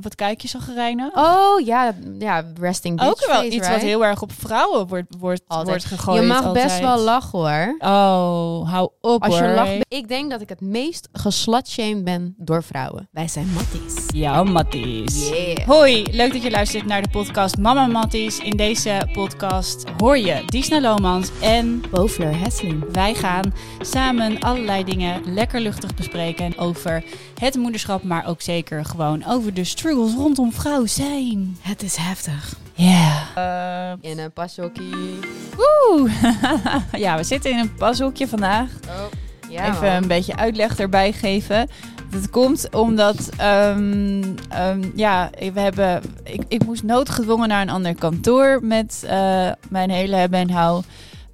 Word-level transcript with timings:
Wat 0.00 0.14
kijk 0.14 0.40
je 0.40 0.48
zo 0.48 0.58
gereinen? 0.62 1.10
Oh 1.14 1.60
ja, 1.64 1.94
ja, 2.18 2.44
resting 2.60 2.96
bitch 2.96 3.10
Ook 3.10 3.26
wel 3.26 3.34
face, 3.36 3.46
iets 3.46 3.56
right? 3.56 3.72
wat 3.72 3.80
heel 3.80 4.04
erg 4.04 4.22
op 4.22 4.32
vrouwen 4.32 4.86
wordt, 4.86 5.14
wordt, 5.18 5.42
Altijd. 5.46 5.68
wordt 5.68 5.84
gegooid. 5.84 6.20
Je 6.20 6.26
mag 6.26 6.44
altijd. 6.44 6.66
best 6.66 6.80
wel 6.80 6.98
lachen 6.98 7.38
hoor. 7.38 7.74
Oh, 7.78 8.70
hou 8.70 8.90
op 9.00 9.22
Als 9.22 9.38
je 9.38 9.44
hoor. 9.44 9.54
lacht. 9.54 9.70
Ik 9.88 10.08
denk 10.08 10.30
dat 10.30 10.40
ik 10.40 10.48
het 10.48 10.60
meest 10.60 11.08
geslutshamed 11.12 12.04
ben 12.04 12.34
door 12.38 12.62
vrouwen. 12.62 13.08
Wij 13.12 13.28
zijn 13.28 13.48
matties. 13.52 14.04
Ja, 14.14 14.42
Matties. 14.42 15.28
Yeah. 15.28 15.66
Hoi, 15.66 16.06
leuk 16.10 16.32
dat 16.32 16.42
je 16.42 16.50
luistert 16.50 16.86
naar 16.86 17.02
de 17.02 17.08
podcast 17.10 17.56
Mama 17.58 17.86
Matties. 17.86 18.38
In 18.38 18.56
deze 18.56 19.08
podcast 19.12 19.84
hoor 19.98 20.18
je 20.18 20.42
Disna 20.46 20.80
Lomans 20.80 21.30
en 21.40 21.82
Bovler 21.90 22.38
Hesseling. 22.38 22.84
wij 22.92 23.14
gaan 23.14 23.54
samen 23.80 24.38
allerlei 24.40 24.84
dingen 24.84 25.34
lekker 25.34 25.60
luchtig 25.60 25.94
bespreken 25.94 26.58
over 26.58 27.04
het 27.40 27.56
moederschap, 27.56 28.02
maar 28.02 28.26
ook 28.26 28.40
zeker 28.40 28.84
gewoon 28.84 29.24
over 29.26 29.54
de 29.54 29.64
struggles 29.64 30.14
rondom 30.14 30.52
vrouw 30.52 30.86
zijn. 30.86 31.56
Het 31.60 31.82
is 31.82 31.96
heftig. 31.96 32.54
Ja. 32.74 33.96
In 34.00 34.18
een 34.18 34.32
pasokkie. 34.32 35.18
Woe. 35.56 36.10
ja, 37.04 37.16
we 37.16 37.24
zitten 37.24 37.50
in 37.50 37.58
een 37.58 37.74
pashoekje 37.74 38.28
vandaag. 38.28 38.70
Oh. 38.88 39.04
Ja, 39.48 39.68
Even 39.68 39.86
man. 39.86 40.02
een 40.02 40.08
beetje 40.08 40.36
uitleg 40.36 40.78
erbij 40.78 41.12
geven. 41.12 41.68
Dat 42.10 42.30
komt 42.30 42.74
omdat, 42.74 43.30
ehm, 43.36 44.22
ehm, 44.48 44.90
ja, 44.94 45.30
we 45.52 45.60
hebben, 45.60 46.02
ik, 46.24 46.42
ik 46.48 46.64
moest 46.64 46.82
noodgedwongen 46.82 47.48
naar 47.48 47.62
een 47.62 47.70
ander 47.70 47.94
kantoor 47.94 48.58
met 48.62 49.04
eh, 49.06 49.50
mijn 49.68 49.90
hele 49.90 50.16
hebben 50.16 50.38
en 50.40 50.50
hou. 50.50 50.82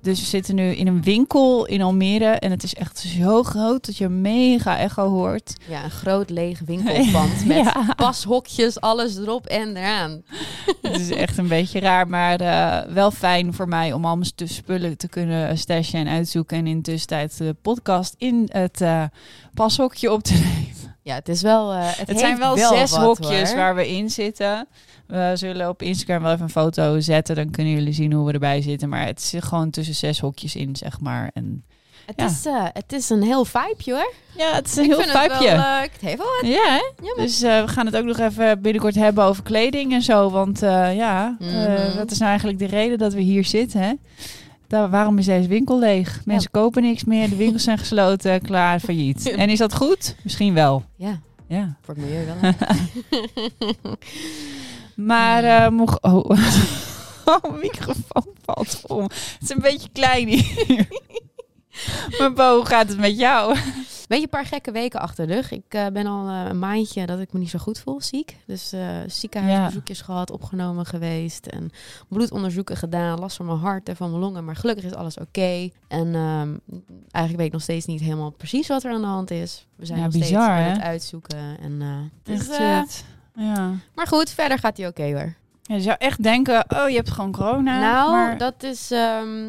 Dus 0.06 0.20
we 0.20 0.26
zitten 0.26 0.54
nu 0.54 0.70
in 0.74 0.86
een 0.86 1.02
winkel 1.02 1.66
in 1.66 1.82
Almere 1.82 2.24
en 2.30 2.50
het 2.50 2.62
is 2.62 2.74
echt 2.74 2.98
zo 2.98 3.42
groot 3.42 3.86
dat 3.86 3.96
je 3.96 4.08
mega 4.08 4.78
echo 4.78 5.08
hoort. 5.08 5.54
Ja, 5.68 5.84
een 5.84 5.90
groot 5.90 6.30
leeg 6.30 6.60
winkelpand 6.64 7.44
met 7.46 7.56
Ja. 7.56 7.92
pashokjes, 7.96 8.80
alles 8.80 9.16
erop 9.16 9.46
en 9.46 9.76
eraan. 9.76 10.22
Het 10.82 11.00
is 11.00 11.10
echt 11.10 11.38
een 11.38 11.48
beetje 11.48 11.80
raar, 11.80 12.08
maar 12.08 12.40
eh, 12.40 12.92
wel 12.92 13.10
fijn 13.10 13.54
voor 13.54 13.68
mij 13.68 13.92
om 13.92 14.04
al 14.04 14.16
mijn 14.16 14.30
spullen 14.44 14.96
te 14.96 15.08
kunnen 15.08 15.58
stashen 15.58 15.98
en 16.00 16.08
uitzoeken. 16.08 16.56
En 16.58 16.66
in 16.66 16.76
de 16.76 16.82
tussentijd 16.82 17.38
de 17.38 17.56
podcast 17.62 18.14
in 18.18 18.48
het 18.52 18.80
eh, 18.80 19.02
pashokje 19.54 20.12
op 20.12 20.22
te 20.22 20.32
nemen. 20.54 20.96
Ja, 21.02 21.14
het 21.14 21.28
is 21.28 21.42
wel. 21.42 21.72
eh, 21.72 21.78
het 22.06 22.18
zijn 22.18 22.38
wel, 22.38 22.54
wel 22.56 22.74
zes 22.74 22.90
wat, 22.90 23.00
hokjes 23.00 23.48
hoor. 23.48 23.56
waar 23.58 23.74
we 23.74 23.88
in 23.88 24.10
zitten. 24.10 24.66
We 25.06 25.32
zullen 25.34 25.68
op 25.68 25.82
Instagram 25.82 26.22
wel 26.22 26.32
even 26.32 26.44
een 26.44 26.50
foto 26.50 27.00
zetten. 27.00 27.34
Dan 27.36 27.50
kunnen 27.50 27.72
jullie 27.72 27.92
zien 27.92 28.12
hoe 28.12 28.26
we 28.26 28.32
erbij 28.32 28.60
zitten. 28.62 28.88
Maar 28.88 29.06
het 29.06 29.22
zit 29.22 29.44
gewoon 29.44 29.70
tussen 29.70 29.94
zes 29.94 30.20
hokjes 30.20 30.56
in, 30.56 30.76
zeg 30.76 31.00
maar. 31.00 31.30
En 31.34 31.64
Het, 32.06 32.14
Ja. 32.20 32.26
is, 32.26 32.46
eh, 32.46 32.64
het 32.72 32.92
is 32.92 33.08
een 33.10 33.22
heel 33.22 33.44
vibeje 33.44 33.92
hoor. 33.92 34.12
ja, 34.36 34.52
het 34.54 34.66
is 34.66 34.76
een 34.76 34.82
Ik 34.82 34.88
heel 34.88 34.98
vind 35.00 35.12
het 35.12 35.32
eh, 35.42 35.80
het 35.80 36.00
heeft 36.00 36.16
wel 36.18 36.26
wat. 36.40 36.50
Ja, 36.50 36.80
hè? 36.80 37.22
Dus 37.22 37.42
eh, 37.42 37.60
we 37.64 37.68
gaan 37.68 37.86
het 37.86 37.96
ook 37.96 38.04
nog 38.04 38.18
even 38.18 38.60
binnenkort 38.60 38.94
hebben 38.94 39.24
over 39.24 39.42
kleding 39.42 39.92
en 39.92 40.02
zo. 40.02 40.30
Want 40.30 40.62
eh, 40.62 40.96
ja, 40.96 41.36
Mhm. 41.40 41.96
dat 41.96 42.10
is 42.10 42.18
nou 42.18 42.28
eigenlijk 42.30 42.58
de 42.58 42.66
reden 42.66 42.98
dat 42.98 43.12
we 43.12 43.20
hier 43.20 43.44
zitten. 43.44 43.80
Hè? 43.80 43.92
Daar, 44.68 44.90
waarom 44.90 45.18
is 45.18 45.26
deze 45.26 45.48
winkel 45.48 45.78
leeg? 45.78 46.20
Mensen 46.24 46.50
kopen 46.50 46.82
niks 46.82 47.04
meer, 47.04 47.28
de 47.28 47.36
winkels 47.36 47.62
zijn 47.64 47.78
gesloten, 47.78 48.40
klaar, 48.50 48.80
failliet. 48.80 49.30
En 49.30 49.48
is 49.50 49.58
dat 49.58 49.74
goed? 49.74 50.16
Misschien 50.22 50.54
wel. 50.54 50.84
Ja, 50.96 51.20
Ja. 51.48 51.76
voor 51.82 51.94
het 51.94 52.04
milieu 52.04 52.26
wel. 52.26 52.52
Maar 55.06 55.44
eh 55.44 55.70
mocht... 55.70 56.02
Oh. 56.02 56.30
oh, 57.34 57.60
microfoon 57.60 58.34
valt 58.42 58.82
om. 58.86 59.02
Het 59.02 59.38
is 59.40 59.50
een 59.50 59.60
beetje 59.60 59.88
klein 59.92 60.28
hier. 60.28 60.88
maar 62.18 62.32
Bo, 62.32 62.56
hoe 62.56 62.66
gaat 62.66 62.88
het 62.88 62.98
met 62.98 63.18
jou? 63.18 63.54
Weet 64.08 64.18
je, 64.18 64.24
een 64.24 64.28
paar 64.28 64.46
gekke 64.46 64.70
weken 64.70 65.00
achter 65.00 65.26
de 65.26 65.34
rug. 65.34 65.50
Ik 65.50 65.64
eh, 65.68 65.86
ben 65.86 66.06
al 66.06 66.28
eh, 66.28 66.44
een 66.48 66.58
maandje 66.58 67.06
dat 67.06 67.20
ik 67.20 67.32
me 67.32 67.38
niet 67.38 67.50
zo 67.50 67.58
goed 67.58 67.78
voel, 67.78 68.00
ziek. 68.00 68.36
Dus 68.46 68.72
eh 68.72 68.98
ziekenhuisbezoekjes 69.06 70.00
gehad, 70.00 70.30
opgenomen 70.30 70.86
geweest. 70.86 71.46
En 71.46 71.70
bloedonderzoeken 72.08 72.76
gedaan, 72.76 73.18
last 73.18 73.36
van 73.36 73.46
mijn 73.46 73.58
hart 73.58 73.88
en 73.88 73.96
van 73.96 74.10
mijn 74.10 74.22
longen. 74.22 74.44
Maar 74.44 74.56
gelukkig 74.56 74.84
is 74.84 74.94
alles 74.94 75.18
oké. 75.18 75.70
En 75.88 76.14
ehm, 76.14 76.56
eigenlijk 77.10 77.36
weet 77.36 77.46
ik 77.46 77.52
nog 77.52 77.62
steeds 77.62 77.86
niet 77.86 78.00
helemaal 78.00 78.30
precies 78.30 78.66
wat 78.66 78.84
er 78.84 78.92
aan 78.92 79.00
de 79.00 79.06
hand 79.06 79.30
is. 79.30 79.66
We 79.76 79.86
zijn 79.86 79.98
Ja, 79.98 80.04
nog 80.04 80.12
bizar, 80.12 80.28
steeds 80.28 80.44
aan 80.44 80.72
het 80.72 80.80
uitzoeken. 80.80 81.58
En, 81.60 82.10
Echt 82.24 82.58
dus. 82.58 83.04
Ja. 83.36 83.72
maar 83.94 84.06
goed, 84.06 84.30
verder 84.30 84.58
gaat 84.58 84.76
hij 84.76 84.86
oké 84.86 85.02
hoor. 85.04 85.34
ja. 85.62 85.74
Je 85.74 85.80
zou 85.80 85.96
echt 85.98 86.22
denken, 86.22 86.64
oh, 86.68 86.88
je 86.88 86.96
hebt 86.96 87.10
gewoon 87.10 87.32
corona. 87.32 87.80
nou, 87.80 88.10
maar... 88.12 88.38
dat 88.38 88.62
is... 88.62 88.90
ehm, 88.90 89.46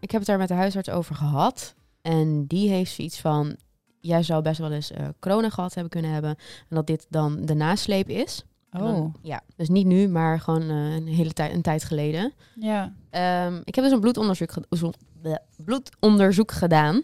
ik 0.00 0.10
heb 0.10 0.20
het 0.20 0.26
daar 0.26 0.38
met 0.38 0.48
de 0.48 0.54
huisarts 0.54 0.90
over 0.90 1.14
gehad. 1.14 1.74
En 2.02 2.46
die 2.46 2.68
heeft 2.70 2.92
zoiets 2.94 3.20
van... 3.20 3.56
Jij 4.00 4.22
zou 4.22 4.42
best 4.42 4.58
wel 4.58 4.72
eens 4.72 4.90
eh, 4.90 5.06
corona 5.20 5.50
gehad 5.50 5.74
hebben 5.74 5.92
kunnen 5.92 6.10
hebben. 6.10 6.30
En 6.68 6.76
dat 6.76 6.86
dit 6.86 7.06
dan 7.08 7.44
de 7.46 7.54
nasleep 7.54 8.08
is. 8.08 8.44
Dan- 8.70 8.82
Oh, 8.94 9.14
ja, 9.22 9.40
dus 9.56 9.68
niet 9.68 9.86
nu, 9.86 10.08
maar 10.08 10.40
gewoon 10.40 10.62
eh, 10.62 10.94
een 10.94 11.06
hele 11.06 11.32
tijd, 11.32 11.52
een 11.52 11.62
tijd 11.62 11.84
geleden. 11.84 12.32
ja. 12.54 12.92
Ehm, 13.10 13.60
ik 13.64 13.74
heb 13.74 13.84
dus 13.84 13.92
een 13.92 14.00
bloedonderzoek, 14.00 14.52
ge- 14.52 15.38
bloedonderzoek 15.64 16.50
gedaan. 16.52 17.02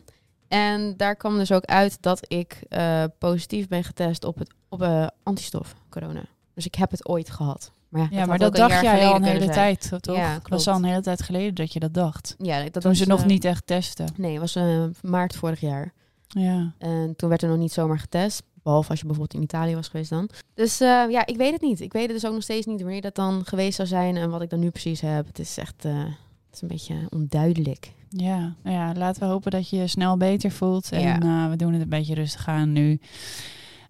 En 0.48 0.96
daar 0.96 1.16
kwam 1.16 1.36
dus 1.38 1.52
ook 1.52 1.64
uit 1.64 2.02
dat 2.02 2.20
ik 2.32 2.62
eh, 2.68 3.04
positief 3.18 3.68
ben 3.68 3.84
getest 3.84 4.24
op 4.24 4.38
het 4.38 4.54
op 4.68 4.82
eh, 4.82 5.06
antistof 5.22 5.74
corona. 5.88 6.22
Dus 6.54 6.66
ik 6.66 6.74
heb 6.74 6.90
het 6.90 7.08
ooit 7.08 7.30
gehad. 7.30 7.72
Maar 7.88 8.02
ja, 8.02 8.08
Ja, 8.10 8.18
had 8.18 8.28
maar 8.28 8.38
dat 8.38 8.56
dacht 8.56 8.80
jij 8.82 9.06
al 9.06 9.14
een 9.14 9.22
hele 9.22 9.38
zijn. 9.38 9.50
tijd, 9.50 10.02
toch? 10.02 10.16
Ja, 10.16 10.32
dat 10.32 10.42
klopt. 10.42 10.64
was 10.64 10.68
al 10.68 10.76
een 10.76 10.88
hele 10.88 11.00
tijd 11.00 11.22
geleden 11.22 11.54
dat 11.54 11.72
je 11.72 11.80
dat 11.80 11.94
dacht. 11.94 12.34
Ja, 12.38 12.62
dat 12.62 12.72
Toen 12.72 12.82
was, 12.82 12.98
ze 12.98 13.06
nog 13.06 13.20
eh, 13.20 13.26
niet 13.26 13.44
echt 13.44 13.66
testen. 13.66 14.06
Nee, 14.16 14.30
het 14.32 14.40
was 14.40 14.54
eh, 14.56 14.84
maart 15.02 15.36
vorig 15.36 15.60
jaar. 15.60 15.92
Ja. 16.28 16.72
En 16.78 17.14
toen 17.16 17.28
werd 17.28 17.42
er 17.42 17.48
nog 17.48 17.58
niet 17.58 17.72
zomaar 17.72 17.98
getest. 17.98 18.42
Behalve 18.62 18.90
als 18.90 18.98
je 19.00 19.06
bijvoorbeeld 19.06 19.38
in 19.40 19.42
Italië 19.46 19.74
was 19.74 19.88
geweest 19.88 20.10
dan. 20.10 20.28
Dus 20.54 20.78
ja, 20.78 21.26
ik 21.26 21.36
weet 21.36 21.52
het 21.52 21.60
niet. 21.62 21.80
Ik 21.80 21.92
weet 21.92 22.02
het 22.02 22.12
dus 22.12 22.26
ook 22.26 22.32
nog 22.34 22.42
steeds 22.42 22.66
niet 22.66 22.80
wanneer 22.82 23.00
dat 23.00 23.14
dan 23.14 23.44
geweest 23.44 23.76
zou 23.76 23.88
zijn. 23.88 24.16
En 24.16 24.30
wat 24.30 24.42
ik 24.42 24.50
dan 24.50 24.58
nu 24.58 24.70
precies 24.70 25.00
heb. 25.00 25.26
Het 25.26 25.38
is 25.38 25.56
echt 25.58 25.82
het 25.82 26.52
is 26.52 26.60
een 26.62 26.68
beetje 26.68 26.94
onduidelijk. 27.10 27.92
Ja. 28.10 28.54
nou 28.62 28.76
ja, 28.76 28.92
laten 28.94 29.22
we 29.22 29.28
hopen 29.28 29.50
dat 29.50 29.68
je 29.68 29.76
je 29.76 29.86
snel 29.86 30.16
beter 30.16 30.50
voelt. 30.50 30.92
En 30.92 31.00
Ja. 31.00 31.50
we 31.50 31.56
doen 31.56 31.72
het 31.72 31.82
een 31.82 31.88
beetje 31.88 32.14
rustig 32.14 32.48
aan 32.48 32.72
nu. 32.72 33.00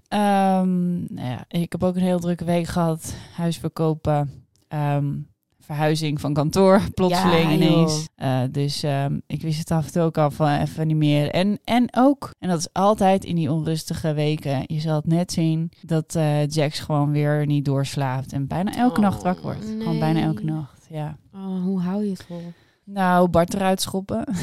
Ehm, 0.09 0.99
nou 1.15 1.29
ja, 1.29 1.45
ik 1.49 1.73
heb 1.73 1.83
ook 1.83 1.97
een 1.97 2.03
heel 2.03 2.19
drukke 2.21 2.45
week 2.45 2.67
gehad. 2.67 3.15
Huis 3.35 3.57
verkopen. 3.57 4.31
ehm, 4.69 5.15
verhuizing 5.61 6.21
van 6.21 6.33
kantoor, 6.35 6.81
plotseling 6.95 7.43
Ja, 7.49 7.53
ineens. 7.53 8.09
Eh, 8.15 8.41
dus 8.51 8.83
ehm, 8.83 9.19
ik 9.27 9.43
wist 9.43 9.59
het 9.59 9.71
af 9.71 9.87
en 9.87 9.93
toe 9.93 10.03
ook 10.03 10.19
al 10.19 10.31
van 10.31 10.49
even 10.49 10.87
niet 10.87 10.97
meer. 10.97 11.31
En, 11.31 11.59
en 11.65 11.89
ook, 11.97 12.31
en 12.39 12.49
dat 12.49 12.59
is 12.59 12.69
altijd 12.73 13.25
in 13.25 13.35
die 13.37 13.53
onrustige 13.53 14.13
weken. 14.15 14.63
Je 14.67 14.81
zal 14.81 14.95
het 14.95 15.07
net 15.07 15.33
zien 15.33 15.71
dat 15.83 16.15
eh, 16.15 16.47
Jax 16.47 16.79
gewoon 16.81 17.11
weer 17.11 17.47
niet 17.47 17.65
doorslaapt. 17.65 18.33
En 18.33 18.47
bijna 18.47 18.75
elke 18.77 18.97
Oh, 18.97 19.03
nacht 19.03 19.23
wakker 19.23 19.43
wordt. 19.45 19.65
Gewoon 19.79 19.99
bijna 19.99 20.21
elke 20.21 20.45
nacht, 20.45 20.87
ja. 20.91 21.17
Oh, 21.35 21.63
hoe 21.63 21.81
hou 21.81 22.05
je 22.05 22.11
het 22.11 22.25
vol? 22.29 22.53
Nou, 22.91 23.28
Bart 23.28 23.54
eruit 23.54 23.81
schoppen. 23.81 24.25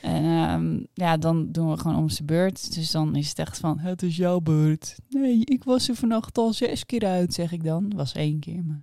en 0.00 0.24
ehm, 0.24 0.78
ja, 0.94 1.16
dan 1.16 1.52
doen 1.52 1.70
we 1.70 1.76
gewoon 1.78 1.96
om 1.96 2.08
zijn 2.08 2.26
beurt. 2.26 2.74
Dus 2.74 2.90
dan 2.90 3.16
is 3.16 3.28
het 3.28 3.38
echt 3.38 3.58
van, 3.58 3.78
het 3.78 4.02
is 4.02 4.16
jouw 4.16 4.40
beurt. 4.40 4.96
Nee, 5.08 5.40
ik 5.44 5.64
was 5.64 5.88
er 5.88 5.94
vannacht 5.94 6.38
al 6.38 6.52
zes 6.52 6.86
keer 6.86 7.06
uit, 7.06 7.34
zeg 7.34 7.52
ik 7.52 7.64
dan. 7.64 7.92
Was 7.96 8.12
één 8.12 8.38
keer, 8.38 8.64
maar... 8.64 8.82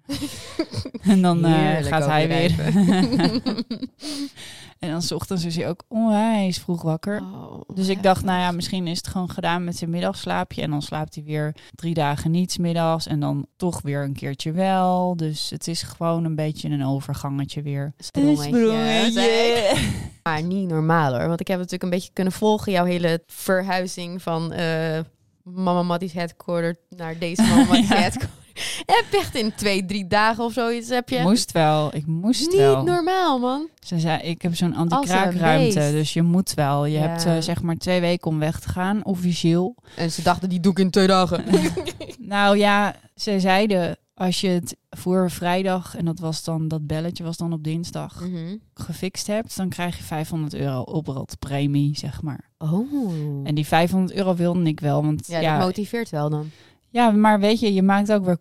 en 1.13 1.21
dan 1.21 1.45
eh, 1.45 1.83
gaat 1.83 2.05
hij 2.05 2.27
weer. 2.27 2.55
en 4.83 4.91
dan 4.91 5.01
's 5.01 5.11
ochtends 5.11 5.45
is 5.45 5.55
hij 5.55 5.69
ook 5.69 5.83
onwijs 5.87 6.59
vroeg 6.59 6.81
wakker. 6.81 7.21
Oh, 7.21 7.61
Dus 7.75 7.87
ik 7.87 8.03
dacht, 8.03 8.23
nou 8.23 8.39
ja, 8.39 8.51
misschien 8.51 8.87
is 8.87 8.97
het 8.97 9.07
gewoon 9.07 9.29
gedaan 9.29 9.63
met 9.63 9.77
zijn 9.77 9.89
middagslaapje. 9.89 10.61
En 10.61 10.69
dan 10.69 10.81
slaapt 10.81 11.15
hij 11.15 11.23
weer 11.23 11.55
drie 11.75 11.93
dagen 11.93 12.31
niets 12.31 12.57
middags. 12.57 13.07
En 13.07 13.19
dan 13.19 13.45
toch 13.57 13.81
weer 13.81 14.03
een 14.03 14.13
keertje 14.13 14.51
wel. 14.51 15.15
Dus 15.17 15.49
het 15.49 15.67
is 15.67 15.81
gewoon 15.83 16.25
een 16.25 16.35
beetje 16.35 16.69
een 16.69 16.85
overgangetje 16.85 17.61
weer. 17.61 17.93
Sprongetje. 17.97 19.75
Maar 20.23 20.43
niet 20.43 20.67
normaal 20.69 21.13
hoor. 21.17 21.27
Want 21.27 21.39
ik 21.39 21.47
heb 21.47 21.57
natuurlijk 21.57 21.83
een 21.83 21.89
beetje 21.89 22.13
kunnen 22.13 22.33
volgen 22.33 22.71
jouw 22.71 22.85
hele 22.85 23.23
verhuizing 23.27 24.21
van 24.21 24.51
eh, 24.51 24.99
Mama 25.43 25.83
Matties 25.83 26.13
headquarter 26.13 26.75
naar 26.89 27.17
deze 27.17 27.41
Mama 27.41 27.63
Matties 27.65 27.87
Ja. 27.89 27.95
headquarter. 27.95 28.41
Heb 28.85 29.05
je 29.11 29.17
echt 29.17 29.35
in 29.35 29.53
twee, 29.55 29.85
drie 29.85 30.07
dagen 30.07 30.43
of 30.43 30.53
zoiets 30.53 30.89
heb 30.89 31.09
je... 31.09 31.19
Moest 31.21 31.51
wel, 31.51 31.95
ik 31.95 32.05
moest 32.05 32.41
niet 32.51 32.55
wel. 32.59 32.83
normaal 32.83 33.39
man. 33.39 33.67
Ze 33.79 33.99
zei, 33.99 34.21
ik 34.21 34.41
heb 34.41 34.55
zo'n 34.55 34.75
anti-kraakruimte, 34.75 35.79
dus 35.91 36.13
je 36.13 36.21
moet 36.21 36.53
wel. 36.53 36.85
Je 36.85 36.97
Ja. 36.97 37.07
hebt 37.07 37.25
eh, 37.25 37.37
zeg 37.39 37.61
maar 37.61 37.75
twee 37.77 38.01
weken 38.01 38.27
om 38.31 38.39
weg 38.39 38.59
te 38.59 38.69
gaan, 38.69 39.05
officieel. 39.05 39.75
En 39.95 40.11
ze 40.11 40.21
dachten, 40.21 40.49
die 40.49 40.59
doe 40.59 40.71
ik 40.71 40.79
in 40.79 40.89
twee 40.91 41.07
dagen. 41.07 41.43
Nou 42.17 42.57
ja, 42.57 42.95
ze 43.15 43.39
zeiden, 43.39 43.97
als 44.13 44.41
je 44.41 44.47
het 44.47 44.75
voor 44.89 45.31
vrijdag, 45.31 45.95
en 45.97 46.05
dat 46.05 46.19
was 46.19 46.43
dan, 46.43 46.67
dat 46.67 46.87
belletje 46.87 47.23
was 47.23 47.37
dan 47.37 47.53
op 47.53 47.63
dinsdag, 47.63 48.19
Mhm. 48.21 48.55
gefixt 48.73 49.27
hebt, 49.27 49.57
dan 49.57 49.69
krijg 49.69 49.97
je 49.97 50.03
500 50.03 50.53
euro 50.53 50.79
oprotpremie, 50.81 51.97
zeg 51.97 52.21
maar. 52.21 52.49
Oh. 52.57 52.91
En 53.43 53.55
die 53.55 53.65
500 53.67 54.13
euro 54.17 54.35
wilde 54.35 54.63
ik 54.63 54.79
wel, 54.79 55.03
want 55.03 55.27
ja, 55.27 55.39
ja, 55.39 55.57
dat 55.57 55.65
motiveert 55.65 56.09
wel 56.09 56.29
dan. 56.29 56.49
Ja, 56.93 57.11
maar 57.11 57.39
weet 57.39 57.59
je, 57.59 57.73
je 57.73 57.83
maakt 57.83 58.11
ook 58.13 58.25
weer 58.25 58.37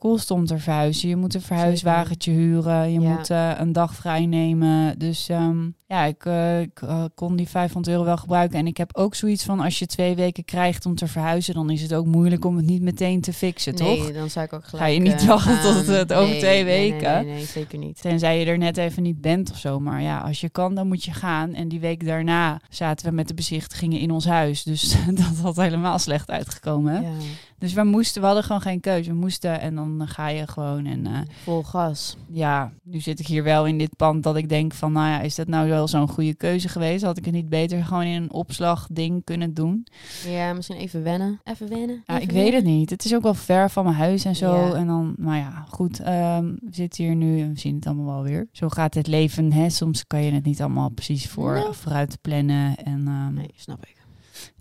te 0.46 0.58
verhuizen. 0.58 1.08
Je 1.08 1.16
moet 1.16 1.34
een 1.34 1.40
verhuiswagentje 1.40 2.30
huren, 2.32 2.92
je 2.92 3.00
Ja. 3.00 3.08
moet 3.14 3.30
eh, 3.30 3.50
een 3.58 3.72
dag 3.72 3.94
vrij 3.94 4.26
nemen. 4.26 4.98
Dus 4.98 5.28
ehm, 5.28 5.68
ja, 5.92 6.04
ik, 6.04 6.24
uh, 6.24 6.60
ik 6.60 6.80
uh, 6.84 7.04
kon 7.14 7.36
die 7.36 7.48
500 7.48 7.94
euro 7.94 8.04
wel 8.04 8.16
gebruiken. 8.16 8.58
En 8.58 8.66
ik 8.66 8.76
heb 8.76 8.96
ook 8.96 9.14
zoiets 9.14 9.44
van, 9.44 9.60
als 9.60 9.78
je 9.78 9.86
twee 9.86 10.14
weken 10.14 10.44
krijgt 10.44 10.86
om 10.86 10.94
te 10.94 11.06
verhuizen, 11.06 11.54
dan 11.54 11.70
is 11.70 11.82
het 11.82 11.94
ook 11.94 12.06
moeilijk 12.06 12.44
om 12.44 12.56
het 12.56 12.66
niet 12.66 12.82
meteen 12.82 13.20
te 13.20 13.32
fixen, 13.32 13.74
nee, 13.74 13.96
toch? 13.96 14.12
dan 14.12 14.30
zou 14.30 14.44
ik 14.44 14.52
ook 14.52 14.64
gelijk... 14.64 14.84
Ga 14.84 14.90
je 14.90 15.00
niet 15.00 15.20
eh, 15.20 15.26
wachten 15.26 15.60
tot 15.60 15.86
het 15.86 16.12
over 16.12 16.30
nee, 16.30 16.40
twee 16.40 16.64
nee, 16.64 16.80
nee, 16.80 16.90
weken? 16.90 17.24
Nee, 17.24 17.34
nee, 17.34 17.44
zeker 17.44 17.78
niet. 17.78 18.00
Tenzij 18.00 18.38
je 18.38 18.46
er 18.46 18.58
net 18.58 18.76
even 18.76 19.02
niet 19.02 19.20
bent 19.20 19.50
of 19.50 19.58
zo. 19.58 19.80
Maar 19.80 20.02
ja, 20.02 20.18
als 20.18 20.40
je 20.40 20.48
kan, 20.48 20.74
dan 20.74 20.88
moet 20.88 21.04
je 21.04 21.12
gaan. 21.12 21.54
En 21.54 21.68
die 21.68 21.80
week 21.80 22.06
daarna 22.06 22.60
zaten 22.68 23.06
we 23.06 23.14
met 23.14 23.28
de 23.28 23.34
bezichtigingen 23.34 24.00
in 24.00 24.10
ons 24.10 24.24
huis. 24.24 24.62
Dus 24.62 24.96
dat 25.14 25.38
had 25.42 25.56
helemaal 25.56 25.98
slecht 25.98 26.30
uitgekomen. 26.30 27.02
Ja, 27.02 27.10
Dus 27.58 27.72
we 27.72 27.84
moesten, 27.84 28.20
we 28.20 28.26
hadden 28.26 28.44
gewoon 28.44 28.60
geen 28.60 28.80
keuze. 28.80 29.10
We 29.10 29.16
moesten 29.16 29.60
en 29.60 29.74
dan 29.74 30.02
ga 30.06 30.28
je 30.28 30.46
gewoon. 30.46 30.86
En 30.86 31.06
eh, 31.06 31.18
vol 31.42 31.62
gas. 31.62 32.16
ja, 32.28 32.72
nu 32.82 33.00
zit 33.00 33.20
ik 33.20 33.26
hier 33.26 33.42
wel 33.42 33.66
in 33.66 33.78
dit 33.78 33.96
pand 33.96 34.22
dat 34.22 34.36
ik 34.36 34.48
denk 34.48 34.72
van, 34.72 34.92
nou 34.92 35.08
ja, 35.08 35.20
is 35.20 35.34
dat 35.34 35.46
nou 35.46 35.68
wel 35.90 36.00
zo'n 36.00 36.08
goede 36.14 36.34
keuze 36.34 36.68
geweest? 36.68 37.04
Had 37.04 37.18
ik 37.18 37.24
het 37.24 37.34
niet 37.34 37.48
beter 37.48 37.84
gewoon 37.84 38.02
in 38.02 38.22
een 38.22 38.32
opslagding 38.32 39.24
kunnen 39.24 39.54
doen? 39.54 39.86
Ja, 40.28 40.52
misschien 40.52 40.76
even 40.76 41.02
wennen. 41.02 41.40
Even 41.44 41.68
wennen. 41.68 42.02
Ja, 42.06 42.14
even 42.14 42.22
ik 42.28 42.30
weet 42.30 42.52
het 42.52 42.64
niet. 42.64 42.90
Het 42.90 43.04
is 43.04 43.14
ook 43.14 43.22
wel 43.22 43.34
ver 43.34 43.70
van 43.70 43.84
mijn 43.84 43.96
huis 43.96 44.24
en 44.24 44.36
zo. 44.36 44.54
Ja. 44.56 44.72
En 44.74 44.86
dan, 44.86 45.14
nou 45.16 45.36
ja, 45.36 45.64
goed. 45.68 46.00
ehm, 46.00 46.44
we 46.44 46.68
zitten 46.74 47.04
hier 47.04 47.14
nu 47.14 47.40
en 47.40 47.52
we 47.52 47.58
zien 47.58 47.74
het 47.74 47.86
allemaal 47.86 48.14
wel 48.14 48.22
weer. 48.22 48.48
Zo 48.52 48.68
gaat 48.68 48.94
het 48.94 49.06
leven. 49.06 49.52
Hè? 49.52 49.70
Soms 49.70 50.06
kan 50.06 50.22
je 50.22 50.32
het 50.32 50.44
niet 50.44 50.60
allemaal 50.60 50.88
precies 50.90 51.28
voor, 51.28 51.68
vooruit 51.74 52.18
plannen. 52.20 52.76
En 52.76 53.06
ehm, 53.06 53.34
Nee, 53.34 53.50
snap 53.56 53.84
ik. 53.86 53.96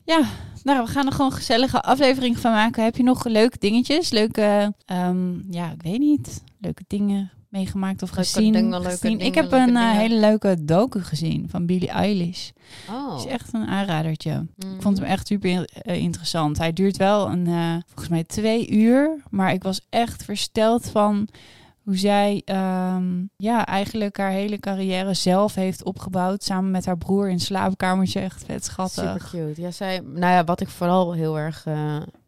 ja, 0.04 0.24
nou, 0.64 0.84
we 0.86 0.92
gaan 0.92 1.06
er 1.06 1.12
gewoon 1.12 1.32
een 1.32 1.38
gezellige 1.38 1.82
aflevering 1.82 2.38
van 2.38 2.52
maken. 2.52 2.84
Heb 2.84 2.96
je 2.98 3.04
nog 3.04 3.26
leuke 3.26 3.58
dingetjes? 3.60 4.10
Leuke, 4.10 4.74
ehm, 4.86 5.52
ja, 5.54 5.72
ik 5.72 5.82
weet 5.82 6.00
niet. 6.00 6.44
Leuke 6.60 6.84
dingen 6.88 7.32
meegemaakt 7.52 8.02
of 8.02 8.16
Leuke 8.16 8.30
gezien? 8.30 8.54
dingen, 8.54 8.70
leuke 8.70 8.90
gezien. 8.90 9.12
dingen, 9.12 9.26
ik 9.26 9.36
heb 9.36 9.52
een 9.52 9.76
eh, 9.76 9.92
hele 9.92 10.20
leuke 10.20 10.64
docu 10.64 11.02
gezien 11.02 11.50
van 11.50 11.66
Billie 11.66 11.90
Eilish. 11.90 12.50
Oh. 12.90 13.18
is 13.18 13.26
echt 13.26 13.54
een 13.54 13.68
aanradertje. 13.68 14.48
Ik 14.58 14.82
vond 14.82 14.98
hem 14.98 15.08
echt 15.08 15.28
super 15.28 15.70
eh, 15.72 15.96
interessant. 15.96 16.58
Hij 16.58 16.74
duurt 16.74 16.98
wel 16.98 17.30
een, 17.30 17.48
eh, 17.48 17.76
volgens 17.86 18.10
mij 18.10 18.24
twee 18.24 18.70
uur. 18.70 19.24
Maar 19.30 19.54
ik 19.54 19.64
was 19.64 19.82
echt 19.90 20.24
versteld 20.24 20.90
van 20.90 21.28
hoe 21.84 21.98
zij 21.98 22.42
ehm, 22.46 23.24
ja, 23.38 23.66
eigenlijk 23.66 24.18
haar 24.18 24.32
hele 24.32 24.60
carrière 24.60 25.14
zelf 25.14 25.56
heeft 25.56 25.84
opgebouwd. 25.84 26.44
Samen 26.44 26.72
met 26.72 26.86
haar 26.86 26.98
broer 26.98 27.28
in 27.28 27.34
het 27.34 27.44
slaapkamertje. 27.44 28.20
Echt 28.20 28.44
vet 28.46 28.66
schattig. 28.66 29.04
Super 29.04 29.30
cute. 29.30 29.62
Ja, 29.62 29.72
zij, 29.72 30.00
nou 30.00 30.34
ja, 30.34 30.44
wat 30.44 30.62
ik 30.62 30.70
vooral 30.70 31.14
heel 31.14 31.38
erg 31.38 31.66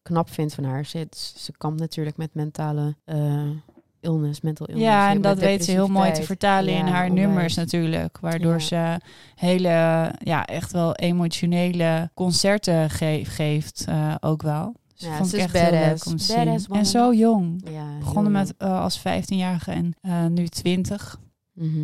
knap 0.02 0.30
vind 0.30 0.54
van 0.54 0.64
haar, 0.64 0.86
ze, 0.86 1.08
ze 1.38 1.52
kampt 1.58 1.80
natuurlijk 1.80 2.18
met 2.18 2.34
mentale 2.34 2.96
illness, 4.04 4.42
mental 4.42 4.66
illness. 4.68 4.86
Ja, 4.88 5.10
en 5.10 5.22
dat 5.22 5.38
weet 5.40 5.66
ze 5.66 5.72
heel 5.72 5.88
mooi 5.88 6.12
te 6.12 6.24
vertalen 6.24 6.74
in 6.74 6.86
haar 6.86 7.10
onwijs. 7.10 7.26
nummers 7.26 7.56
natuurlijk. 7.56 8.18
Waardoor 8.22 8.54
Ja. 8.54 8.60
ze 8.60 9.00
hele, 9.36 10.12
ja, 10.24 10.46
echt 10.46 10.72
wel 10.72 10.96
emotionele 10.96 12.10
concerten 12.14 12.90
ge- 12.90 13.22
geeft 13.24 13.86
eh, 13.88 14.16
ook 14.20 14.42
wel. 14.42 14.76
Dus 14.98 15.08
Ja, 15.08 15.18
vond 15.18 15.30
ze 15.30 15.38
ik 15.38 15.44
echt 15.44 15.54
heel 15.60 15.72
leuk 15.72 16.06
om 16.06 16.18
te 16.18 16.24
zien. 16.24 16.60
En 16.78 16.86
zo 16.86 17.14
jong. 17.14 17.62
Ja, 17.72 17.86
Begonnen 18.00 18.32
met 18.32 18.54
eh, 18.58 18.82
als 18.82 19.00
15-jarige 19.00 19.72
en 19.72 19.94
eh, 20.02 20.26
nu 20.26 20.48
20. 20.48 21.20
jong. 21.54 21.72
Mhm. 21.72 21.82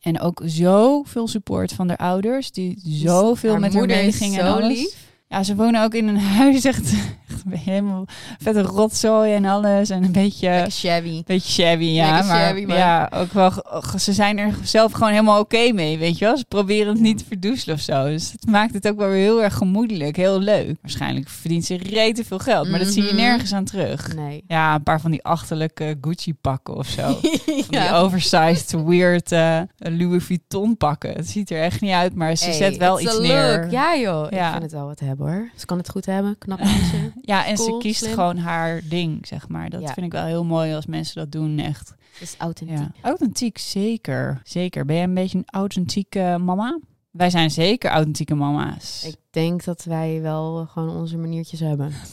En 0.00 0.20
ook 0.20 0.42
zoveel 0.44 1.28
support 1.28 1.72
van 1.72 1.86
de 1.88 1.98
ouders, 1.98 2.50
die 2.52 2.80
zoveel 2.84 3.50
Haar 3.50 3.60
met 3.60 3.70
haar 3.72 3.78
moeder 3.80 3.96
meegingen 3.96 4.40
en 4.40 4.46
zo 4.46 4.52
alles. 4.52 4.78
lief. 4.78 5.10
Ja, 5.32 5.42
ze 5.42 5.54
wonen 5.54 5.82
ook 5.82 5.94
in 5.94 6.08
een 6.08 6.18
huis, 6.40 6.64
echt, 6.64 6.92
echt 7.28 7.42
helemaal 7.64 8.04
vette 8.42 8.60
rotzooi 8.62 9.34
en 9.34 9.44
alles. 9.44 9.90
En 9.90 10.04
een 10.04 10.12
beetje, 10.12 10.48
Lekker 10.48 10.72
shabby. 10.72 11.22
beetje 11.26 11.52
shabby, 11.62 11.84
ja. 11.84 12.22
Maar, 12.22 12.40
shabby, 12.40 12.64
maar- 12.64 12.76
ja, 12.76 13.10
ook 13.14 13.32
wel, 13.32 13.52
ze 13.98 14.12
zijn 14.12 14.38
er 14.38 14.54
zelf 14.62 14.92
gewoon 14.92 15.10
helemaal 15.10 15.40
oké 15.40 15.72
mee, 15.72 15.98
weet 15.98 16.18
je 16.18 16.24
wel. 16.24 16.36
Ze 16.36 16.44
proberen 16.48 16.92
het 16.92 17.00
niet 17.02 17.18
te 17.18 17.24
verdoezelen 17.24 17.74
of 17.74 17.80
zo. 17.80 18.04
Dus 18.04 18.32
het 18.32 18.46
maakt 18.46 18.74
het 18.74 18.88
ook 18.88 18.96
wel 18.96 19.08
weer 19.08 19.16
heel 19.22 19.42
erg 19.42 19.54
gemoedelijk, 19.54 20.16
heel 20.16 20.38
leuk. 20.38 20.76
Waarschijnlijk 20.82 21.28
verdient 21.28 21.64
ze 21.64 21.76
rete 21.76 22.24
veel 22.24 22.38
geld, 22.38 22.68
maar 22.70 22.78
dat 22.78 22.88
zie 22.88 23.02
je 23.02 23.08
Mhm. 23.12 23.16
nergens 23.22 23.52
aan 23.52 23.64
terug. 23.64 24.14
Nee. 24.14 24.44
Ja, 24.48 24.74
een 24.74 24.82
paar 24.82 25.00
van 25.00 25.10
die 25.10 25.22
achterlijke 25.24 25.98
Gucci 26.00 26.34
pakken 26.34 26.76
of 26.76 26.86
zo. 26.86 27.02
Van 27.62 27.80
die 27.80 27.92
oversized, 27.92 28.74
weird 28.86 29.32
eh, 29.32 29.60
Louis 29.78 30.24
Vuitton 30.24 30.76
pakken. 30.76 31.12
Het 31.12 31.28
ziet 31.28 31.50
er 31.50 31.60
echt 31.62 31.80
niet 31.80 31.92
uit, 31.92 32.14
maar 32.14 32.36
ze 32.36 32.44
Hey, 32.44 32.54
zet 32.54 32.76
wel 32.76 33.00
iets 33.00 33.18
neer. 33.18 33.70
Ja 33.70 33.96
joh, 33.96 34.26
Ja. 34.30 34.44
ik 34.46 34.50
vind 34.50 34.62
het 34.62 34.72
wel 34.72 34.86
wat 34.86 35.00
hebben 35.00 35.21
hoor. 35.22 35.50
Ze 35.56 35.66
kan 35.66 35.78
het 35.78 35.88
goed 35.88 36.06
hebben, 36.06 36.38
knap 36.38 36.58
meisje. 36.64 37.12
Ja, 37.20 37.46
en 37.46 37.56
ze 37.56 37.76
kiest 37.78 37.98
slim. 38.00 38.12
gewoon 38.14 38.36
haar 38.36 38.80
ding, 38.88 39.26
zeg 39.26 39.48
maar. 39.48 39.70
Dat 39.70 39.80
Ja. 39.80 39.92
vind 39.92 40.06
ik 40.06 40.12
wel 40.12 40.24
heel 40.24 40.44
mooi 40.44 40.74
als 40.74 40.86
mensen 40.86 41.14
dat 41.14 41.32
doen, 41.32 41.58
echt. 41.58 41.88
Het 42.12 42.20
is 42.22 42.34
authentiek. 42.38 42.78
Ja. 42.78 42.90
Authentiek, 43.02 43.58
zeker. 43.58 44.40
Zeker. 44.44 44.84
Ben 44.84 44.94
jij 44.96 45.04
een 45.04 45.14
beetje 45.14 45.38
een 45.38 45.44
authentieke 45.46 46.36
mama? 46.40 46.78
Wij 47.10 47.30
zijn 47.30 47.50
zeker 47.50 47.90
authentieke 47.90 48.34
mama's. 48.34 49.04
Ik 49.06 49.16
denk 49.32 49.64
dat 49.64 49.84
wij 49.84 50.18
wel 50.22 50.66
gewoon 50.72 50.96
onze 50.96 51.16
maniertjes 51.16 51.60
hebben. 51.60 51.92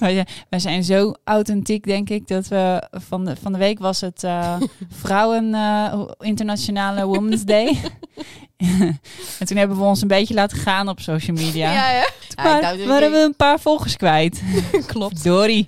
Wij, 0.49 0.59
zijn- 0.59 0.83
zo 0.83 1.13
authentiek, 1.23 1.85
denk 1.85 2.09
ik, 2.09 2.27
dat 2.27 2.47
we 2.47 2.87
van 2.91 3.25
de, 3.25 3.35
van 3.35 3.51
de 3.51 3.57
week 3.57 3.79
was 3.79 4.01
het 4.01 4.23
eh, 4.23 4.55
Vrouwen 5.01 5.53
eh, 5.53 6.01
Internationale 6.19 7.05
Women's 7.05 7.43
Day. 7.43 7.77
en 9.39 9.45
toen 9.45 9.57
hebben 9.57 9.77
we 9.77 9.83
ons 9.83 10.01
een 10.01 10.07
beetje 10.07 10.33
laten 10.33 10.57
gaan 10.57 10.89
op 10.89 10.99
social 10.99 11.35
media. 11.37 11.71
ja. 11.71 11.91
ja. 11.91 12.07
Waren 12.85 13.11
we 13.11 13.17
een 13.17 13.35
paar 13.35 13.59
volgers 13.59 13.95
kwijt. 13.95 14.41
Klopt. 14.85 15.23
Dory. 15.23 15.65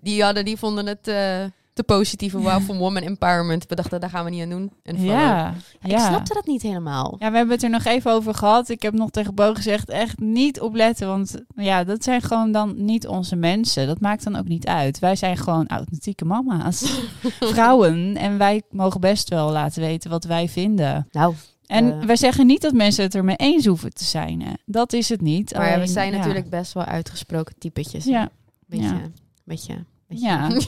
Die, 0.00 0.22
hadden, 0.22 0.44
die 0.44 0.56
vonden 0.56 0.86
het 0.86 1.08
eh, 1.08 1.44
te 1.72 1.82
positieve 1.82 2.38
wow 2.38 2.62
van 2.62 2.78
woman 2.78 3.02
empowerment. 3.02 3.66
We 3.66 3.74
dachten, 3.74 4.00
daar 4.00 4.10
gaan 4.10 4.24
we 4.24 4.30
niet 4.30 4.42
aan 4.42 4.48
doen. 4.48 4.72
En 4.82 4.96
follow. 4.96 5.10
Ja, 5.12 5.54
Ik 5.82 5.90
ja. 5.90 6.06
snapte 6.08 6.34
dat 6.34 6.46
niet 6.46 6.62
helemaal. 6.62 7.16
Ja, 7.18 7.30
we 7.30 7.36
hebben 7.36 7.54
het 7.54 7.64
er 7.64 7.70
nog 7.70 7.84
even 7.84 8.12
over 8.12 8.34
gehad. 8.34 8.68
Ik 8.68 8.82
heb 8.82 8.92
nog 8.94 9.10
tegen 9.10 9.34
Bo 9.34 9.54
gezegd, 9.54 9.88
echt 9.88 10.18
niet 10.18 10.60
opletten. 10.60 11.08
Want 11.08 11.44
ja, 11.54 11.84
dat 11.84 12.04
zijn 12.04 12.22
gewoon 12.22 12.52
dan 12.52 12.84
niet 12.84 13.06
onze 13.06 13.36
mensen. 13.36 13.86
Dat 13.86 14.00
maakt 14.00 14.24
dan 14.24 14.36
ook 14.36 14.48
niet 14.48 14.66
uit. 14.66 14.98
Wij 14.98 15.16
zijn 15.16 15.36
gewoon 15.36 15.66
authentieke 15.66 16.24
mama's. 16.24 17.00
Vrouwen. 17.40 18.16
En 18.16 18.38
wij 18.38 18.62
mogen 18.70 19.00
best 19.00 19.28
wel 19.28 19.50
laten 19.50 19.82
weten 19.82 20.10
wat 20.10 20.24
wij 20.24 20.48
vinden. 20.48 21.08
Nou, 21.10 21.34
En 21.66 22.00
Eh. 22.00 22.06
wij 22.06 22.16
zeggen 22.16 22.46
niet 22.46 22.60
dat 22.62 22.72
mensen 22.72 23.04
het 23.04 23.14
ermee 23.14 23.36
eens 23.36 23.66
hoeven 23.66 23.94
te 23.94 24.04
zijn. 24.04 24.42
Hè. 24.42 24.52
Dat 24.66 24.92
is 24.92 25.08
het 25.08 25.20
niet. 25.20 25.54
maar 25.54 25.80
we 25.80 25.86
zijn 25.86 26.12
ja. 26.12 26.18
natuurlijk 26.18 26.50
best 26.50 26.72
wel 26.72 26.84
uitgesproken 26.84 27.54
typetjes. 27.58 28.04
Ja. 28.04 28.30
Beetje, 28.66 28.84
ja. 28.86 28.92
beetje, 28.92 29.10
beetje. 29.44 29.84
Ja. 30.14 30.48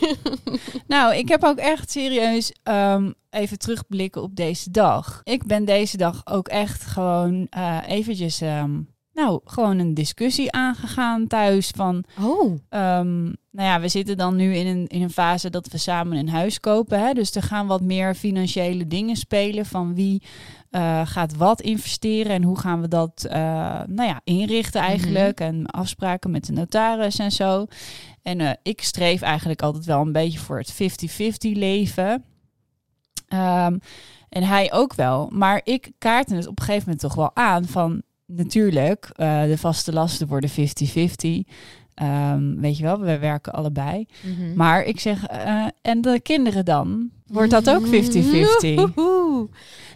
Nou, 0.86 1.14
ik 1.14 1.28
heb 1.28 1.44
ook 1.44 1.58
echt 1.58 1.90
serieus 1.90 2.52
ehm, 2.62 3.10
even 3.30 3.58
terugblikken 3.58 4.22
op 4.22 4.36
deze 4.36 4.70
dag. 4.70 5.20
Ik 5.24 5.46
ben 5.46 5.64
deze 5.64 5.96
dag 5.96 6.26
ook 6.26 6.48
echt 6.48 6.84
gewoon 6.84 7.46
eh 7.50 7.78
eventjes, 7.86 8.40
ehm, 8.40 8.80
nou, 9.12 9.40
gewoon 9.44 9.78
een 9.78 9.94
discussie 9.94 10.52
aangegaan 10.52 11.26
thuis 11.26 11.68
van, 11.76 12.04
Oh, 12.20 12.58
ehm, 12.68 13.22
nou 13.50 13.68
ja, 13.68 13.80
we 13.80 13.88
zitten 13.88 14.16
dan 14.16 14.36
nu 14.36 14.54
in 14.54 14.66
een, 14.66 14.86
in 14.86 15.02
een 15.02 15.10
fase 15.10 15.50
dat 15.50 15.68
we 15.68 15.78
samen 15.78 16.18
een 16.18 16.28
huis 16.28 16.60
kopen. 16.60 17.00
Hè? 17.00 17.12
Dus 17.12 17.34
er 17.34 17.42
gaan 17.42 17.66
wat 17.66 17.82
meer 17.82 18.14
financiële 18.14 18.86
dingen 18.86 19.16
spelen 19.16 19.66
van 19.66 19.94
wie 19.94 20.22
eh, 20.70 21.00
gaat 21.04 21.36
wat 21.36 21.60
investeren 21.60 22.32
en 22.32 22.42
hoe 22.42 22.58
gaan 22.58 22.80
we 22.80 22.88
dat 22.88 23.26
eh, 23.30 23.40
nou 23.86 24.08
ja, 24.08 24.20
inrichten 24.24 24.80
eigenlijk. 24.80 25.40
En 25.40 25.66
afspraken 25.66 26.30
met 26.30 26.46
de 26.46 26.52
notaris 26.52 27.18
en 27.18 27.32
zo. 27.32 27.66
En 28.22 28.40
eh, 28.40 28.50
ik 28.62 28.82
streef 28.82 29.22
eigenlijk 29.22 29.62
altijd 29.62 29.84
wel 29.84 30.00
een 30.00 30.12
beetje 30.12 30.38
voor 30.38 30.58
het 30.58 30.72
50-50 30.72 30.76
leven. 31.52 32.24
Ehm, 33.28 33.78
en 34.28 34.42
hij 34.42 34.72
ook 34.72 34.94
wel. 34.94 35.30
Maar 35.32 35.60
ik 35.64 35.92
kaartte 35.98 36.34
het 36.34 36.46
op 36.46 36.58
een 36.58 36.64
gegeven 36.64 36.84
moment 36.84 37.00
toch 37.00 37.14
wel 37.14 37.30
aan 37.36 37.64
van 37.64 38.02
natuurlijk, 38.26 39.10
eh, 39.14 39.42
de 39.42 39.58
vaste 39.58 39.92
lasten 39.92 40.26
worden 40.26 40.50
50-50. 40.50 41.42
Ehm, 41.94 42.54
weet 42.56 42.76
je 42.76 42.82
wel, 42.82 43.00
we 43.00 43.18
werken 43.18 43.52
allebei. 43.52 44.06
Mhm. 44.22 44.56
Maar 44.56 44.84
ik 44.84 45.00
zeg, 45.00 45.26
eh, 45.26 45.66
en 45.82 46.00
de 46.00 46.20
kinderen 46.22 46.64
dan? 46.64 47.10
Wordt 47.26 47.50
dat 47.50 47.70
ook 47.70 47.86
50-50? 47.86 48.74
Woehoe. 48.94 49.48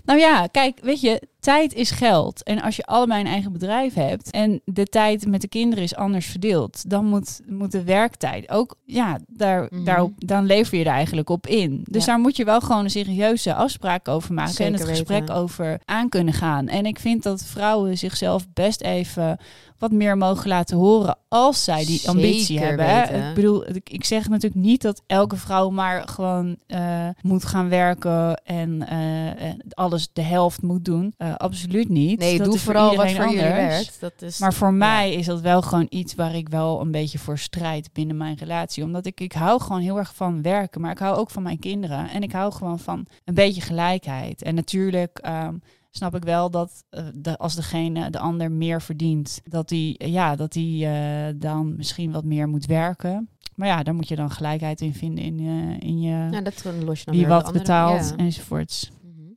Nou 0.04 0.18
ja, 0.18 0.46
kijk, 0.46 0.78
weet 0.82 1.00
je, 1.00 1.22
tijd 1.46 1.74
is 1.74 1.90
geld. 1.90 2.42
En 2.42 2.62
als 2.62 2.76
je 2.76 2.84
allebei 2.86 3.20
een 3.20 3.26
eigen 3.26 3.52
bedrijf 3.52 3.94
hebt 3.94 4.30
en 4.30 4.60
de 4.64 4.84
tijd 4.84 5.26
met 5.26 5.40
de 5.40 5.48
kinderen 5.48 5.84
is 5.84 5.94
anders 5.94 6.26
verdeeld, 6.26 6.90
dan 6.90 7.04
moet, 7.04 7.40
moet 7.46 7.72
de 7.72 7.84
werktijd 7.84 8.50
ook, 8.50 8.76
ja, 8.84 9.18
daar, 9.26 9.68
daarop, 9.84 10.12
dan 10.16 10.46
lever 10.46 10.78
je 10.78 10.84
er 10.84 10.90
eigenlijk 10.90 11.30
op 11.30 11.46
in. 11.46 11.80
Dus 11.90 12.04
Ja. 12.04 12.10
daar 12.12 12.20
moet 12.20 12.36
je 12.36 12.44
wel 12.44 12.60
gewoon 12.60 12.84
een 12.84 12.90
serieuze 12.90 13.54
afspraak 13.54 14.08
over 14.08 14.34
maken 14.34 14.64
en 14.64 14.72
het 14.72 14.84
gesprek 14.84 15.30
over 15.30 15.80
aan 15.84 16.08
kunnen 16.08 16.34
gaan. 16.34 16.68
En 16.68 16.86
ik 16.86 16.98
vind 16.98 17.22
dat 17.22 17.44
vrouwen 17.44 17.98
zichzelf 17.98 18.46
best 18.52 18.80
even 18.80 19.38
wat 19.78 19.92
meer 19.92 20.16
mogen 20.16 20.48
laten 20.48 20.76
horen 20.76 21.18
als 21.28 21.64
zij 21.64 21.84
die 21.84 22.08
ambitie 22.08 22.58
hebben. 22.58 22.86
hè. 22.86 23.28
Ik 23.28 23.34
bedoel, 23.34 23.64
ik, 23.84 24.04
zeg 24.04 24.28
natuurlijk 24.28 24.62
niet 24.62 24.82
dat 24.82 25.02
elke 25.06 25.36
vrouw 25.36 25.70
maar 25.70 26.08
gewoon 26.08 26.56
eh, 26.66 27.08
moet 27.22 27.44
gaan 27.44 27.68
werken 27.68 28.42
en 28.44 28.88
eh, 28.88 29.26
en 29.42 29.60
alles 29.70 30.08
de 30.12 30.22
helft 30.22 30.62
moet 30.62 30.84
doen. 30.84 31.14
Eh, 31.16 31.34
absoluut 31.36 31.88
niet. 31.88 32.18
Nee, 32.18 32.36
dat 32.38 32.46
doe 32.46 32.54
voor 32.54 32.64
vooral 32.64 32.96
wat 32.96 33.10
voor 33.10 33.24
jullie 33.24 33.42
anders. 33.42 33.56
werkt. 33.56 34.00
Dat 34.00 34.22
is, 34.22 34.38
Maar 34.38 34.54
voor 34.54 34.68
ja. 34.68 34.74
mij 34.74 35.12
is 35.12 35.26
dat 35.26 35.40
wel 35.40 35.62
gewoon 35.62 35.86
iets 35.88 36.14
waar 36.14 36.34
ik 36.34 36.48
wel 36.48 36.80
een 36.80 36.90
beetje 36.90 37.18
voor 37.18 37.38
strijd 37.38 37.92
binnen 37.92 38.16
mijn 38.16 38.36
relatie. 38.36 38.84
Omdat 38.84 39.06
ik, 39.06 39.20
ik 39.20 39.32
hou 39.32 39.60
gewoon 39.60 39.80
heel 39.80 39.98
erg 39.98 40.14
van 40.14 40.42
werken, 40.42 40.80
maar 40.80 40.90
ik 40.90 40.98
hou 40.98 41.16
ook 41.16 41.30
van 41.30 41.42
mijn 41.42 41.58
kinderen. 41.58 42.10
En 42.10 42.22
ik 42.22 42.32
hou 42.32 42.52
gewoon 42.52 42.78
van 42.78 43.06
een 43.24 43.34
beetje 43.34 43.60
gelijkheid. 43.60 44.42
En 44.42 44.54
natuurlijk 44.54 45.18
ehm, 45.18 45.54
snap 45.90 46.14
ik 46.14 46.24
wel 46.24 46.50
dat 46.50 46.84
eh, 46.90 47.04
de, 47.14 47.38
als 47.38 47.54
degene, 47.54 48.10
de 48.10 48.18
ander 48.18 48.52
meer 48.52 48.82
verdient, 48.82 49.40
dat 49.44 49.68
die, 49.68 50.10
ja, 50.10 50.36
dat 50.36 50.52
die 50.52 50.86
eh, 50.86 51.34
dan 51.36 51.76
misschien 51.76 52.12
wat 52.12 52.24
meer 52.24 52.48
moet 52.48 52.66
werken. 52.66 53.28
Maar 53.54 53.68
ja, 53.68 53.82
daar 53.82 53.94
moet 53.94 54.08
je 54.08 54.16
dan 54.16 54.30
gelijkheid 54.30 54.80
in 54.80 54.94
vinden 54.94 55.24
in, 55.24 55.38
eh, 55.38 55.88
in 55.88 56.00
je 56.00 56.28
Ja, 56.30 56.40
dat 56.40 56.64
los 56.84 56.98
je 56.98 57.04
dan 57.04 57.14
wie 57.14 57.26
wat 57.26 57.52
betaalt 57.52 58.08
ja. 58.08 58.16
enzovoorts. 58.16 58.90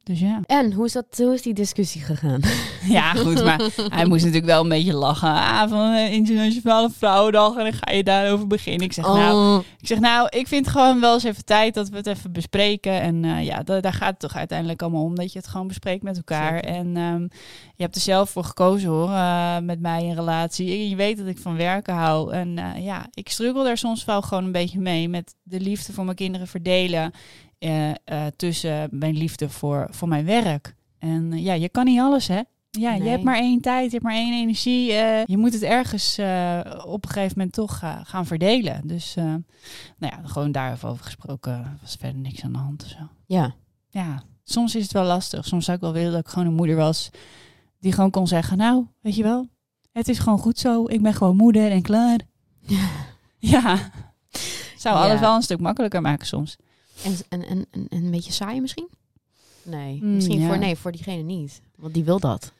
Dus 0.04 0.20
ja. 0.20 0.40
En 0.46 0.74
hoe 0.74 0.86
is, 0.86 0.92
dat, 0.92 1.06
hoe 1.18 1.34
is 1.34 1.42
die 1.42 1.54
discussie 1.54 2.02
gegaan? 2.02 2.40
Ja, 2.90 3.14
goed, 3.14 3.44
maar 3.44 3.62
hij 3.90 4.06
moest 4.06 4.22
natuurlijk 4.24 4.52
wel 4.52 4.62
een 4.64 4.70
beetje 4.70 4.94
lachen. 4.94 5.30
Ah, 5.30 5.70
van 5.70 5.92
eh, 5.94 6.14
Internationale 6.14 6.90
Vrouwendag 6.98 7.56
en 7.56 7.64
dan 7.64 7.74
ga 7.74 7.92
je 7.92 8.04
daarover 8.04 8.48
beginnen. 8.48 8.86
Ik 8.86 8.94
zeg, 8.94 9.06
nou, 9.06 9.58
Oh, 9.58 9.64
ik 9.80 9.88
zeg, 9.88 10.00
nou, 10.00 10.28
ik 10.30 10.48
vind 10.48 10.68
gewoon 10.68 11.00
wel 11.00 11.14
eens 11.14 11.24
even 11.24 11.46
tijd 11.46 11.74
dat 11.74 11.90
we 11.90 11.98
het 11.98 12.08
even 12.08 12.32
bespreken. 12.32 13.02
En 13.02 13.26
eh, 13.26 13.46
ja, 13.46 13.64
da- 13.64 13.80
daar 13.80 13.94
gaat 13.94 14.10
het 14.10 14.20
toch 14.20 14.36
uiteindelijk 14.36 14.82
allemaal 14.82 15.04
om 15.04 15.16
dat 15.16 15.32
je 15.34 15.40
het 15.40 15.48
gewoon 15.48 15.68
bespreekt 15.68 16.04
met 16.04 16.18
elkaar. 16.18 16.54
Zeker. 16.54 16.70
En 16.70 16.98
ehm, 16.98 17.22
je 17.76 17.84
hebt 17.84 17.96
er 17.96 18.02
zelf 18.02 18.30
voor 18.30 18.44
gekozen 18.44 18.90
hoor, 18.90 19.10
eh, 19.10 19.58
met 19.60 19.80
mij 19.80 20.04
in 20.04 20.16
relatie. 20.16 20.90
Je 20.90 20.96
weet 20.96 21.18
dat 21.18 21.28
ik 21.28 21.38
van 21.38 21.56
werken 21.58 21.94
hou. 21.94 22.34
En 22.34 22.58
ja, 22.78 23.06
ik 23.14 23.30
struggle 23.30 23.64
daar 23.64 23.78
soms 23.78 24.06
wel 24.06 24.22
gewoon 24.22 24.44
een 24.44 24.52
beetje 24.52 24.80
mee 24.80 25.10
met 25.10 25.36
de 25.44 25.60
liefde 25.60 25.94
voor 25.94 26.04
mijn 26.06 26.16
kinderen 26.16 26.48
verdelen. 26.48 27.12
Eh, 27.60 27.90
eh, 27.90 27.96
tussen 28.36 28.88
mijn 28.92 29.18
liefde 29.18 29.50
voor, 29.50 29.88
voor 29.92 30.08
mijn 30.08 30.26
werk. 30.26 30.76
En 31.00 31.34
eh, 31.34 31.44
ja, 31.44 31.54
je 31.54 31.70
kan 31.70 31.86
niet 31.86 32.00
alles 32.00 32.28
hè. 32.28 32.42
Ja, 32.72 32.94
je 32.94 33.10
hebt 33.10 33.24
maar 33.24 33.36
één 33.38 33.62
tijd, 33.62 33.86
je 33.86 33.92
hebt 33.92 34.04
maar 34.04 34.14
één 34.14 34.34
energie. 34.34 34.92
je 35.26 35.38
moet 35.38 35.54
het 35.54 35.64
ergens 35.64 36.14
op 36.86 37.04
een 37.06 37.10
gegeven 37.12 37.34
moment 37.38 37.54
toch 37.54 37.82
gaan 38.04 38.26
verdelen. 38.26 38.82
Dus 38.88 39.14
nou 39.16 39.44
ja, 39.98 40.20
gewoon 40.24 40.52
daarover 40.52 40.98
gesproken 41.04 41.78
was 41.82 41.96
verder 42.00 42.22
niks 42.22 42.44
aan 42.44 42.52
de 42.52 42.58
hand 42.58 42.84
of 42.84 42.90
zo. 42.90 43.08
ja. 43.26 43.56
Ja, 43.92 44.24
soms 44.44 44.76
is 44.76 44.84
het 44.84 44.92
wel 44.92 45.04
lastig. 45.06 45.46
Soms 45.46 45.66
zou 45.66 45.78
ik 45.78 45.84
wel 45.84 45.94
willen 45.94 46.12
dat 46.12 46.20
ik 46.20 46.28
gewoon 46.28 46.48
een 46.48 46.54
moeder 46.54 46.76
was 46.76 47.10
die 47.80 47.92
gewoon 47.92 48.10
kon 48.12 48.28
zeggen, 48.28 48.58
nou, 48.58 48.86
weet 49.02 49.16
je 49.16 49.24
wel, 49.24 49.48
het 49.92 50.08
is 50.08 50.20
gewoon 50.20 50.40
goed 50.40 50.60
zo. 50.60 50.84
Ik 50.88 51.02
ben 51.02 51.14
gewoon 51.14 51.36
moeder 51.36 51.72
en 51.72 51.82
klaar. 51.82 52.20
Ja, 53.38 53.92
zou 54.78 54.96
Ja. 54.98 55.04
alles 55.04 55.20
wel 55.20 55.36
een 55.36 55.42
stuk 55.42 55.60
makkelijker 55.60 56.02
maken 56.02 56.28
soms. 56.28 56.58
En, 57.04 57.16
en, 57.30 57.48
en, 57.48 57.66
en 57.72 57.88
en 57.90 58.04
een 58.04 58.12
beetje 58.12 58.32
saai 58.32 58.62
misschien? 58.62 58.90
Nee, 59.64 60.00
Mm, 60.02 60.14
misschien 60.16 60.40
ja. 60.40 60.48
voor, 60.48 60.58
nee, 60.58 60.76
voor 60.76 60.92
diegene 60.92 61.22
niet. 61.22 61.62
Want 61.76 61.94
die 61.94 62.04
wil 62.04 62.20
dat. 62.20 62.54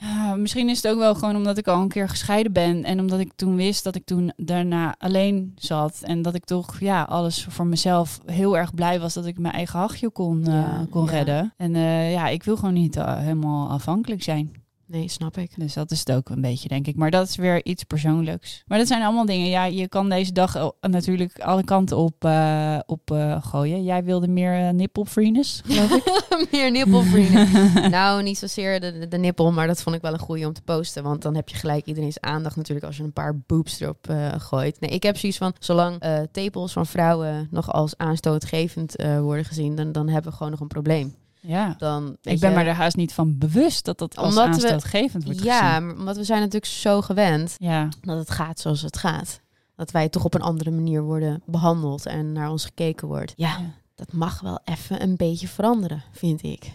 Ja, 0.00 0.34
misschien 0.34 0.68
is 0.68 0.82
het 0.82 0.92
ook 0.92 0.98
wel 0.98 1.14
gewoon 1.14 1.36
omdat 1.36 1.58
ik 1.58 1.66
al 1.68 1.80
een 1.80 1.88
keer 1.88 2.08
gescheiden 2.08 2.52
ben. 2.52 2.84
En 2.84 3.00
omdat 3.00 3.20
ik 3.20 3.32
toen 3.36 3.56
wist 3.56 3.84
dat 3.84 3.94
ik 3.94 4.04
toen 4.04 4.32
daarna 4.36 4.94
alleen 4.98 5.52
zat. 5.56 6.00
En 6.02 6.22
dat 6.22 6.34
ik 6.34 6.44
toch 6.44 6.80
ja, 6.80 7.02
alles 7.02 7.46
voor 7.48 7.66
mezelf 7.66 8.20
heel 8.26 8.56
erg 8.56 8.74
blij 8.74 9.00
was 9.00 9.14
dat 9.14 9.26
ik 9.26 9.38
mijn 9.38 9.54
eigen 9.54 9.78
hachje 9.78 10.10
kon, 10.10 10.46
eh, 10.46 10.80
kon 10.90 11.04
ja. 11.04 11.10
redden. 11.10 11.54
En 11.56 11.74
eh, 11.74 12.12
ja, 12.12 12.28
ik 12.28 12.42
wil 12.42 12.56
gewoon 12.56 12.74
niet 12.74 12.96
eh, 12.96 13.18
helemaal 13.18 13.68
afhankelijk 13.68 14.22
zijn. 14.22 14.52
Nee, 14.90 15.08
snap 15.08 15.36
ik. 15.36 15.50
Dus 15.56 15.74
dat 15.74 15.90
is 15.90 15.98
het 15.98 16.12
ook 16.12 16.28
een 16.28 16.40
beetje, 16.40 16.68
denk 16.68 16.86
ik. 16.86 16.96
Maar 16.96 17.10
dat 17.10 17.28
is 17.28 17.36
weer 17.36 17.64
iets 17.64 17.84
persoonlijks. 17.84 18.62
Maar 18.66 18.78
dat 18.78 18.86
zijn 18.86 19.02
allemaal 19.02 19.26
dingen. 19.26 19.48
Ja, 19.48 19.64
je 19.64 19.88
kan 19.88 20.08
deze 20.08 20.32
dag 20.32 20.56
eh, 20.56 20.68
natuurlijk 20.80 21.40
alle 21.40 21.64
kanten 21.64 21.96
op, 21.96 22.24
eh, 22.24 22.78
op 22.86 23.10
eh, 23.10 23.42
gooien. 23.42 23.82
Jij 23.82 24.04
wilde 24.04 24.28
meer 24.28 24.60
uh, 24.60 24.68
nippelfreeness, 24.68 25.62
geloof 25.64 25.90
ik. 25.90 26.18
Meer 26.52 26.70
nippelvrienden. 26.70 27.50
nou, 27.90 28.22
niet 28.22 28.38
zozeer 28.38 28.80
de, 28.80 28.98
de, 28.98 29.08
de 29.08 29.18
nippel, 29.18 29.52
maar 29.52 29.66
dat 29.66 29.82
vond 29.82 29.96
ik 29.96 30.02
wel 30.02 30.12
een 30.12 30.18
goeie 30.18 30.46
om 30.46 30.52
te 30.52 30.62
posten. 30.62 31.02
Want 31.02 31.22
dan 31.22 31.34
heb 31.34 31.48
je 31.48 31.56
gelijk 31.56 31.86
iedereen's 31.86 32.20
aandacht 32.20 32.56
natuurlijk 32.56 32.86
als 32.86 32.96
je 32.96 33.02
een 33.02 33.12
paar 33.12 33.38
boobs 33.38 33.80
erop 33.80 34.08
eh, 34.08 34.32
gooit. 34.38 34.80
Nee, 34.80 34.90
ik 34.90 35.02
heb 35.02 35.16
zoiets 35.16 35.38
van, 35.38 35.54
zolang 35.58 36.00
eh, 36.00 36.18
tepels 36.32 36.72
van 36.72 36.86
vrouwen 36.86 37.48
nog 37.50 37.72
als 37.72 37.96
aanstootgevend 37.96 38.96
eh, 38.96 39.20
worden 39.20 39.44
gezien, 39.44 39.74
dan, 39.74 39.92
dan 39.92 40.08
hebben 40.08 40.30
we 40.30 40.36
gewoon 40.36 40.52
nog 40.52 40.60
een 40.60 40.66
probleem. 40.66 41.14
Ja. 41.40 41.74
Dan, 41.78 42.16
Ik 42.22 42.40
ben 42.40 42.50
je- 42.50 42.56
me 42.56 42.62
er 42.64 42.74
haast 42.74 42.96
niet 42.96 43.12
van 43.14 43.38
bewust 43.38 43.84
dat 43.84 43.98
dat 43.98 44.16
als 44.16 44.36
aanstootgevend 44.38 45.24
wordt 45.24 45.38
gezien. 45.38 45.54
Ja, 45.54 45.80
maar 45.80 45.94
omdat 45.94 46.16
we 46.16 46.24
zijn 46.24 46.38
natuurlijk 46.38 46.72
zo 46.72 47.00
gewend 47.00 47.54
Ja, 47.58 47.88
dat 48.02 48.18
het 48.18 48.30
gaat 48.30 48.60
zoals 48.60 48.82
het 48.82 48.96
gaat. 48.96 49.40
Dat 49.76 49.90
wij 49.90 50.08
toch 50.08 50.24
op 50.24 50.34
een 50.34 50.42
andere 50.42 50.70
manier 50.70 51.02
worden 51.02 51.42
behandeld 51.46 52.06
en 52.06 52.32
naar 52.32 52.50
ons 52.50 52.64
gekeken 52.64 53.08
wordt. 53.08 53.32
Ja, 53.36 53.48
Ja. 53.48 53.70
dat 53.94 54.12
mag 54.12 54.40
wel 54.40 54.60
even 54.64 55.02
een 55.02 55.16
beetje 55.16 55.48
veranderen, 55.48 56.02
vind 56.12 56.42
ik. 56.42 56.70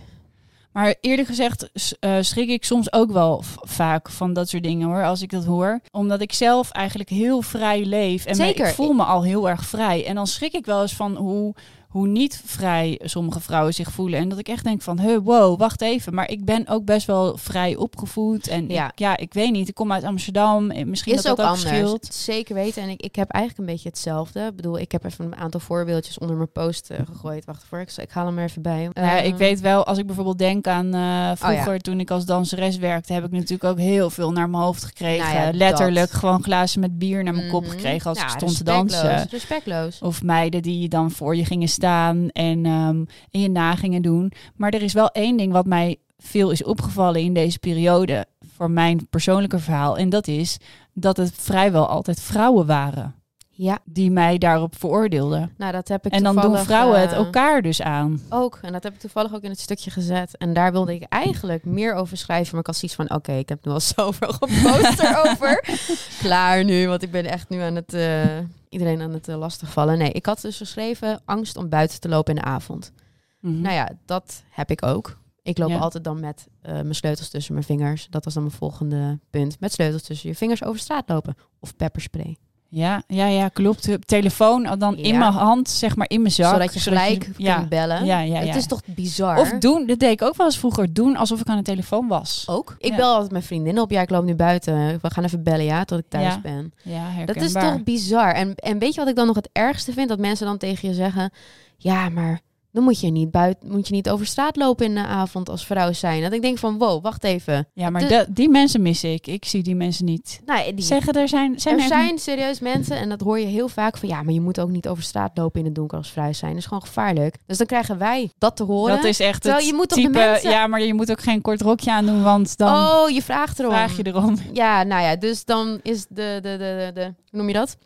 Maar 0.71 0.95
eerlijk 1.01 1.27
gezegd 1.27 1.69
eh, 1.99 2.17
schrik 2.21 2.49
ik 2.49 2.65
soms 2.65 2.93
ook 2.93 3.11
wel 3.11 3.43
vaak 3.61 4.09
van 4.09 4.33
dat 4.33 4.49
soort 4.49 4.63
dingen 4.63 4.87
hoor, 4.87 5.05
als 5.05 5.21
ik 5.21 5.29
dat 5.31 5.45
hoor. 5.45 5.79
Omdat 5.91 6.21
ik 6.21 6.33
zelf 6.33 6.71
eigenlijk 6.71 7.09
heel 7.09 7.41
vrij 7.41 7.85
leef. 7.85 8.25
En 8.25 8.37
me- 8.37 8.43
Zeker. 8.43 8.67
ik 8.67 8.73
voel 8.73 8.93
me 8.93 9.03
al 9.03 9.23
heel 9.23 9.49
erg 9.49 9.65
vrij. 9.65 10.05
En 10.05 10.15
dan 10.15 10.27
schrik 10.27 10.53
ik 10.53 10.65
wel 10.65 10.81
eens 10.81 10.95
van 10.95 11.15
hoe, 11.15 11.53
hoe 11.95 12.07
niet 12.07 12.41
vrij 12.45 12.99
sommige 13.03 13.39
vrouwen 13.39 13.73
zich 13.73 13.91
voelen. 13.91 14.19
En 14.19 14.29
dat 14.29 14.39
ik 14.39 14.47
echt 14.47 14.63
denk 14.63 14.81
van, 14.81 14.99
huh, 14.99 15.17
wow, 15.23 15.59
wacht 15.59 15.81
even. 15.81 16.13
Maar 16.13 16.29
ik 16.29 16.45
ben 16.45 16.67
ook 16.67 16.85
best 16.85 17.07
wel 17.07 17.37
vrij 17.37 17.75
opgevoed. 17.75 18.47
En 18.47 18.67
Ja. 18.67 18.87
ik, 18.87 18.99
ja, 18.99 19.17
ik 19.17 19.33
weet 19.33 19.51
niet, 19.51 19.67
ik 19.67 19.73
kom 19.75 19.91
uit 19.91 20.03
Amsterdam. 20.03 20.71
en 20.71 20.89
Misschien 20.89 21.13
is 21.13 21.21
dat 21.21 21.31
ook 21.31 21.37
dat 21.37 21.45
ook 21.45 21.51
anders. 21.53 21.69
scheelt. 21.69 22.05
Zeker 22.13 22.55
weten. 22.55 22.81
En 22.81 22.89
ik, 22.89 23.01
ik 23.01 23.15
heb 23.15 23.29
eigenlijk 23.29 23.67
een 23.67 23.73
beetje 23.75 23.89
hetzelfde. 23.89 24.45
Ik 24.45 24.55
bedoel, 24.55 24.79
ik 24.79 24.91
heb 24.91 25.03
even 25.03 25.25
een 25.25 25.35
aantal 25.35 25.59
voorbeeldjes 25.59 26.17
onder 26.17 26.35
mijn 26.35 26.51
post 26.51 26.89
eh, 26.89 26.99
gegooid. 27.05 27.45
Wacht 27.45 27.63
voor, 27.69 27.79
ik, 27.79 27.91
ik 27.97 28.09
haal 28.09 28.25
hem 28.25 28.37
er 28.37 28.43
even 28.43 28.61
bij. 28.61 28.89
Ja, 28.93 29.17
Eh, 29.19 29.25
ik 29.25 29.35
weet 29.35 29.59
wel, 29.59 29.85
als 29.85 29.97
ik 29.97 30.05
bijvoorbeeld 30.05 30.37
denk 30.37 30.67
aan 30.67 30.93
eh, 30.93 31.31
vroeger 31.35 31.73
ja. 31.73 31.79
toen 31.79 31.99
ik 31.99 32.11
als 32.11 32.25
danseres 32.25 32.77
werkte, 32.77 33.13
heb 33.13 33.23
ik 33.25 33.31
natuurlijk 33.31 33.63
ook 33.63 33.79
heel 33.79 34.09
veel 34.09 34.31
naar 34.31 34.49
mijn 34.49 34.63
hoofd 34.63 34.83
gekregen. 34.83 35.25
Nou 35.33 35.45
ja, 35.45 35.51
Letterlijk 35.53 36.11
dat. 36.11 36.19
gewoon 36.19 36.43
glazen 36.43 36.79
met 36.79 36.97
bier 36.97 37.23
naar 37.23 37.35
mijn 37.35 37.49
kop 37.49 37.61
mhm. 37.63 37.71
gekregen 37.71 38.09
als 38.09 38.21
ik 38.21 38.29
stond 38.29 38.57
te 38.57 38.63
dansen. 38.63 39.27
Respectloos. 39.29 39.99
Of 40.01 40.23
meiden 40.23 40.61
die 40.61 40.89
dan 40.89 41.11
voor 41.11 41.35
je 41.35 41.45
gingen 41.45 41.67
staan 41.67 41.83
en, 41.85 42.29
en 42.31 43.07
je 43.29 43.49
na 43.49 43.75
gingen 43.75 44.01
doen. 44.01 44.31
Maar 44.55 44.73
er 44.73 44.81
is 44.81 44.93
wel 44.93 45.09
één 45.09 45.37
ding 45.37 45.51
wat 45.51 45.65
mij 45.65 45.97
veel 46.17 46.51
is 46.51 46.63
opgevallen 46.63 47.21
in 47.21 47.33
deze 47.33 47.59
periode 47.59 48.25
voor 48.55 48.71
mijn 48.71 49.07
persoonlijke 49.09 49.59
verhaal. 49.59 49.97
En 49.97 50.09
dat 50.09 50.27
is 50.27 50.57
dat 50.93 51.17
het 51.17 51.31
vrijwel 51.33 51.87
altijd 51.87 52.21
vrouwen 52.21 52.65
waren 52.65 53.15
Ja, 53.57 53.79
die 53.85 54.11
mij 54.11 54.37
daarop 54.37 54.75
veroordeelden. 54.77 55.53
nou 55.57 55.71
dat 55.71 55.87
heb 55.87 56.05
ik 56.05 56.11
En 56.11 56.23
dan 56.23 56.35
doen 56.35 56.57
vrouwen 56.57 56.99
het 57.01 57.11
eh, 57.11 57.17
elkaar 57.17 57.61
dus 57.61 57.81
aan. 57.81 58.21
Ook, 58.29 58.59
en 58.61 58.71
dat 58.73 58.83
heb 58.83 58.93
ik 58.93 58.99
toevallig 58.99 59.33
ook 59.33 59.41
in 59.41 59.49
het 59.49 59.59
stukje 59.59 59.91
gezet. 59.91 60.37
En 60.37 60.53
daar 60.53 60.71
wilde 60.71 60.93
ik 60.93 61.03
eigenlijk 61.03 61.65
meer 61.65 61.93
over 61.93 62.17
schrijven. 62.17 62.51
Maar 62.51 62.59
ik 62.59 62.65
had 62.65 62.75
zoiets 62.75 62.97
van, 62.97 63.09
oké, 63.17 63.31
ik 63.31 63.49
heb 63.49 63.65
nu 63.65 63.71
al 63.71 63.79
zoveel 63.95 64.31
gepost 64.33 64.99
erover. 64.99 65.63
Klaar 66.23 66.63
nu, 66.63 66.87
want 66.87 67.03
ik 67.03 67.11
ben 67.11 67.25
echt 67.25 67.49
nu 67.49 67.59
aan 67.59 67.75
het... 67.75 67.93
eh, 67.93 68.23
iedereen 68.69 69.01
aan 69.01 69.13
het 69.13 69.27
eh, 69.27 69.37
lastigvallen. 69.37 69.97
Nee, 69.97 70.11
ik 70.11 70.25
had 70.25 70.41
dus 70.41 70.57
geschreven 70.57 71.21
angst 71.25 71.57
om 71.57 71.69
buiten 71.69 71.99
te 71.99 72.09
lopen 72.09 72.35
in 72.35 72.41
de 72.41 72.47
avond. 72.47 72.91
Mhm. 73.39 73.61
Nou 73.61 73.75
ja, 73.75 73.89
dat 74.05 74.43
heb 74.49 74.71
ik 74.71 74.85
ook. 74.85 75.17
Ik 75.41 75.57
loop 75.57 75.69
Ja. 75.69 75.77
altijd 75.77 76.03
dan 76.03 76.19
met 76.19 76.47
mijn 76.61 76.95
sleutels 76.95 77.29
tussen 77.29 77.53
mijn 77.53 77.65
vingers. 77.65 78.07
Dat 78.09 78.25
was 78.25 78.33
dan 78.33 78.43
mijn 78.43 78.55
volgende 78.55 79.19
punt. 79.29 79.59
Met 79.59 79.73
sleutels 79.73 80.01
tussen 80.01 80.29
je 80.29 80.35
vingers 80.35 80.63
over 80.63 80.79
straat 80.79 81.09
lopen. 81.09 81.35
Of 81.59 81.75
pepperspray. 81.75 82.35
Ja, 82.75 83.03
ja, 83.07 83.25
ja, 83.25 83.47
klopt. 83.47 83.89
Telefoon 84.05 84.75
dan 84.77 84.97
in 84.97 85.17
mijn 85.17 85.31
hand, 85.31 85.69
zeg 85.69 85.95
maar 85.95 86.09
in 86.09 86.21
mijn 86.21 86.33
zak. 86.33 86.51
zodat 86.51 86.73
je 86.73 86.79
gelijk 86.79 87.29
ja, 87.37 87.55
kunt 87.55 87.69
bellen. 87.69 88.05
Ja, 88.05 88.19
ja, 88.19 88.39
ja. 88.39 88.45
Het 88.45 88.55
is 88.55 88.67
toch 88.67 88.81
bizar? 88.85 89.39
Of 89.39 89.49
doen, 89.49 89.85
dat 89.85 89.99
deed 89.99 90.11
ik 90.11 90.21
ook 90.21 90.35
wel 90.35 90.45
eens 90.45 90.57
vroeger, 90.57 90.93
doen 90.93 91.15
alsof 91.15 91.39
ik 91.39 91.47
aan 91.47 91.57
de 91.57 91.63
telefoon 91.63 92.07
was. 92.07 92.45
ook. 92.49 92.75
Ik 92.77 92.95
bel 92.95 93.13
altijd 93.13 93.31
mijn 93.31 93.43
vriendin 93.43 93.79
op. 93.79 93.91
Ja, 93.91 94.01
ik 94.01 94.09
loop 94.09 94.23
nu 94.23 94.35
buiten. 94.35 94.99
We 95.01 95.09
gaan 95.09 95.23
even 95.23 95.43
bellen, 95.43 95.65
ja, 95.65 95.83
tot 95.85 95.99
ik 95.99 96.05
thuis 96.07 96.41
ben. 96.41 96.73
Ja, 96.83 97.25
Dat 97.25 97.35
is 97.35 97.41
herkenbaar. 97.41 97.71
toch 97.71 97.83
bizar. 97.83 98.33
En, 98.33 98.55
en 98.55 98.79
weet 98.79 98.93
je 98.93 98.99
wat 98.99 99.09
ik 99.09 99.15
dan 99.15 99.27
nog 99.27 99.35
het 99.35 99.49
ergste 99.51 99.93
vind? 99.93 100.09
Dat 100.09 100.19
mensen 100.19 100.45
dan 100.45 100.57
tegen 100.57 100.89
je 100.89 100.95
zeggen... 100.95 101.31
Ja, 101.77 102.09
maar 102.09 102.39
dan 102.75 102.83
moet 102.83 102.99
je 102.99 103.07
niet, 103.11 103.31
buiten, 103.31 103.71
moet 103.71 103.87
je 103.87 103.93
niet 103.93 104.09
over 104.09 104.25
straat 104.25 104.55
lopen 104.55 104.85
in 104.85 104.95
de 104.95 105.05
avond 105.05 105.49
als 105.49 105.65
vrouw 105.65 105.93
zijn. 105.93 106.21
Dat 106.21 106.33
ik 106.33 106.41
denk 106.41 106.57
van, 106.57 106.77
wow, 106.77 107.03
wacht 107.03 107.23
even. 107.23 107.67
Ja, 107.73 107.89
maar 107.89 108.01
de- 108.01 108.07
de- 108.07 108.25
die 108.29 108.49
mensen 108.49 108.81
mis 108.81 109.03
ik. 109.03 109.27
Ik 109.27 109.45
zie 109.45 109.63
die 109.63 109.75
mensen 109.75 110.05
niet. 110.05 110.41
Nou, 110.45 110.73
die, 110.73 110.85
Zeggen 110.85 111.13
er 111.13 111.27
zijn... 111.27 111.59
zijn 111.59 111.75
er 111.75 111.81
er 111.81 111.87
zijn 111.87 112.19
serieus 112.19 112.59
mensen, 112.59 112.97
en 112.97 113.09
dat 113.09 113.21
hoor 113.21 113.39
je 113.39 113.45
heel 113.45 113.67
vaak 113.67 113.97
van... 113.97 114.09
Ja, 114.09 114.21
maar 114.23 114.33
je 114.33 114.41
moet 114.41 114.59
ook 114.59 114.69
niet 114.69 114.87
over 114.87 115.03
straat 115.03 115.37
lopen 115.37 115.59
in 115.59 115.65
het 115.65 115.75
donker 115.75 115.97
als 115.97 116.11
vrouw 116.11 116.33
zijn. 116.33 116.51
Dat 116.51 116.59
is 116.59 116.65
gewoon 116.65 116.83
gevaarlijk. 116.85 117.35
Dus 117.45 117.57
dan 117.57 117.67
krijgen 117.67 117.97
wij 117.97 118.31
dat 118.37 118.55
te 118.55 118.63
horen. 118.63 118.95
Dat 118.95 119.03
is 119.05 119.19
echt 119.19 119.41
Terwijl 119.41 119.61
het 119.61 119.69
je 119.71 119.75
moet 119.75 119.89
type... 119.89 120.09
mensen- 120.09 120.49
Ja, 120.49 120.67
maar 120.67 120.81
je 120.81 120.93
moet 120.93 121.11
ook 121.11 121.21
geen 121.21 121.41
kort 121.41 121.61
rokje 121.61 121.91
aandoen, 121.91 122.23
want 122.23 122.57
dan 122.57 122.73
oh, 122.73 123.09
je 123.09 123.21
vraagt 123.21 123.59
erom. 123.59 123.71
vraag 123.71 123.97
je 123.97 124.05
erom. 124.05 124.37
Ja, 124.53 124.83
nou 124.83 125.01
ja, 125.03 125.15
dus 125.15 125.45
dan 125.45 125.79
is 125.83 126.05
de, 126.09 126.39
de, 126.41 126.49
de, 126.49 126.57
de, 126.57 126.91
de 126.93 127.03
hoe 127.05 127.13
noem 127.39 127.47
je 127.47 127.53
dat? 127.53 127.77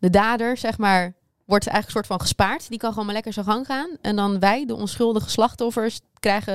De 0.00 0.10
dader, 0.10 0.56
zeg 0.56 0.78
maar, 0.78 1.14
wordt 1.50 1.66
eigenlijk 1.66 1.90
soort 1.90 2.06
van 2.18 2.20
gespaard. 2.26 2.68
Die 2.68 2.78
kan 2.78 2.90
gewoon 2.90 3.04
maar 3.04 3.14
lekker 3.14 3.32
zijn 3.32 3.46
gang 3.46 3.66
gaan. 3.66 3.90
En 4.00 4.16
dan 4.16 4.38
wij, 4.38 4.66
de 4.66 4.74
onschuldige 4.74 5.30
slachtoffers, 5.30 6.00
krijgen, 6.18 6.54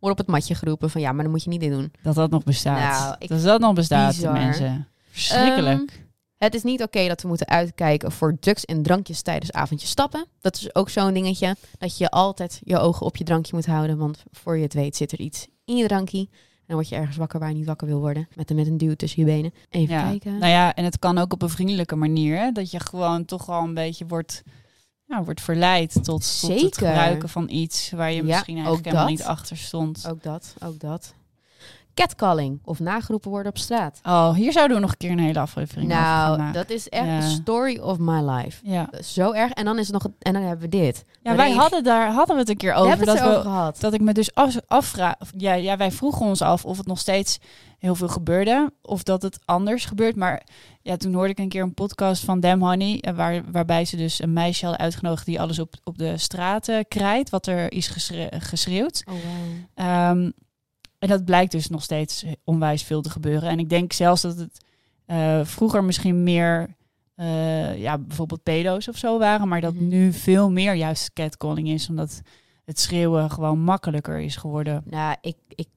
worden 0.00 0.10
op 0.10 0.18
het 0.18 0.26
matje 0.26 0.54
geroepen 0.54 0.90
van 0.90 1.00
ja, 1.00 1.12
maar 1.12 1.22
dan 1.22 1.32
moet 1.32 1.42
je 1.44 1.50
niet 1.50 1.60
dit 1.60 1.70
doen. 1.70 1.92
Dat 2.02 2.14
dat 2.14 2.30
nog 2.30 2.44
bestaat. 2.44 3.00
Nou, 3.00 3.16
ik- 3.18 3.28
dat 3.28 3.42
dat 3.42 3.60
nog 3.60 3.74
bestaat, 3.74 4.14
Bizar. 4.14 4.32
mensen. 4.32 4.88
Verschrikkelijk. 5.10 5.90
Ehm, 5.90 5.98
het 6.38 6.54
is 6.54 6.62
niet 6.62 6.82
oké 6.82 7.08
dat 7.08 7.22
we 7.22 7.28
moeten 7.28 7.48
uitkijken 7.48 8.12
voor 8.12 8.36
drugs 8.40 8.64
en 8.64 8.82
drankjes 8.82 9.22
tijdens 9.22 9.52
avondjes 9.52 9.90
stappen. 9.90 10.26
Dat 10.40 10.56
is 10.56 10.74
ook 10.74 10.88
zo'n 10.90 11.12
dingetje. 11.12 11.56
Dat 11.78 11.98
je 11.98 12.10
altijd 12.10 12.60
je 12.64 12.78
ogen 12.78 13.06
op 13.06 13.16
je 13.16 13.24
drankje 13.24 13.54
moet 13.56 13.66
houden. 13.66 13.98
Want 13.98 14.22
voor 14.30 14.56
je 14.56 14.62
het 14.62 14.74
weet 14.74 14.96
zit 14.96 15.12
er 15.12 15.20
iets 15.20 15.46
in 15.64 15.76
je 15.76 15.86
drankje. 15.86 16.28
Dan 16.74 16.82
word 16.82 16.94
je 16.94 17.00
ergens 17.00 17.16
wakker 17.16 17.40
waar 17.40 17.48
je 17.48 17.54
niet 17.54 17.66
wakker 17.66 17.86
wil 17.86 18.00
worden. 18.00 18.28
Met, 18.34 18.54
met 18.54 18.66
een 18.66 18.78
duw 18.78 18.94
tussen 18.94 19.20
je 19.20 19.26
benen. 19.26 19.54
Even 19.70 19.94
ja. 19.94 20.02
kijken. 20.08 20.38
Nou 20.38 20.50
ja, 20.52 20.74
en 20.74 20.84
het 20.84 20.98
kan 20.98 21.18
ook 21.18 21.32
op 21.32 21.42
een 21.42 21.48
vriendelijke 21.48 21.96
manier. 21.96 22.38
Hè? 22.38 22.52
Dat 22.52 22.70
je 22.70 22.80
gewoon 22.80 23.24
toch 23.24 23.46
wel 23.46 23.62
een 23.62 23.74
beetje 23.74 24.06
wordt 24.06 24.42
wordt 25.24 25.40
verleid 25.40 25.92
tot, 25.92 26.40
tot 26.40 26.60
het 26.62 26.78
gebruiken 26.78 27.28
van 27.28 27.48
iets 27.48 27.90
waar 27.90 28.10
je 28.10 28.16
Ja, 28.16 28.22
misschien 28.22 28.54
eigenlijk 28.54 28.84
helemaal 28.84 29.06
dat. 29.06 29.16
niet 29.16 29.26
achter 29.26 29.56
stond. 29.56 30.08
Ook 30.08 30.22
dat, 30.22 30.54
ook 30.64 30.80
dat. 30.80 31.14
Catcalling 31.94 32.60
of 32.64 32.80
nageroepen 32.80 33.30
worden 33.30 33.52
op 33.52 33.58
straat. 33.58 34.00
Oh, 34.02 34.34
hier 34.34 34.52
zouden 34.52 34.76
we 34.76 34.82
nog 34.82 34.90
een 34.90 34.96
keer 34.96 35.10
een 35.10 35.18
hele 35.18 35.38
aflevering 35.40 35.88
Nou, 35.88 36.52
dat 36.52 36.70
is 36.70 36.88
echt 36.88 37.06
Ja. 37.06 37.20
de 37.20 37.26
story 37.28 37.78
of 37.78 37.98
my 37.98 38.20
life. 38.30 38.60
Ja, 38.70 38.88
Zo 39.02 39.32
erg. 39.32 39.52
En 39.52 39.64
dan 39.64 39.78
is 39.78 39.88
het 39.88 40.02
nog 40.02 40.12
en 40.18 40.32
dan 40.32 40.42
hebben 40.42 40.70
we 40.70 40.76
dit. 40.76 41.04
ja 41.22 41.36
wij 41.36 41.52
hadden 41.52 41.84
daar 41.84 42.12
hadden 42.12 42.34
we 42.34 42.40
het 42.40 42.50
een 42.50 42.56
keer 42.56 42.74
over. 42.74 43.04
Dat, 43.04 43.20
we, 43.20 43.40
gehad. 43.40 43.80
dat 43.80 43.92
ik 43.92 44.00
me 44.00 44.12
dus 44.12 44.34
af, 44.34 44.56
afvraag. 44.66 45.14
Ja, 45.36 45.52
ja, 45.54 45.76
wij 45.76 45.90
vroegen 45.90 46.26
ons 46.26 46.42
af 46.42 46.64
of 46.64 46.76
het 46.76 46.86
nog 46.86 46.98
steeds 46.98 47.38
heel 47.78 47.94
veel 47.94 48.08
gebeurde. 48.08 48.72
Of 48.82 49.02
dat 49.02 49.22
het 49.22 49.38
anders 49.44 49.84
gebeurt. 49.84 50.16
Maar 50.16 50.42
ja, 50.82 50.96
toen 50.96 51.14
hoorde 51.14 51.30
ik 51.30 51.38
een 51.38 51.48
keer 51.48 51.62
een 51.62 51.74
podcast 51.74 52.24
van 52.24 52.40
Dem 52.40 52.62
Honey. 52.62 52.98
eh, 53.00 53.14
Waar, 53.14 53.42
waarbij 53.52 53.84
ze 53.84 53.96
dus 53.96 54.22
een 54.22 54.32
meisje 54.32 54.64
hadden 54.66 54.82
uitgenodigd 54.84 55.26
die 55.26 55.40
alles 55.40 55.58
op, 55.58 55.74
op 55.84 55.98
de 55.98 56.18
straten 56.18 56.88
krijt. 56.88 57.30
Wat 57.30 57.46
er 57.46 57.72
is 57.72 57.88
geschre- 57.88 58.30
geschreeuwd. 58.38 59.02
Oh, 59.06 59.14
wow. 59.76 60.30
En 61.04 61.10
dat 61.10 61.24
blijkt 61.24 61.52
dus 61.52 61.68
nog 61.68 61.82
steeds 61.82 62.24
onwijs 62.44 62.82
veel 62.82 63.02
te 63.02 63.10
gebeuren. 63.10 63.48
En 63.48 63.58
ik 63.58 63.68
denk 63.68 63.92
zelfs 63.92 64.22
dat 64.22 64.36
het 64.36 64.64
eh, 65.06 65.40
vroeger 65.44 65.84
misschien 65.84 66.22
meer, 66.22 66.76
eh, 67.14 67.78
ja, 67.78 67.98
bijvoorbeeld 67.98 68.42
pedo's 68.42 68.88
of 68.88 68.96
zo 68.96 69.18
waren, 69.18 69.48
maar 69.48 69.60
dat 69.60 69.74
Mhm. 69.74 69.88
nu 69.88 70.12
veel 70.12 70.50
meer 70.50 70.74
juist 70.74 71.12
catcalling 71.12 71.68
is, 71.68 71.88
omdat 71.88 72.20
het 72.64 72.80
schreeuwen 72.80 73.30
gewoon 73.30 73.58
makkelijker 73.60 74.20
is 74.20 74.36
geworden. 74.36 74.82
Nou, 74.86 75.16
ik, 75.20 75.36
ik, 75.48 75.68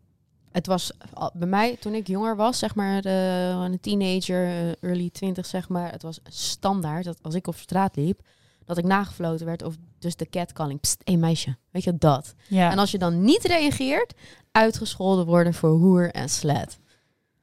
het 0.52 0.68
was 0.68 0.92
bij 1.34 1.48
mij 1.48 1.76
toen 1.80 1.94
ik 1.94 2.08
jonger 2.08 2.36
was, 2.36 2.60
zeg 2.60 2.76
maar, 2.76 3.02
de, 3.02 3.52
een 3.64 3.80
teenager, 3.80 4.46
eh, 4.46 4.84
early 4.84 5.10
20, 5.10 5.46
zeg 5.46 5.70
maar. 5.70 5.92
Het 5.92 6.02
was 6.02 6.20
standaard 6.30 7.06
dat 7.06 7.18
als 7.22 7.36
ik 7.36 7.48
op 7.48 7.56
straat 7.56 7.96
liep, 7.96 8.22
dat 8.66 8.78
ik 8.78 8.86
nagefloten 8.86 9.46
werd 9.46 9.64
of 9.64 9.76
dus 10.00 10.16
de 10.16 10.30
catcalling. 10.30 10.80
Pst, 10.80 11.02
hé 11.04 11.16
meisje, 11.16 11.58
weet 11.72 11.84
je 11.84 11.98
dat? 11.98 12.34
Ja, 12.48 12.72
En 12.72 12.80
als 12.80 12.92
je 12.92 12.98
dan 12.98 13.22
niet 13.24 13.44
reageert, 13.44 14.14
uitgescholden 14.52 15.26
worden 15.26 15.54
voor 15.54 15.70
hoer 15.70 16.12
en 16.12 16.30
slet. 16.30 16.80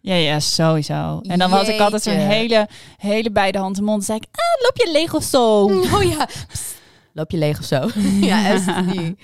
ja, 0.01 0.15
ja, 0.15 0.41
sowieso. 0.41 1.21
En 1.23 1.39
dan 1.39 1.51
had 1.51 1.69
ik 1.69 1.81
altijd 1.81 2.03
zo'n 2.03 2.13
hele, 2.15 2.69
hele 2.97 3.31
bij 3.31 3.53
de 3.53 3.59
hand 3.59 3.79
en 3.79 3.85
mond. 3.85 3.97
Dan 3.97 4.07
zei 4.07 4.19
ik, 4.19 4.27
ah, 4.31 4.63
loop 4.63 4.77
je 4.87 4.93
leeg 4.93 5.15
of 5.15 5.25
zo? 5.25 5.63
Oh 5.95 6.03
ja, 6.03 6.25
Pst, 6.25 6.75
loop 7.13 7.31
je 7.31 7.37
leeg 7.39 7.59
of 7.59 7.65
zo? 7.65 7.89
ja, 8.31 8.49
is 8.53 8.67
het 8.67 8.87
niet. 8.95 9.21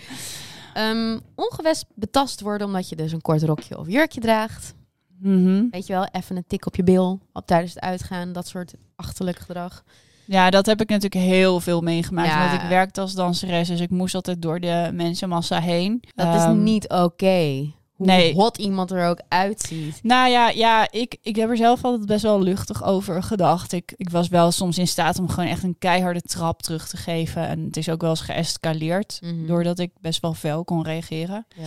Ongewest 1.34 1.84
betast 1.94 2.40
worden 2.40 2.66
omdat 2.66 2.88
je 2.88 2.96
dus 2.96 3.12
een 3.12 3.20
kort 3.20 3.42
rokje 3.42 3.78
of 3.78 3.88
jurkje 3.88 4.20
draagt. 4.20 4.74
Mhm. 5.18 5.64
Weet 5.70 5.86
je 5.86 5.92
wel, 5.92 6.08
even 6.12 6.36
een 6.36 6.44
tik 6.46 6.66
op 6.66 6.76
je 6.76 6.82
bil 6.82 7.20
op 7.32 7.46
tijdens 7.46 7.74
het 7.74 7.82
uitgaan. 7.82 8.32
Dat 8.32 8.48
soort 8.48 8.74
achterlijk 8.96 9.38
gedrag. 9.38 9.84
Ja, 10.32 10.50
dat 10.50 10.66
heb 10.66 10.80
ik 10.80 10.88
natuurlijk 10.88 11.24
heel 11.24 11.60
veel 11.60 11.80
meegemaakt. 11.80 12.28
Ja. 12.28 12.48
Want 12.50 12.62
ik 12.62 12.68
werkte 12.68 13.00
als 13.00 13.14
danseres, 13.14 13.68
dus 13.68 13.80
ik 13.80 13.90
moest 13.90 14.14
altijd 14.14 14.42
door 14.42 14.60
de 14.60 14.90
mensenmassa 14.92 15.60
heen. 15.60 16.02
Dat 16.14 16.26
Ehm, 16.26 16.50
is 16.50 16.56
niet 16.62 16.88
oké. 16.88 17.72
Hoe 17.94 18.06
nee. 18.08 18.34
hot 18.34 18.58
iemand 18.58 18.90
er 18.90 19.06
ook 19.08 19.20
uitziet. 19.28 19.98
Nou 20.02 20.30
ja, 20.30 20.48
ja 20.48 20.88
ik, 20.90 21.16
ik 21.22 21.36
heb 21.36 21.50
er 21.50 21.56
zelf 21.56 21.84
altijd 21.84 22.06
best 22.06 22.22
wel 22.22 22.40
luchtig 22.42 22.84
over 22.84 23.22
gedacht. 23.22 23.72
Ik, 23.72 23.92
ik 23.96 24.10
was 24.10 24.28
wel 24.28 24.50
soms 24.52 24.78
in 24.78 24.88
staat 24.88 25.18
om 25.18 25.28
gewoon 25.28 25.48
echt 25.50 25.62
een 25.62 25.76
keiharde 25.78 26.20
trap 26.22 26.62
terug 26.62 26.88
te 26.88 26.96
geven. 26.96 27.46
En 27.48 27.64
het 27.64 27.76
is 27.76 27.88
ook 27.88 28.00
wel 28.00 28.10
eens 28.10 28.20
geëscaleerd, 28.20 29.18
Mhm. 29.22 29.46
doordat 29.46 29.78
ik 29.78 29.90
best 30.00 30.20
wel 30.20 30.34
fel 30.34 30.64
kon 30.64 30.84
reageren. 30.84 31.46
Ja. 31.56 31.64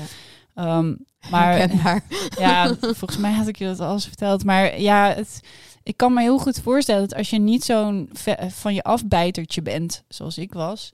Ehm, 0.55 0.93
maar 1.29 1.58
ja, 2.39 2.75
volgens 2.79 3.17
mij 3.17 3.32
had 3.32 3.48
ik 3.48 3.58
je 3.58 3.65
dat 3.65 3.79
al 3.79 3.93
eens 3.93 4.08
verteld. 4.08 4.43
Maar 4.43 4.79
ja, 4.79 5.13
het, 5.15 5.39
ik 5.84 5.98
kan 5.98 6.13
me 6.13 6.22
heel 6.22 6.38
goed 6.40 6.60
voorstellen 6.60 7.02
dat 7.08 7.18
als 7.18 7.30
je 7.30 7.40
niet 7.40 7.63
zo'n 7.63 8.10
ve- 8.13 8.48
van 8.50 8.74
je 8.74 8.84
afbijtertje 8.84 9.62
bent, 9.62 10.04
zoals 10.08 10.38
ik 10.38 10.54
was, 10.54 10.94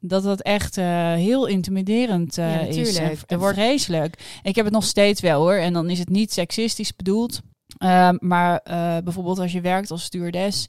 dat 0.00 0.22
dat 0.22 0.40
echt 0.40 0.76
eh, 0.76 1.12
heel 1.12 1.46
intimiderend 1.46 2.38
eh, 2.38 2.54
Ja, 2.54 2.60
is. 2.60 2.96
En, 2.96 3.16
en 3.26 3.38
wordt- 3.38 3.54
vreselijk. 3.54 4.38
Ik 4.42 4.54
heb 4.56 4.64
het 4.64 4.74
nog 4.74 4.84
steeds 4.84 5.20
wel 5.20 5.40
hoor. 5.40 5.54
En 5.54 5.72
dan 5.72 5.90
is 5.90 5.98
het 5.98 6.08
niet 6.08 6.32
seksistisch 6.32 6.96
bedoeld. 6.96 7.40
Ehm, 7.78 8.16
maar 8.20 8.58
eh, 8.64 8.96
bijvoorbeeld 9.04 9.38
als 9.38 9.52
je 9.52 9.60
werkt 9.60 9.90
als 9.90 10.02
stewardess 10.02 10.66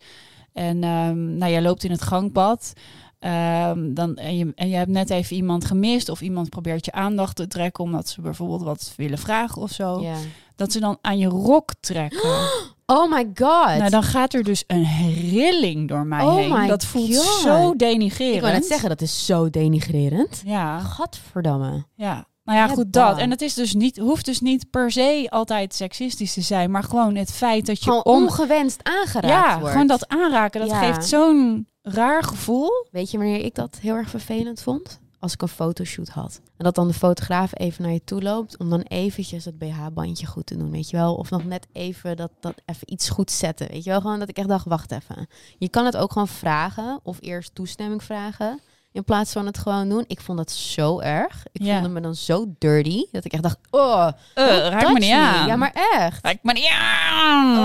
en 0.53 0.83
ehm, 0.83 1.37
nou, 1.37 1.51
jij 1.51 1.61
loopt 1.61 1.83
in 1.83 1.91
het 1.91 2.01
gangpad. 2.01 2.73
ehm, 3.19 3.93
dan, 3.93 4.15
en, 4.15 4.37
je, 4.37 4.51
en 4.55 4.69
je 4.69 4.75
hebt 4.75 4.89
net 4.91 5.09
even 5.09 5.35
iemand 5.35 5.65
gemist 5.65 6.09
of 6.09 6.21
iemand 6.21 6.49
probeert 6.49 6.85
je 6.85 6.91
aandacht 6.91 7.35
te 7.35 7.47
trekken 7.47 7.83
omdat 7.83 8.09
ze 8.09 8.21
bijvoorbeeld 8.21 8.63
wat 8.63 8.93
willen 8.97 9.17
vragen 9.17 9.61
of 9.61 9.71
zo. 9.71 10.01
Ja. 10.01 10.15
Dat 10.59 10.71
ze 10.71 10.79
dan 10.79 10.97
aan 11.01 11.17
je 11.17 11.27
rok 11.27 11.71
trekken. 11.79 12.29
Oh 12.85 13.11
my 13.11 13.23
god. 13.33 13.77
nou, 13.77 13.89
dan 13.89 14.03
gaat 14.03 14.33
er 14.33 14.43
dus 14.43 14.63
een 14.67 14.85
rilling 15.31 15.87
door 15.87 16.05
mij 16.05 16.23
Oh 16.25 16.35
heen. 16.35 16.51
my 16.51 16.67
Dat 16.67 16.85
voelt 16.85 17.15
God. 17.17 17.41
zo 17.41 17.75
denigrerend. 17.75 18.35
ik 18.35 18.41
wou 18.41 18.53
net 18.53 18.65
zeggen, 18.65 18.89
dat 18.89 19.01
is 19.01 19.25
zo 19.25 19.49
denigrerend. 19.49 20.41
Ja, 20.45 20.79
Gadverdamme. 20.79 21.85
ja. 21.95 22.13
Nou 22.43 22.57
ja, 22.57 22.65
Ja, 22.65 22.73
goed 22.73 22.93
dat. 22.93 23.17
En 23.17 23.29
het 23.29 23.41
is 23.41 23.53
dus 23.53 23.73
niet, 23.73 23.97
hoeft 23.97 24.25
dus 24.25 24.39
niet 24.39 24.69
per 24.69 24.91
se 24.91 25.27
altijd 25.29 25.73
seksistisch 25.75 26.33
te 26.33 26.41
zijn, 26.41 26.71
maar 26.71 26.83
gewoon 26.83 27.15
het 27.15 27.31
feit 27.31 27.65
dat 27.65 27.77
je 27.83 27.89
Gewoon 27.89 28.03
ongewenst 28.03 28.79
aangeraakt 28.83 29.27
ja, 29.27 29.55
wordt. 29.57 29.71
gewoon 29.71 29.87
dat 29.87 30.07
aanraken, 30.07 30.59
dat 30.59 30.69
Ja. 30.69 30.79
geeft 30.79 31.07
zo'n 31.07 31.67
raar 31.81 32.23
gevoel. 32.23 32.69
Weet 32.91 33.11
je 33.11 33.17
wanneer 33.17 33.43
ik 33.45 33.55
dat 33.55 33.77
heel 33.81 33.95
erg 33.95 34.09
vervelend 34.09 34.61
vond? 34.61 34.99
Als 35.19 35.33
ik 35.33 35.41
een 35.41 35.47
fotoshoot 35.47 36.09
had. 36.09 36.41
En 36.57 36.65
dat 36.65 36.75
dan 36.75 36.87
de 36.87 36.93
fotograaf 36.93 37.51
even 37.59 37.83
naar 37.83 37.91
je 37.91 38.03
toe 38.03 38.21
loopt 38.21 38.57
om 38.57 38.69
dan 38.69 38.81
eventjes 38.81 39.45
het 39.45 39.57
BH-bandje 39.57 40.25
goed 40.25 40.45
te 40.45 40.57
doen, 40.57 40.71
weet 40.71 40.89
je 40.89 40.97
wel? 40.97 41.15
Of 41.15 41.29
nog 41.29 41.43
net 41.45 41.67
even 41.71 42.17
dat, 42.17 42.31
dat 42.39 42.53
even 42.65 42.93
iets 42.93 43.09
goed 43.09 43.31
zetten, 43.31 43.67
weet 43.67 43.83
je 43.83 43.89
wel? 43.89 44.01
Gewoon 44.01 44.19
dat 44.19 44.29
ik 44.29 44.37
echt 44.37 44.47
dacht, 44.47 44.65
wacht 44.65 44.91
even. 44.91 45.27
Je 45.57 45.69
kan 45.69 45.85
het 45.85 45.97
ook 45.97 46.11
gewoon 46.11 46.27
vragen 46.27 46.99
of 47.03 47.17
eerst 47.21 47.55
toestemming 47.55 48.03
vragen 48.03 48.59
in 48.91 49.03
plaats 49.03 49.31
van 49.31 49.45
het 49.45 49.57
gewoon 49.57 49.89
doen. 49.89 50.03
Ik 50.07 50.21
vond 50.21 50.37
dat 50.37 50.51
zo 50.51 50.99
erg. 50.99 51.43
Ik 51.51 51.61
Ja. 51.63 51.73
voelde 51.73 51.89
me 51.93 52.01
dan 52.01 52.15
zo 52.15 52.45
dirty 52.57 53.05
dat 53.11 53.25
ik 53.25 53.33
echt 53.33 53.43
dacht, 53.43 53.57
oh, 53.69 54.07
Uh, 54.35 54.47
don't 54.47 54.73
raak 54.73 54.93
me 54.93 54.99
niet 54.99 55.11
aan. 55.11 55.47
Ja, 55.47 55.55
maar 55.55 55.71
echt. 55.93 56.23
Raak 56.25 56.37
me 56.41 56.53
niet 56.53 56.69
aan. 56.71 57.61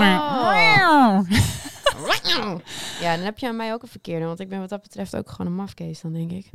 Ja, 3.01 3.15
dan 3.15 3.25
heb 3.25 3.39
je 3.39 3.47
aan 3.47 3.55
mij 3.55 3.73
ook 3.73 3.81
een 3.81 3.87
verkeerde, 3.87 4.25
want 4.25 4.39
ik 4.39 4.49
ben 4.49 4.59
wat 4.59 4.69
dat 4.69 4.81
betreft 4.81 5.15
ook 5.15 5.29
gewoon 5.29 5.47
een 5.47 5.55
mafkees 5.57 6.01
dan, 6.01 6.13
denk 6.13 6.31
ik. 6.31 6.49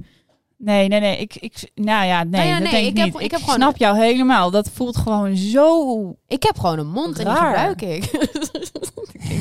Nee, 0.62 0.88
nee, 0.88 1.00
nee. 1.00 1.16
Ik, 1.18 1.34
ik, 1.36 1.70
nou 1.74 2.06
ja, 2.06 2.22
nee, 2.22 2.30
Nou 2.30 2.46
ja, 2.46 2.60
dat 2.60 2.62
nee, 2.62 2.72
denk 2.72 2.84
ik, 2.86 2.90
ik 2.90 2.96
heb- 2.96 3.06
niet. 3.06 3.14
ik 3.14 3.20
Ik, 3.24 3.30
heb 3.30 3.40
gewoon- 3.40 3.54
snap 3.54 3.76
jou 3.76 3.98
helemaal. 3.98 4.50
Dat 4.50 4.70
voelt 4.70 4.96
gewoon 4.96 5.36
zo... 5.36 6.16
Ik 6.26 6.42
heb 6.42 6.58
gewoon 6.58 6.78
een 6.78 6.90
mond 6.90 7.18
en 7.18 7.24
die 7.24 7.34
gebruik 7.34 7.82
ik. 7.82 8.10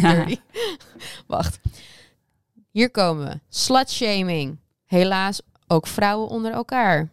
Wacht. 1.27 1.59
Hier 2.71 2.91
komen 2.91 3.25
we. 3.27 3.39
Slutshaming. 3.49 4.57
Helaas 4.85 5.41
ook 5.67 5.87
vrouwen 5.87 6.29
onder 6.29 6.51
elkaar. 6.51 7.09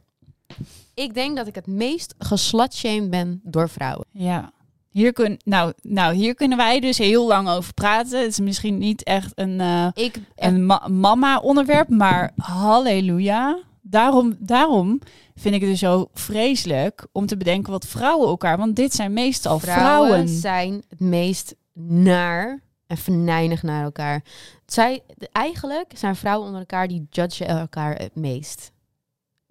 Ik 0.95 1.15
denk 1.15 1.37
dat 1.37 1.47
ik 1.47 1.55
het 1.55 1.67
meest 1.67 2.15
geslutshamed 2.19 3.11
ben 3.11 3.41
door 3.45 3.69
vrouwen. 3.69 4.07
Ja. 4.11 4.53
Hier, 4.91 5.13
kun, 5.13 5.41
nou, 5.45 5.73
nou, 5.83 6.15
hier 6.15 6.35
kunnen 6.35 6.57
wij 6.59 6.81
dus 6.81 6.99
heel 6.99 7.27
lang 7.27 7.49
over 7.49 7.75
praten. 7.75 8.19
Het 8.21 8.29
is 8.29 8.41
misschien 8.41 8.79
niet 8.79 9.03
echt 9.03 9.33
een, 9.35 9.61
eh, 9.61 9.87
Ik, 9.95 10.21
een 10.37 10.67
ma- 10.67 10.89
mama-onderwerp, 10.89 11.89
maar 11.89 12.33
halleluja. 12.37 13.59
Daarom, 13.89 14.37
daarom 14.39 15.01
vind 15.35 15.55
ik 15.55 15.61
het 15.61 15.71
dus 15.71 15.79
zo 15.79 16.09
vreselijk 16.13 17.07
om 17.13 17.27
te 17.27 17.37
bedenken 17.37 17.73
wat 17.73 17.87
vrouwen 17.87 18.29
elkaar... 18.29 18.57
Want 18.59 18.77
dit 18.77 18.95
zijn 18.95 19.13
meestal 19.13 19.59
vrouwen, 19.59 20.07
vrouwen. 20.09 20.29
zijn 20.29 20.83
het 20.89 21.01
meest 21.01 21.55
naar 21.73 22.63
en 22.87 22.97
venijnig 22.97 23.63
naar 23.63 23.85
elkaar. 23.85 24.23
Zij, 24.67 25.03
eigenlijk 25.33 25.93
zijn 25.95 26.17
vrouwen 26.17 26.47
onder 26.47 26.61
elkaar 26.61 26.89
die 26.89 27.07
judgen 27.11 27.47
elkaar 27.47 27.95
het 27.95 28.15
meest. 28.15 28.73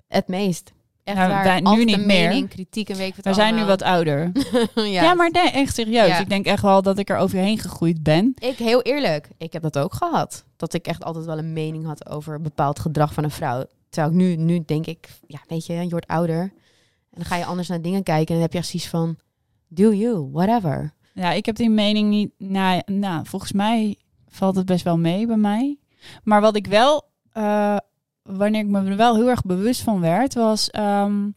Het 0.07 0.27
meest. 0.27 0.73
Echt 1.03 1.17
Nou, 1.17 1.29
waar. 1.29 1.43
wij 1.43 1.61
nu 1.61 1.83
niet 1.83 2.05
meer. 2.05 2.29
mening, 2.29 2.49
kritiek 2.49 2.89
en 2.89 2.97
wat 2.97 3.25
We 3.25 3.33
zijn 3.33 3.55
nu 3.55 3.63
wat 3.63 3.81
ouder. 3.81 4.31
ja, 4.75 4.83
Ja, 4.83 5.13
maar 5.13 5.31
nee, 5.31 5.51
echt 5.51 5.75
serieus. 5.75 6.07
Ja. 6.07 6.19
Ik 6.19 6.29
denk 6.29 6.45
echt 6.45 6.61
wel 6.61 6.81
dat 6.81 6.97
ik 6.97 7.09
er 7.09 7.17
overheen 7.17 7.59
gegroeid 7.59 8.03
ben. 8.03 8.33
Ik, 8.37 8.57
heel 8.57 8.81
eerlijk, 8.81 9.27
ik 9.37 9.53
heb 9.53 9.61
dat 9.61 9.77
ook 9.77 9.93
gehad. 9.93 10.45
Dat 10.57 10.73
ik 10.73 10.87
echt 10.87 11.03
altijd 11.03 11.25
wel 11.25 11.37
een 11.37 11.53
mening 11.53 11.85
had 11.85 12.09
over 12.09 12.41
bepaald 12.41 12.79
gedrag 12.79 13.13
van 13.13 13.23
een 13.23 13.31
vrouw. 13.31 13.65
Terwijl 13.95 14.15
ik 14.15 14.21
nu, 14.21 14.43
nu 14.43 14.63
denk 14.65 14.85
ik, 14.85 15.09
ja, 15.27 15.39
weet 15.47 15.65
je, 15.65 15.73
je 15.73 15.89
wordt 15.89 16.07
ouder. 16.07 16.39
En 16.41 16.51
dan 17.21 17.25
ga 17.25 17.35
je 17.35 17.45
anders 17.45 17.67
naar 17.67 17.81
dingen 17.81 18.03
kijken. 18.03 18.27
En 18.27 18.33
dan 18.33 18.41
heb 18.41 18.51
je 18.51 18.57
echt 18.57 18.67
zoiets 18.67 18.89
van, 18.89 19.17
do 19.67 19.93
you, 19.93 20.29
whatever. 20.31 20.93
Ja, 21.13 21.31
ik 21.31 21.45
heb 21.45 21.55
die 21.55 21.69
mening 21.69 22.09
niet. 22.09 22.31
Nou, 22.37 22.81
nou, 22.85 23.25
volgens 23.25 23.51
mij 23.51 23.95
valt 24.27 24.55
het 24.55 24.65
best 24.65 24.83
wel 24.83 24.97
mee 24.97 25.27
bij 25.27 25.37
mij. 25.37 25.77
Maar 26.23 26.41
wat 26.41 26.55
ik 26.55 26.67
wel, 26.67 27.03
eh, 27.31 27.77
wanneer 28.23 28.61
ik 28.61 28.67
me 28.67 28.83
er 28.85 28.97
wel 28.97 29.15
heel 29.15 29.29
erg 29.29 29.41
bewust 29.41 29.81
van 29.81 29.99
werd, 29.99 30.33
was 30.33 30.69
ehm, 30.69 31.29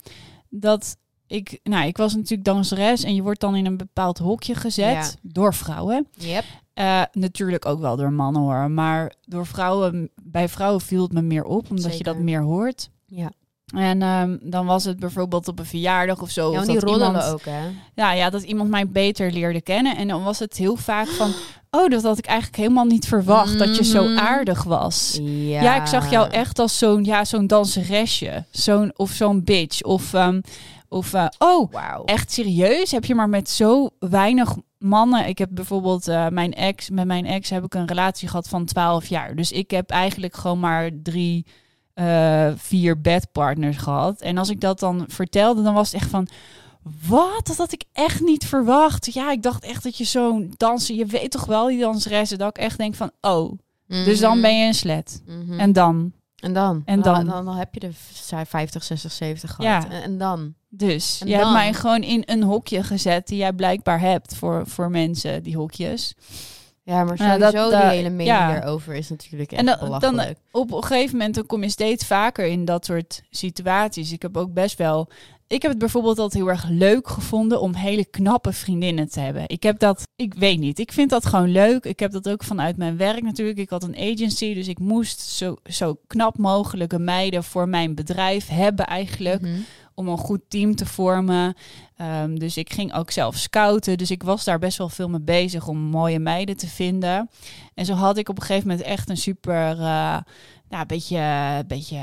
dat 0.49 0.97
ik, 1.27 1.61
nou, 1.63 1.87
ik 1.87 1.97
was 1.97 2.15
natuurlijk 2.15 2.45
danseres 2.45 3.03
en 3.03 3.15
je 3.15 3.23
wordt 3.23 3.41
dan 3.41 3.57
in 3.57 3.67
een 3.67 3.77
bepaald 3.77 4.19
hokje 4.19 4.55
gezet 4.55 4.93
Ja. 4.93 5.31
door 5.33 5.55
vrouwen. 5.55 6.07
Yep. 6.13 6.45
Eh, 6.79 7.03
natuurlijk 7.13 7.67
ook 7.67 7.81
wel 7.81 7.97
door 7.97 8.13
mannen 8.13 8.43
hoor, 8.43 8.71
maar 8.71 9.13
door 9.25 9.47
vrouwen, 9.47 10.11
bij 10.23 10.49
vrouwen 10.49 10.81
viel 10.81 11.03
het 11.03 11.13
me 11.13 11.23
meer 11.23 11.45
op, 11.45 11.71
omdat 11.71 11.99
je 11.99 12.05
dat 12.05 12.19
meer 12.19 12.43
hoort. 12.43 12.91
Ja. 13.07 13.31
En 13.75 14.03
ehm, 14.03 14.37
dan 14.41 14.67
was 14.67 14.85
het 14.85 14.99
bijvoorbeeld 14.99 15.49
op 15.49 15.59
een 15.59 15.65
verjaardag 15.67 16.21
of 16.23 16.31
zo. 16.31 16.53
Ja, 16.53 16.59
of 16.59 16.65
die 16.67 16.87
iemand, 16.87 17.23
ook, 17.25 17.45
hè? 17.45 17.61
ja, 17.95 18.13
ja, 18.13 18.31
dat 18.31 18.43
iemand 18.43 18.71
mij 18.71 18.89
beter 18.89 19.33
leerde 19.33 19.61
kennen. 19.61 19.97
En 19.97 20.09
dan 20.09 20.23
was 20.23 20.39
het 20.39 20.57
heel 20.57 20.77
vaak 20.77 21.07
van... 21.07 21.33
Oh, 21.71 21.89
dat 21.91 22.03
had 22.03 22.19
ik 22.19 22.27
eigenlijk 22.27 22.59
helemaal 22.59 22.85
niet 22.85 23.07
verwacht. 23.07 23.59
Dat 23.59 23.77
je 23.77 23.85
zo 23.85 24.05
Mhm. 24.09 24.19
aardig 24.19 24.63
was. 24.65 25.19
Ja. 25.23 25.63
Ja, 25.63 25.81
ik 25.81 25.87
zag 25.87 26.11
jou 26.11 26.31
echt 26.31 26.59
als 26.59 26.79
zo'n 26.79 27.05
ja, 27.05 27.25
zo'n 27.25 27.47
danseresje. 27.47 28.45
Zo'n, 28.51 28.93
of 28.97 29.11
zo'n 29.11 29.45
bitch. 29.45 29.83
Of, 29.83 30.15
ehm, 30.15 30.41
of 30.89 31.15
eh, 31.15 31.27
oh, 31.39 31.73
Wauw. 31.73 32.05
echt 32.05 32.33
serieus? 32.33 32.91
Heb 32.91 33.05
je 33.05 33.15
maar 33.15 33.29
met 33.29 33.51
zo 33.51 33.91
weinig 33.99 34.57
mannen... 34.79 35.27
Ik 35.27 35.39
heb 35.39 35.49
bijvoorbeeld 35.53 36.09
eh, 36.09 36.29
mijn 36.29 36.55
ex... 36.55 36.91
Met 36.91 37.07
mijn 37.07 37.27
ex 37.27 37.51
heb 37.51 37.65
ik 37.65 37.75
een 37.75 37.87
relatie 37.87 38.29
gehad 38.29 38.49
van 38.49 38.65
12 38.65 39.07
jaar. 39.07 39.37
Dus 39.37 39.53
ik 39.53 39.71
heb 39.71 39.91
eigenlijk 39.91 40.37
gewoon 40.37 40.61
maar 40.61 40.91
drie, 41.03 41.47
eh, 41.95 42.53
vier 42.57 43.01
bedpartners 43.01 43.77
gehad. 43.77 44.21
En 44.21 44.39
als 44.39 44.49
ik 44.49 44.61
dat 44.61 44.79
dan 44.79 45.05
vertelde, 45.09 45.63
dan 45.63 45.75
was 45.75 45.93
het 45.93 46.01
echt 46.01 46.11
van... 46.11 46.29
Wat? 47.07 47.47
Dat 47.47 47.57
had 47.57 47.73
ik 47.73 47.85
echt 47.93 48.21
niet 48.21 48.47
verwacht. 48.47 49.13
Ja, 49.15 49.31
ik 49.31 49.43
dacht 49.43 49.65
echt 49.65 49.83
dat 49.83 49.97
je 49.99 50.05
zo'n 50.05 50.53
danser... 50.57 50.95
Je 50.95 51.07
weet 51.07 51.31
toch 51.31 51.45
wel, 51.45 51.67
die 51.67 51.81
danseressen... 51.81 52.39
Dat 52.39 52.49
ik 52.49 52.59
echt 52.63 52.79
denk 52.79 52.95
van, 52.95 53.11
oh, 53.21 53.59
dus 53.87 54.21
dan 54.21 54.41
ben 54.41 54.59
je 54.59 54.67
een 54.67 54.75
slet. 54.75 55.23
Mhm. 55.27 55.59
En 55.61 55.73
dan? 55.73 56.13
En 56.37 56.53
dan? 56.53 56.83
En 56.85 57.01
dan? 57.01 57.15
dan? 57.15 57.27
Dan, 57.27 57.45
dan 57.45 57.57
heb 57.57 57.75
je 57.75 57.81
de 57.81 57.93
v- 57.93 58.33
50, 58.49 58.83
60, 58.83 59.13
70 59.13 59.55
gehad. 59.55 59.83
Ja. 59.85 59.91
En, 59.91 60.03
en 60.03 60.19
dan? 60.19 60.55
Dus 60.69 61.21
En 61.21 61.29
je 61.29 61.35
hebt 61.35 61.51
mij 61.51 61.73
gewoon 61.73 62.03
in 62.03 62.23
een 62.27 62.43
hokje 62.43 62.83
gezet 62.83 63.27
die 63.27 63.39
jij 63.39 63.53
blijkbaar 63.53 64.01
hebt 64.01 64.35
voor, 64.35 64.67
voor 64.67 64.91
mensen, 64.91 65.43
die 65.43 65.57
hokjes. 65.57 66.15
Ja, 66.89 67.05
maar 67.05 67.23
Ja, 67.23 67.33
sowieso 67.33 67.71
dat, 67.71 67.81
die 67.81 67.91
hele 67.91 68.11
mening 68.11 68.29
ja. 68.29 68.53
hierover 68.53 68.95
is 68.95 69.09
natuurlijk 69.09 69.53
echt 69.53 69.61
En 69.61 69.67
dan-. 69.67 70.35
Op 70.51 70.73
een 70.73 70.85
gegeven 70.85 71.17
moment 71.17 71.35
dan 71.35 71.47
kom 71.47 71.63
je 71.63 71.69
steeds 71.69 72.07
vaker 72.07 72.47
in 72.47 72.65
dat 72.65 72.85
soort 72.85 73.23
situaties. 73.31 74.13
Ik 74.13 74.23
heb 74.23 74.37
ook 74.37 74.53
best 74.53 74.79
wel. 74.79 75.09
Ik 75.47 75.63
heb 75.63 75.71
het 75.71 75.81
bijvoorbeeld 75.81 76.19
altijd 76.19 76.43
heel 76.43 76.53
erg 76.53 76.69
leuk 76.69 77.09
gevonden 77.09 77.61
om 77.61 77.75
hele 77.75 78.05
knappe 78.05 78.53
vriendinnen 78.53 79.09
te 79.11 79.21
hebben. 79.21 79.43
Ik 79.47 79.63
heb 79.63 79.79
dat, 79.79 80.03
ik 80.17 80.35
weet 80.35 80.59
niet, 80.59 80.79
ik 80.79 80.93
vind 80.93 81.11
dat 81.11 81.27
gewoon 81.27 81.53
leuk. 81.53 81.85
Ik 81.85 82.01
heb 82.01 82.13
dat 82.13 82.29
ook 82.29 82.45
vanuit 82.45 82.77
mijn 82.77 82.97
werk 82.97 83.23
natuurlijk. 83.23 83.59
Ik 83.59 83.71
had 83.71 83.83
een 83.83 83.97
agency, 83.97 84.55
dus 84.55 84.69
ik 84.69 84.79
moest 84.79 85.21
zo, 85.21 85.57
zo 85.65 85.97
knap 86.07 86.39
mogelijke 86.39 86.99
meiden 86.99 87.45
voor 87.45 87.69
mijn 87.69 87.95
bedrijf 87.95 88.49
hebben 88.49 88.87
eigenlijk. 88.87 89.41
Mhm. 89.41 89.61
Om 89.99 90.09
een 90.09 90.19
goed 90.19 90.41
team 90.49 90.75
te 90.75 90.87
vormen. 90.87 91.55
Ehm, 91.97 92.35
dus 92.35 92.57
ik 92.57 92.73
ging 92.73 92.95
ook 92.95 93.11
zelf 93.11 93.37
scouten. 93.37 93.99
Dus 93.99 94.11
ik 94.11 94.23
was 94.23 94.45
daar 94.45 94.59
best 94.59 94.79
wel 94.79 94.89
veel 94.89 95.09
mee 95.09 95.21
bezig 95.21 95.69
om 95.69 95.79
mooie 95.79 96.19
meiden 96.19 96.57
te 96.57 96.67
vinden. 96.67 97.31
En 97.75 97.85
zo 97.85 97.95
had 97.95 98.19
ik 98.19 98.29
op 98.29 98.37
een 98.37 98.45
gegeven 98.45 98.69
moment 98.69 98.87
echt 98.87 99.11
een 99.11 99.17
super, 99.17 99.79
uh, 99.79 100.19
nou, 100.69 100.87
beetje, 100.87 101.65
beetje, 101.67 102.01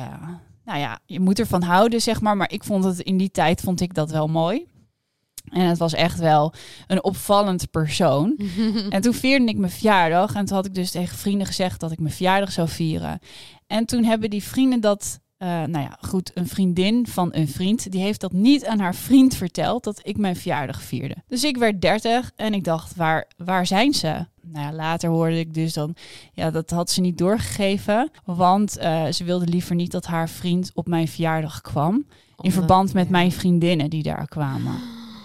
nou 0.65 0.79
ja, 0.79 0.99
je 1.05 1.19
moet 1.19 1.39
ervan 1.39 1.62
houden, 1.62 2.01
zeg 2.01 2.21
maar. 2.21 2.38
Maar 2.38 2.51
ik 2.51 2.63
vond 2.63 2.84
het 2.84 2.99
in 2.99 3.17
die 3.17 3.31
tijd 3.31 3.62
vond 3.62 3.81
ik 3.81 3.93
dat 3.93 4.12
wel 4.12 4.27
mooi. 4.27 4.65
En 5.51 5.65
het 5.65 5.77
was 5.77 5.93
echt 5.93 6.19
wel 6.19 6.53
een 6.88 7.03
opvallend 7.03 7.71
persoon. 7.71 8.39
en 8.89 9.01
toen 9.01 9.13
vierde 9.13 9.45
ik 9.45 9.58
mijn 9.58 9.71
verjaardag. 9.71 10.36
En 10.36 10.45
toen 10.45 10.55
had 10.55 10.65
ik 10.65 10.73
dus 10.73 10.91
tegen 10.91 11.17
vrienden 11.17 11.47
gezegd 11.47 11.79
dat 11.79 11.91
ik 11.91 11.99
mijn 11.99 12.13
verjaardag 12.13 12.51
zou 12.51 12.69
vieren. 12.69 13.19
En 13.67 13.86
toen 13.86 14.03
hebben 14.03 14.29
die 14.29 14.43
vrienden 14.43 14.79
dat 14.81 15.19
uh, 15.39 15.48
nou 15.48 15.80
ja, 15.80 15.98
goed, 16.02 16.32
een 16.34 16.48
vriendin 16.48 17.08
van 17.08 17.30
een 17.32 17.48
vriend, 17.48 17.91
die 17.91 18.02
heeft 18.02 18.21
dat 18.21 18.32
niet 18.32 18.65
aan 18.65 18.80
haar 18.80 18.95
vriend 18.95 19.36
verteld 19.36 19.84
dat 19.84 20.00
ik 20.04 20.17
mijn 20.17 20.36
verjaardag 20.36 20.82
vierde. 20.82 21.15
Dus 21.28 21.43
ik 21.43 21.58
werd 21.58 21.82
30 21.82 22.32
en 22.36 22.54
ik 22.54 22.63
dacht, 22.63 22.95
waar, 22.95 23.28
waar 23.38 23.67
zijn 23.67 23.93
ze? 23.93 24.26
Nou 24.41 24.65
ja, 24.65 24.74
later 24.74 25.10
hoorde 25.10 25.39
ik 25.39 25.54
dus 25.54 25.74
dan, 25.74 25.95
ja, 26.34 26.52
dat 26.52 26.69
had 26.69 26.89
ze 26.89 27.02
niet 27.02 27.17
doorgegeven, 27.17 28.12
want 28.26 28.78
uh, 28.80 29.06
ze 29.06 29.24
wilde 29.24 29.48
liever 29.48 29.76
niet 29.76 29.91
dat 29.91 30.06
haar 30.06 30.30
vriend 30.30 30.71
op 30.74 30.88
mijn 30.88 31.08
verjaardag 31.08 31.62
kwam, 31.62 32.06
in 32.41 32.52
verband 32.52 32.93
met 32.93 33.10
mijn 33.10 33.32
vriendinnen 33.32 33.89
die 33.89 34.04
daar 34.04 34.28
kwamen. 34.28 34.74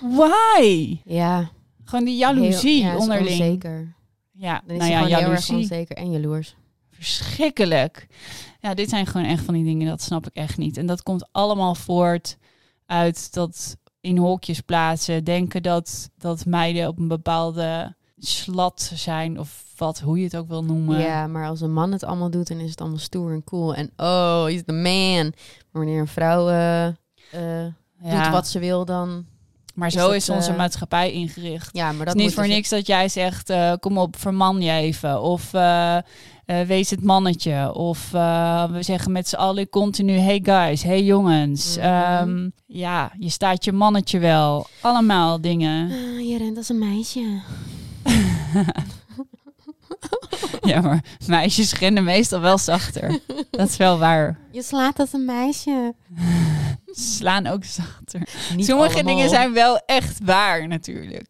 Why? 0.01 0.99
Ja. 1.05 1.51
Gewoon 1.85 2.05
die 2.05 2.17
jaloezie 2.17 2.83
heel, 2.83 2.93
ja, 2.93 2.99
onderling. 2.99 3.29
Onzeker. 3.29 3.95
Ja, 4.33 4.63
Dan 4.67 4.77
is 4.77 4.89
nou 4.89 4.91
ja, 4.91 5.09
jaloezie. 5.09 5.55
erg 5.55 5.63
onzeker 5.63 5.97
en 5.97 6.11
jaloers. 6.11 6.57
Verschrikkelijk. 6.91 8.07
Ja, 8.61 8.75
dit 8.75 8.89
zijn 8.89 9.07
gewoon 9.07 9.27
echt 9.27 9.45
van 9.45 9.55
die 9.55 9.65
dingen, 9.65 9.89
dat 9.89 10.03
snap 10.03 10.27
ik 10.27 10.35
echt 10.35 10.57
niet. 10.57 10.77
En 10.77 10.87
dat 10.87 11.03
komt 11.03 11.29
allemaal 11.33 11.75
voort 11.75 12.37
uit 12.87 13.33
dat 13.33 13.77
in 14.01 14.17
hokjes 14.19 14.61
plaatsen, 14.61 15.25
denken 15.25 15.63
dat, 15.63 16.11
dat 16.17 16.47
meiden 16.47 16.89
op 16.89 16.99
een 16.99 17.09
bepaalde 17.09 17.95
slat 18.19 18.93
zijn 18.95 19.39
of 19.39 19.65
wat, 19.77 20.01
hoe 20.01 20.19
je 20.19 20.25
het 20.25 20.37
ook 20.37 20.49
wil 20.49 20.65
noemen. 20.65 20.99
Ja, 20.99 21.27
maar 21.27 21.47
als 21.47 21.61
een 21.61 21.73
man 21.73 21.93
het 21.93 22.05
allemaal 22.05 22.31
doet, 22.31 22.49
dan 22.49 22.59
is 22.59 22.71
het 22.71 22.81
allemaal 22.81 22.99
stoer 22.99 23.33
en 23.33 23.45
cool. 23.45 23.75
En 23.75 23.91
oh, 23.97 24.45
he's 24.45 24.63
the 24.67 24.73
man. 24.73 25.25
Maar 25.25 25.83
wanneer 25.83 26.01
een 26.01 26.09
vrouw 26.09 26.49
uh, 26.49 26.87
uh, 26.87 27.67
ja. 28.03 28.23
doet 28.23 28.33
wat 28.33 28.49
ze 28.49 28.59
wil, 28.59 28.85
dan... 28.85 29.27
Maar 29.75 29.89
is 29.89 29.95
zo 29.95 30.07
dat, 30.07 30.15
is 30.15 30.31
onze 30.31 30.51
uh, 30.51 30.57
maatschappij 30.57 31.13
ingericht. 31.13 31.69
Ja, 31.73 31.87
maar 31.87 32.05
dat 32.05 32.15
het 32.15 32.17
is 32.17 32.23
niet 32.23 32.35
voor 32.35 32.49
niks 32.49 32.69
dat 32.69 32.87
jij 32.87 33.09
zegt, 33.09 33.53
kom 33.81 33.99
op, 33.99 34.17
verman 34.19 34.61
je 34.61 34.71
even. 34.71 35.23
Of 35.23 35.51
uh, 36.51 36.61
wees 36.61 36.91
het 36.91 37.03
mannetje. 37.03 37.75
Of 37.75 38.11
we 38.11 38.79
zeggen 38.81 39.13
met 39.13 39.29
z'n 39.29 39.37
allen 39.37 39.69
continu, 39.69 40.13
hey 40.13 40.41
guys, 40.43 40.83
hey 40.83 41.03
jongens. 41.03 41.77
Mm 41.77 41.83
-hmm. 41.83 42.29
um, 42.29 42.53
ja, 42.67 43.13
je 43.19 43.29
staat 43.29 43.65
je 43.65 43.73
mannetje 43.73 44.19
wel. 44.19 44.67
Allemaal 44.81 45.41
dingen. 45.41 45.91
Uh, 45.91 46.29
je 46.31 46.39
rent 46.39 46.57
als 46.57 46.69
een 46.69 46.79
meisje. 46.79 47.41
ja, 50.71 50.81
maar 50.81 51.05
meisjes 51.27 51.75
rennen 51.75 52.05
meestal 52.05 52.41
wel 52.41 52.59
zachter. 52.59 53.19
Dat 53.51 53.69
is 53.69 53.77
wel 53.77 53.99
waar. 53.99 54.39
Je 54.53 54.63
slaat 54.63 54.99
als 54.99 55.13
een 55.13 55.25
meisje. 55.25 55.95
Slaan 56.87 57.47
ook 57.47 57.65
zachter. 57.65 58.21
Niet 58.57 58.67
Sommige 58.67 58.95
allemaal. 58.95 59.15
dingen 59.15 59.29
zijn 59.29 59.53
wel 59.53 59.83
echt 59.87 60.19
waar, 60.25 60.69
natuurlijk. 60.69 61.27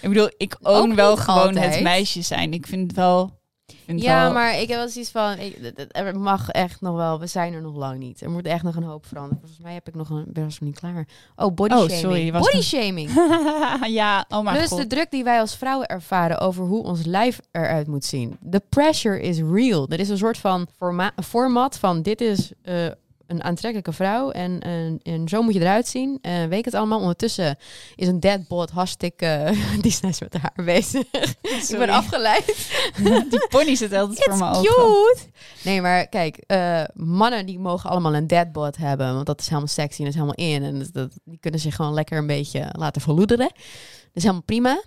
Ik 0.00 0.08
bedoel, 0.08 0.30
ik 0.36 0.56
own 0.60 0.90
Ook 0.90 0.94
wel 0.94 1.16
gewoon 1.16 1.46
altijd. 1.46 1.74
het 1.74 1.82
meisje 1.82 2.22
zijn. 2.22 2.52
Ik 2.52 2.66
vind 2.66 2.82
het 2.86 2.96
wel... 2.96 3.40
Ja, 3.86 4.22
wel- 4.22 4.32
maar 4.32 4.60
ik 4.60 4.68
heb 4.68 4.78
wel 4.78 4.88
zoiets 4.88 5.10
van, 5.10 5.38
ik, 5.38 5.72
er 5.90 6.18
mag 6.18 6.48
echt 6.48 6.80
nog 6.80 6.96
wel, 6.96 7.20
we 7.20 7.26
zijn 7.26 7.52
er 7.52 7.62
nog 7.62 7.76
lang 7.76 7.98
niet. 7.98 8.20
Er 8.20 8.30
moet 8.30 8.46
echt 8.46 8.62
nog 8.62 8.76
een 8.76 8.82
hoop 8.82 9.06
veranderen. 9.06 9.38
Volgens 9.40 9.60
mij 9.60 9.74
heb 9.74 9.88
ik 9.88 9.94
nog 9.94 10.10
een, 10.10 10.24
ben 10.28 10.44
nog 10.44 10.60
niet 10.60 10.78
klaar. 10.78 11.06
Oh, 11.36 11.54
body 11.54 11.74
Oh, 11.74 11.88
shaming. 11.88 12.32
was 12.32 12.50
body 12.50 12.62
shaming. 12.62 13.10
ja, 14.00 14.24
oh 14.28 14.42
mijn 14.44 14.56
Plus 14.56 14.68
god. 14.68 14.78
de 14.78 14.86
druk 14.86 15.10
die 15.10 15.24
wij 15.24 15.40
als 15.40 15.56
vrouwen 15.56 15.86
ervaren 15.86 16.38
over 16.38 16.64
hoe 16.64 16.82
ons 16.84 17.04
lijf 17.04 17.40
eruit 17.52 17.86
moet 17.86 18.04
zien. 18.04 18.38
The 18.50 18.62
pressure 18.68 19.20
is 19.20 19.38
real. 19.40 19.86
Er 19.88 20.00
is 20.00 20.08
een 20.08 20.18
soort 20.18 20.38
van 20.38 20.66
forma- 20.76 21.12
format 21.24 21.78
van 21.78 22.02
dit 22.02 22.20
is 22.20 22.52
eh, 22.62 22.86
een 23.32 23.42
aantrekkelijke 23.44 23.92
vrouw 23.92 24.30
en, 24.30 24.60
en, 24.60 25.00
en 25.02 25.28
zo 25.28 25.42
moet 25.42 25.54
je 25.54 25.60
eruit 25.60 25.86
zien. 25.88 26.18
En 26.22 26.48
weet 26.48 26.64
het 26.64 26.74
allemaal. 26.74 27.00
Ondertussen 27.00 27.56
is 27.94 28.08
een 28.08 28.20
deadbot 28.20 28.70
hartstikke 28.70 29.52
die 29.82 29.90
is 29.90 30.00
net 30.00 30.20
met 30.20 30.34
haar 30.42 30.64
bezig. 30.64 31.02
ik 31.68 31.74
ben 31.78 31.88
afgeleid. 31.88 32.70
Die 33.30 33.46
pony 33.48 33.74
zit 33.74 33.92
altijd 33.92 34.24
voor 34.24 34.38
mijn 34.38 34.54
ogen. 34.54 34.62
cute. 34.64 35.20
Nee, 35.64 35.80
maar 35.80 36.06
kijk, 36.08 36.36
eh, 36.36 36.82
mannen 36.94 37.46
die 37.46 37.58
mogen 37.58 37.90
allemaal 37.90 38.14
een 38.14 38.26
deadbot 38.26 38.76
hebben, 38.76 39.14
want 39.14 39.26
dat 39.26 39.40
is 39.40 39.46
helemaal 39.46 39.68
sexy 39.68 39.98
en 39.98 40.04
dat 40.04 40.14
is 40.14 40.20
helemaal 40.20 40.46
in. 40.52 40.62
En 40.62 40.78
dat, 40.78 40.92
dat- 40.92 41.18
die 41.24 41.38
kunnen 41.40 41.60
zich 41.60 41.74
gewoon 41.76 41.94
lekker 41.94 42.18
een 42.18 42.26
beetje 42.26 42.68
laten 42.72 43.02
verloederen. 43.02 43.48
Dat 43.48 44.10
is 44.12 44.22
helemaal 44.22 44.42
prima. 44.42 44.82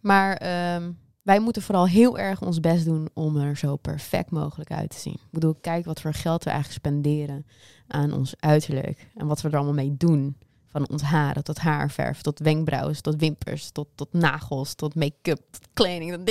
Maar 0.00 0.36
ehm, 0.36 0.90
wij 1.28 1.40
moeten 1.40 1.62
vooral 1.62 1.86
heel 1.86 2.18
erg 2.18 2.42
ons 2.42 2.60
best 2.60 2.84
doen 2.84 3.08
om 3.14 3.36
er 3.36 3.56
zo 3.56 3.76
perfect 3.76 4.30
mogelijk 4.30 4.72
uit 4.72 4.90
te 4.90 4.98
zien. 4.98 5.12
Ik 5.12 5.30
bedoel, 5.30 5.54
kijk 5.60 5.84
wat 5.84 6.00
voor 6.00 6.14
geld 6.14 6.44
we 6.44 6.50
eigenlijk 6.50 6.80
spenderen 6.80 7.46
aan 7.86 8.12
ons 8.12 8.34
uiterlijk. 8.38 9.06
En 9.14 9.26
wat 9.26 9.40
we 9.40 9.48
er 9.48 9.56
allemaal 9.56 9.74
mee 9.74 9.96
doen. 9.96 10.36
Van 10.68 10.88
ons 10.88 11.02
haren 11.02 11.44
tot 11.44 11.58
haarverf, 11.58 12.20
tot 12.20 12.38
wenkbrauwen, 12.38 13.02
tot 13.02 13.16
wimpers, 13.16 13.70
tot, 13.70 13.88
tot 13.94 14.12
nagels, 14.12 14.74
tot 14.74 14.94
make-up, 14.94 15.40
tot 15.50 15.68
kleding. 15.72 16.24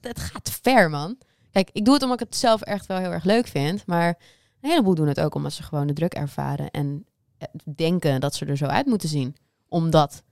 Dat, 0.00 0.20
gaat 0.20 0.50
ver, 0.62 0.90
man. 0.90 1.18
Kijk, 1.50 1.70
ik 1.72 1.84
doe 1.84 1.94
het 1.94 2.02
omdat 2.02 2.20
ik 2.20 2.26
het 2.26 2.36
zelf 2.36 2.62
echt 2.62 2.86
wel 2.86 2.98
heel 2.98 3.12
erg 3.12 3.24
leuk 3.24 3.46
vind. 3.46 3.86
Maar 3.86 4.18
een 4.60 4.70
heleboel 4.70 4.94
doen 4.94 5.08
het 5.08 5.20
ook 5.20 5.34
omdat 5.34 5.52
ze 5.52 5.62
gewoon 5.62 5.86
de 5.86 5.92
druk 5.92 6.14
ervaren. 6.14 6.70
En 6.70 7.06
eh, 7.38 7.48
denken 7.76 8.20
dat 8.20 8.34
ze 8.34 8.46
er 8.46 8.56
zo 8.56 8.66
uit 8.66 8.86
moeten 8.86 9.08
zien. 9.08 9.36
Omdat 9.68 10.22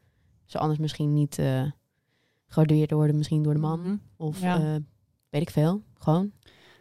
ze 0.45 0.59
anders 0.59 0.79
misschien 0.79 1.13
niet 1.13 1.39
eh 1.39 1.63
gewaardeerd 2.51 2.91
worden, 2.91 3.17
misschien 3.17 3.43
door 3.43 3.55
de 3.55 3.61
man. 3.61 3.81
Mhm. 3.81 3.97
Of 4.17 4.41
Ja. 4.41 4.57
eh, 4.57 4.75
weet 5.31 5.43
ik 5.43 5.51
veel. 5.51 5.83
Gewoon. 5.99 6.33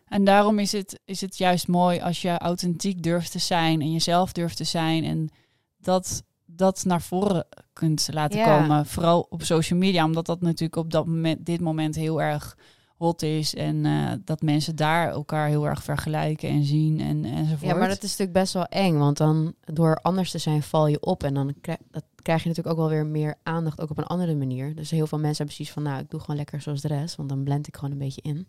En 0.06 0.24
daarom 0.24 0.60
is 0.60 0.72
het, 0.72 1.00
is 1.06 1.22
het 1.22 1.38
juist 1.38 1.68
mooi 1.68 2.00
als 2.00 2.22
je 2.22 2.38
authentiek 2.38 3.04
durft 3.04 3.32
te 3.32 3.40
zijn 3.40 3.82
en 3.82 3.92
jezelf 3.92 4.32
durft 4.32 4.58
te 4.58 4.64
zijn. 4.64 5.04
En 5.04 5.30
dat, 5.78 6.24
dat 6.46 6.84
naar 6.86 7.02
voren 7.02 7.48
kunt 7.74 8.08
laten 8.12 8.40
Ja. 8.40 8.60
komen. 8.60 8.86
Vooral 8.86 9.28
op 9.30 9.44
social 9.44 9.80
media, 9.80 10.06
omdat 10.06 10.26
dat 10.26 10.42
natuurlijk 10.42 10.76
op 10.76 10.92
dat 10.92 11.06
moment, 11.06 11.46
dit 11.46 11.60
moment 11.62 11.96
heel 11.96 12.22
erg 12.22 12.58
hot 13.00 13.22
is. 13.22 13.56
En 13.56 13.86
eh, 13.86 14.12
dat 14.26 14.42
mensen 14.42 14.76
daar 14.76 15.10
elkaar 15.10 15.48
heel 15.48 15.68
erg 15.68 15.84
vergelijken 15.84 16.50
en 16.50 16.64
zien 16.64 17.00
en, 17.00 17.26
enzovoort. 17.26 17.72
Ja, 17.72 17.76
maar 17.76 17.88
dat 17.88 18.04
is 18.04 18.10
natuurlijk 18.10 18.38
best 18.38 18.54
wel 18.54 18.66
eng. 18.66 18.98
Want 18.98 19.18
dan 19.18 19.54
door 19.74 20.00
anders 20.02 20.32
te 20.32 20.38
zijn 20.38 20.64
val 20.64 20.88
je 20.88 21.00
op. 21.02 21.24
En 21.24 21.34
dan 21.34 21.54
krijg, 21.62 21.78
dat 21.92 22.04
krijg 22.22 22.44
je 22.44 22.50
natuurlijk 22.50 22.76
ook 22.78 22.82
wel 22.88 22.96
weer 22.96 23.06
meer 23.06 23.36
aandacht. 23.44 23.82
Ook 23.82 23.90
op 23.90 23.98
een 23.98 24.04
andere 24.06 24.36
manier. 24.36 24.76
Dus 24.76 24.90
heel 24.92 25.08
veel 25.08 25.18
mensen 25.20 25.38
hebben 25.38 25.56
precies 25.56 25.74
van... 25.74 25.84
Nou, 25.84 26.00
ik 26.00 26.10
doe 26.10 26.20
gewoon 26.20 26.36
lekker 26.36 26.62
zoals 26.62 26.82
de 26.82 26.88
rest. 26.88 27.16
Want 27.16 27.30
dan 27.30 27.44
blend 27.44 27.68
ik 27.68 27.76
gewoon 27.76 27.92
een 27.92 27.98
beetje 27.98 28.22
in. 28.22 28.48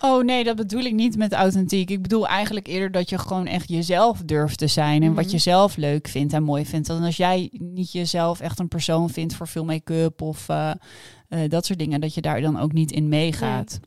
Oh 0.00 0.24
nee, 0.24 0.44
dat 0.44 0.56
bedoel 0.56 0.80
ik 0.82 0.94
niet 0.94 1.16
met 1.16 1.32
authentiek. 1.32 1.90
Ik 1.90 2.02
bedoel 2.02 2.26
eigenlijk 2.28 2.66
eerder 2.66 2.90
dat 2.90 3.08
je 3.08 3.18
gewoon 3.18 3.46
echt 3.46 3.68
jezelf 3.68 4.22
durft 4.24 4.58
te 4.58 4.66
zijn. 4.66 5.02
En 5.02 5.14
wat 5.14 5.24
Mhm. 5.24 5.32
je 5.32 5.38
zelf 5.38 5.76
leuk 5.76 6.08
vindt 6.08 6.32
en 6.32 6.42
mooi 6.42 6.66
vindt. 6.66 6.88
En 6.88 7.02
als 7.02 7.16
jij 7.16 7.48
niet 7.52 7.92
jezelf 7.92 8.40
echt 8.40 8.58
een 8.58 8.68
persoon 8.68 9.10
vindt 9.10 9.34
voor 9.34 9.48
veel 9.48 9.64
make-up 9.64 10.22
of 10.22 10.48
eh, 10.48 10.70
eh, 11.28 11.40
dat 11.48 11.66
soort 11.66 11.78
dingen, 11.78 12.00
dat 12.00 12.14
je 12.14 12.20
daar 12.20 12.40
dan 12.40 12.58
ook 12.60 12.72
niet 12.72 12.92
in 12.92 13.08
meegaat. 13.08 13.80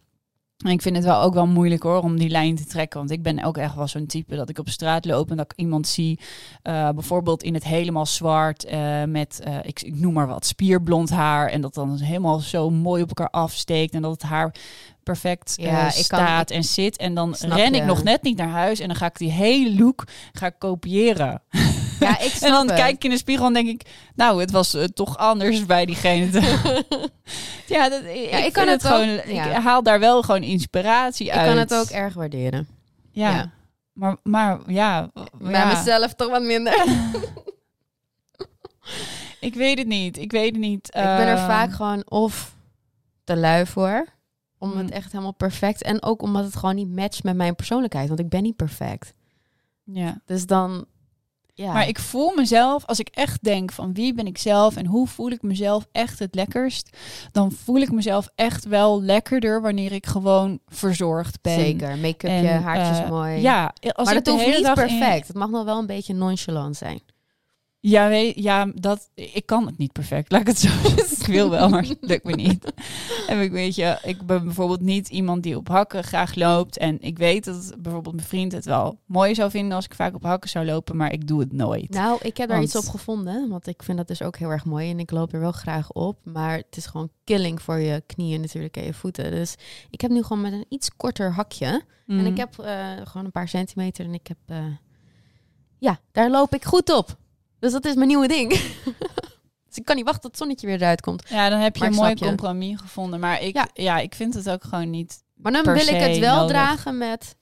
En 0.66 0.72
ik 0.72 0.82
vind 0.82 0.96
het 0.96 1.06
wel 1.06 1.22
ook 1.22 1.34
wel 1.34 1.48
moeilijk 1.48 1.84
hoor 1.84 2.02
om 2.02 2.18
die 2.18 2.30
lijn 2.30 2.56
te 2.56 2.66
trekken. 2.66 3.00
Want 3.00 3.12
ik 3.12 3.22
ben 3.24 3.44
ook 3.44 3.58
echt 3.58 3.76
wel 3.76 3.88
zo'n 3.88 4.06
type 4.06 4.36
dat 4.36 4.50
ik 4.50 4.60
op 4.60 4.70
straat 4.70 5.06
loop 5.06 5.30
en 5.32 5.38
dat 5.38 5.52
ik 5.52 5.60
iemand 5.60 5.88
zie, 5.88 6.20
eh, 6.62 6.90
bijvoorbeeld 6.90 7.44
in 7.44 7.54
het 7.54 7.64
helemaal 7.64 8.06
zwart 8.06 8.66
eh, 8.66 9.04
met, 9.04 9.42
ik, 9.64 9.82
ik 9.82 9.96
noem 9.96 10.14
maar 10.14 10.28
wat, 10.28 10.46
spierblond 10.46 11.10
haar. 11.10 11.50
En 11.50 11.62
dat 11.62 11.74
dan 11.74 11.98
helemaal 11.98 12.40
zo 12.40 12.70
mooi 12.70 13.02
op 13.02 13.08
elkaar 13.08 13.30
afsteekt 13.30 13.94
en 13.94 14.02
dat 14.02 14.12
het 14.12 14.22
haar 14.22 14.56
perfect 15.04 15.54
Ja, 15.56 15.82
kan- 15.82 15.92
staat 15.92 16.52
en 16.52 16.64
zit. 16.64 16.98
En 16.98 17.14
dan 17.14 17.36
ren 17.40 17.74
ik 17.76 17.84
nog 17.86 18.04
net 18.04 18.22
niet 18.22 18.38
naar 18.38 18.50
huis 18.50 18.80
en 18.80 18.88
dan 18.88 18.96
ga 18.98 19.06
ik 19.06 19.18
die 19.18 19.32
hele 19.32 19.76
look 19.80 20.04
ga 20.32 20.50
kopiëren. 20.50 21.42
Ja, 22.02 22.20
ik 22.28 22.32
snap 22.32 22.42
En 22.50 22.52
dan 22.52 22.68
het. 22.68 22.76
kijk 22.76 22.96
ik 22.96 23.04
in 23.04 23.10
de 23.10 23.18
spiegel 23.18 23.46
en 23.46 23.54
denk 23.54 23.68
ik, 23.68 23.82
nou, 24.16 24.40
het 24.40 24.52
was 24.52 24.74
eh, 24.74 24.84
toch 24.84 25.18
anders 25.18 25.66
bij 25.66 25.86
diegene. 25.86 26.26
ja, 27.68 27.90
dat, 27.90 28.02
ik, 28.04 28.30
Ja, 28.32 28.38
ik 28.38 28.46
ik 28.46 28.54
kan 28.54 28.68
het 28.68 28.86
ook- 28.88 28.92
gewoon. 28.92 29.08
ja. 29.36 29.46
Ik 29.46 29.64
haal 29.64 29.84
daar 29.84 30.00
wel 30.00 30.22
gewoon 30.22 30.44
inspiratie 30.44 31.26
Ik 31.28 31.32
uit. 31.34 31.48
kan 31.48 31.58
het 31.58 31.74
ook 31.74 31.88
erg 31.88 32.14
waarderen. 32.14 32.68
Ja. 33.12 33.30
ja. 33.30 33.52
Maar, 33.94 34.18
maar 34.24 34.60
ja, 34.68 35.10
Bij 35.38 35.52
ja, 35.52 35.66
mezelf 35.78 36.14
toch 36.14 36.30
wat 36.30 36.42
minder. 36.44 36.86
ik 39.40 39.54
weet 39.54 39.78
het 39.78 39.88
niet. 39.88 40.18
Ik 40.18 40.32
weet 40.32 40.52
het 40.52 40.60
niet. 40.60 40.88
ik 40.88 40.92
ben 40.94 41.28
er 41.28 41.36
Ehm, 41.38 41.46
vaak 41.46 41.72
gewoon 41.74 42.10
of 42.10 42.56
te 43.24 43.36
lui 43.38 43.66
voor. 43.66 44.06
Om 44.58 44.72
Mm. 44.72 44.78
het 44.78 44.92
echt 44.92 45.12
helemaal 45.12 45.34
perfect. 45.34 45.82
En 45.84 46.04
ook 46.04 46.22
omdat 46.22 46.44
het 46.44 46.56
gewoon 46.56 46.76
niet 46.76 46.96
matcht 46.96 47.24
met 47.24 47.36
mijn 47.36 47.56
persoonlijkheid. 47.56 48.08
Want 48.08 48.20
ik 48.20 48.30
ben 48.30 48.44
niet 48.44 48.56
perfect. 48.56 49.14
Ja. 49.84 50.22
Dus 50.26 50.46
dan... 50.46 50.86
Ja. 51.54 51.74
Maar 51.74 51.88
ik 51.88 52.00
voel 52.00 52.34
mezelf, 52.36 52.86
als 52.86 53.00
ik 53.00 53.08
echt 53.12 53.44
denk 53.44 53.72
van 53.72 53.94
wie 53.94 54.14
ben 54.14 54.26
ik 54.28 54.38
zelf 54.38 54.76
en 54.76 54.86
hoe 54.86 55.08
voel 55.08 55.30
ik 55.32 55.42
mezelf 55.42 55.86
echt 55.92 56.20
het 56.20 56.36
lekkerst, 56.36 56.98
dan 57.32 57.52
voel 57.52 57.78
ik 57.78 57.92
mezelf 57.92 58.28
echt 58.36 58.66
wel 58.66 59.02
lekkerder 59.02 59.62
wanneer 59.62 59.92
ik 59.92 60.06
gewoon 60.06 60.60
verzorgd 60.68 61.42
ben. 61.42 61.54
Zeker. 61.60 61.98
Make-upje, 61.98 62.48
haartjes 62.48 63.04
eh, 63.04 63.10
mooi. 63.10 63.42
Ja, 63.42 63.74
als 63.82 64.08
maar 64.08 64.16
ik 64.18 64.24
dat 64.26 64.34
hoeft 64.34 64.46
niet 64.46 64.66
in- 64.66 64.74
perfect. 64.74 65.28
Het 65.28 65.36
mag 65.36 65.50
nog 65.50 65.64
wel 65.64 65.80
een 65.80 65.86
beetje 65.86 66.14
nonchalant 66.14 66.76
zijn. 66.78 67.02
Ja, 67.84 68.08
ja 68.36 68.72
dat, 68.76 69.10
ik 69.16 69.46
kan 69.46 69.66
het 69.66 69.78
niet 69.78 69.92
perfect. 69.92 70.32
Laat 70.32 70.42
ik 70.42 70.48
het 70.48 70.60
zo. 70.60 70.70
Ik 71.22 71.28
wil 71.28 71.50
wel, 71.50 71.70
maar 71.70 71.84
het 71.84 71.98
lukt 72.02 72.24
me 72.24 72.34
niet. 72.36 72.74
En 73.28 73.42
ik 73.42 73.52
weet 73.52 73.76
je, 73.76 74.00
ik 74.04 74.22
ben 74.26 74.44
bijvoorbeeld 74.44 74.82
niet 74.82 75.10
iemand 75.10 75.44
die 75.44 75.58
op 75.58 75.68
hakken 75.68 76.04
graag 76.04 76.36
loopt. 76.36 76.78
En 76.78 77.02
ik 77.02 77.18
weet 77.18 77.44
dat 77.46 77.76
bijvoorbeeld 77.80 78.16
mijn 78.16 78.28
vriend 78.28 78.52
het 78.52 78.66
wel 78.66 79.00
mooi 79.06 79.36
zou 79.36 79.50
vinden 79.52 79.76
als 79.76 79.86
ik 79.86 79.94
vaak 79.94 80.16
op 80.16 80.24
hakken 80.24 80.50
zou 80.50 80.66
lopen, 80.66 80.96
maar 80.98 81.12
ik 81.14 81.28
doe 81.28 81.40
het 81.40 81.52
nooit. 81.54 81.90
Nou, 81.90 82.20
ik 82.22 82.38
heb 82.38 82.48
daar 82.48 82.58
Want- 82.58 82.70
iets 82.76 82.86
op 82.88 82.92
gevonden. 82.94 83.50
Want 83.50 83.68
ik 83.68 83.84
vind 83.84 83.98
dat 83.98 84.08
dus 84.08 84.22
ook 84.22 84.38
heel 84.38 84.50
erg 84.50 84.66
mooi. 84.66 84.90
En 84.90 85.00
ik 85.00 85.12
loop 85.12 85.34
er 85.34 85.40
wel 85.40 85.52
graag 85.52 85.92
op. 85.92 86.18
Maar 86.24 86.58
het 86.58 86.78
is 86.78 86.86
gewoon 86.86 87.10
killing 87.24 87.62
voor 87.62 87.80
je 87.80 88.04
knieën 88.06 88.42
natuurlijk 88.42 88.78
en 88.78 88.84
je 88.84 88.94
voeten. 88.94 89.32
Dus 89.32 89.56
ik 89.90 90.02
heb 90.02 90.12
nu 90.12 90.24
gewoon 90.24 90.42
met 90.42 90.54
een 90.54 90.66
iets 90.70 90.96
korter 90.98 91.32
hakje. 91.34 91.66
En 92.08 92.16
Mm. 92.20 92.26
ik 92.26 92.38
heb 92.38 92.60
eh, 92.60 92.88
gewoon 93.04 93.26
een 93.26 93.32
paar 93.32 93.48
centimeter. 93.48 94.06
En 94.06 94.14
ik 94.14 94.28
heb... 94.28 94.38
eh, 94.46 94.58
ja, 95.78 96.00
daar 96.12 96.30
loop 96.30 96.54
ik 96.54 96.66
goed 96.66 96.94
op. 96.94 97.20
Dus 97.62 97.72
dat 97.72 97.86
is 97.86 97.96
mijn 97.96 98.08
nieuwe 98.08 98.28
ding. 98.28 98.50
dus 99.68 99.76
ik 99.76 99.86
kan 99.86 99.96
niet 99.96 100.06
wachten 100.06 100.22
tot 100.22 100.32
het 100.32 100.40
zonnetje 100.40 100.68
weer 100.68 100.76
eruit 100.76 101.02
komt. 101.02 101.24
Ja, 101.30 101.50
dan 101.50 101.60
heb 101.60 101.76
je 101.76 101.82
Maar 101.82 101.90
een 101.90 101.96
mooi 101.96 102.16
compromis 102.16 102.80
gevonden. 102.80 103.20
Maar 103.20 103.42
ik, 103.42 103.54
ja. 103.56 103.68
Ja. 103.74 103.98
ik 103.98 104.16
vind 104.16 104.34
het 104.34 104.50
ook 104.50 104.64
gewoon 104.64 104.90
niet. 104.90 105.24
Maar 105.36 105.52
dan 105.52 105.64
wil 105.64 105.88
ik 105.88 105.96
het 106.02 106.18
wel 106.18 106.36
nodig. 106.36 106.52
dragen 106.52 106.98
met 106.98 107.36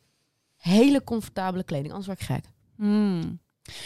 hele 0.55 1.03
comfortabele 1.03 1.63
kleding. 1.63 1.87
Anders 1.89 2.05
word 2.07 2.19
ik 2.19 2.25
gek. 2.25 2.43
Mm. 2.75 3.39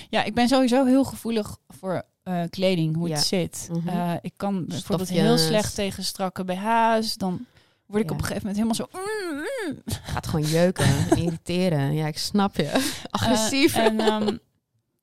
Ja, 0.09 0.23
ik 0.23 0.33
ben 0.33 0.47
sowieso 0.47 0.85
heel 0.85 1.03
gevoelig 1.03 1.57
voor 1.67 2.03
eh, 2.23 2.41
kleding, 2.49 2.95
hoe 2.95 3.07
Ja. 3.07 3.15
het 3.15 3.25
zit. 3.25 3.67
Mhm. 3.71 3.87
Eh, 3.87 4.13
ik 4.21 4.33
kan 4.37 4.65
bijvoorbeeld 4.65 5.07
Stofjes. 5.07 5.27
heel 5.27 5.37
slecht 5.37 5.75
tegen 5.75 6.03
strakke 6.03 6.43
BH's. 6.43 7.15
Dan 7.15 7.45
word 7.85 8.03
ik 8.03 8.09
Ja. 8.09 8.15
op 8.15 8.21
een 8.21 8.27
gegeven 8.27 8.47
moment 8.47 8.55
helemaal 8.55 8.75
zo... 8.75 8.87
mm, 9.29 9.37
mm. 9.37 9.81
Gaat 10.03 10.27
gewoon 10.27 10.45
jeuken 10.45 10.85
en 10.85 11.17
irriteren. 11.23 11.93
Ja, 11.93 12.07
ik 12.07 12.17
snap 12.17 12.55
je. 12.55 12.91
Agressief. 13.09 13.75
Eh, 13.75 13.85
en, 13.85 13.99
ehm, 13.99 14.37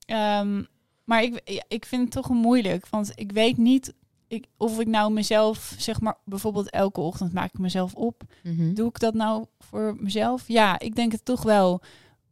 ehm, 0.07 0.63
maar 1.11 1.23
ik, 1.23 1.41
ja, 1.45 1.65
ik 1.69 1.85
vind 1.85 2.03
het 2.03 2.11
toch 2.11 2.29
moeilijk, 2.29 2.87
want 2.89 3.13
ik 3.15 3.33
weet 3.33 3.57
niet 3.57 3.95
ik, 4.29 4.47
of 4.57 4.81
ik 4.81 4.87
nou 4.87 5.13
mezelf, 5.13 5.75
zeg 5.79 6.01
maar, 6.01 6.17
bijvoorbeeld 6.25 6.71
elke 6.71 7.01
ochtend 7.01 7.33
maak 7.33 7.53
ik 7.53 7.59
mezelf 7.59 7.95
op. 7.95 8.23
Mhm. 8.43 8.75
Doe 8.75 8.89
ik 8.89 8.99
dat 8.99 9.15
nou 9.15 9.45
voor 9.59 9.97
mezelf? 9.99 10.45
Ja, 10.47 10.79
ik 10.79 10.95
denk 10.95 11.13
het 11.13 11.25
toch 11.25 11.43
wel. 11.43 11.81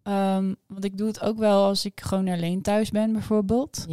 Ehm, 0.02 0.54
want 0.66 0.84
ik 0.84 0.98
doe 0.98 1.06
het 1.06 1.20
ook 1.20 1.38
wel 1.38 1.64
als 1.64 1.84
ik 1.84 2.00
gewoon 2.00 2.28
alleen 2.28 2.62
thuis 2.62 2.90
ben, 2.90 3.12
bijvoorbeeld. 3.12 3.84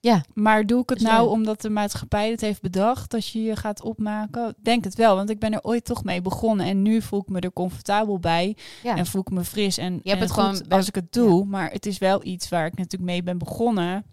Ja. 0.00 0.22
Maar 0.34 0.66
doe 0.66 0.82
ik 0.82 0.88
het 0.88 0.98
Dus 0.98 1.08
nou 1.08 1.24
ja. 1.24 1.30
omdat 1.30 1.60
de 1.60 1.70
maatschappij 1.70 2.30
het 2.30 2.40
heeft 2.40 2.62
bedacht 2.62 3.10
dat 3.10 3.26
je 3.26 3.42
je 3.42 3.56
gaat 3.56 3.82
opmaken? 3.82 4.54
Denk 4.62 4.84
het 4.84 4.94
wel, 4.94 5.16
want 5.16 5.30
ik 5.30 5.38
ben 5.38 5.52
er 5.52 5.62
ooit 5.62 5.84
toch 5.84 6.04
mee 6.04 6.22
begonnen 6.22 6.66
en 6.66 6.82
nu 6.82 7.02
voel 7.02 7.20
ik 7.20 7.28
me 7.28 7.40
er 7.40 7.52
comfortabel 7.52 8.18
bij 8.18 8.56
Ja. 8.82 8.96
en 8.96 9.06
voel 9.06 9.20
ik 9.20 9.30
me 9.30 9.44
fris 9.44 9.78
en, 9.78 9.92
Je 9.92 10.10
hebt 10.10 10.20
en 10.20 10.20
het 10.20 10.30
goed 10.30 10.42
gewoon 10.42 10.68
als 10.68 10.88
ik 10.88 10.94
het 10.94 11.12
doe. 11.12 11.44
Maar 11.44 11.70
het 11.70 11.86
is 11.86 11.98
wel 11.98 12.24
iets 12.24 12.48
waar 12.48 12.66
ik 12.66 12.76
natuurlijk 12.76 13.10
mee 13.10 13.22
ben 13.22 13.38
begonnen 13.38 14.04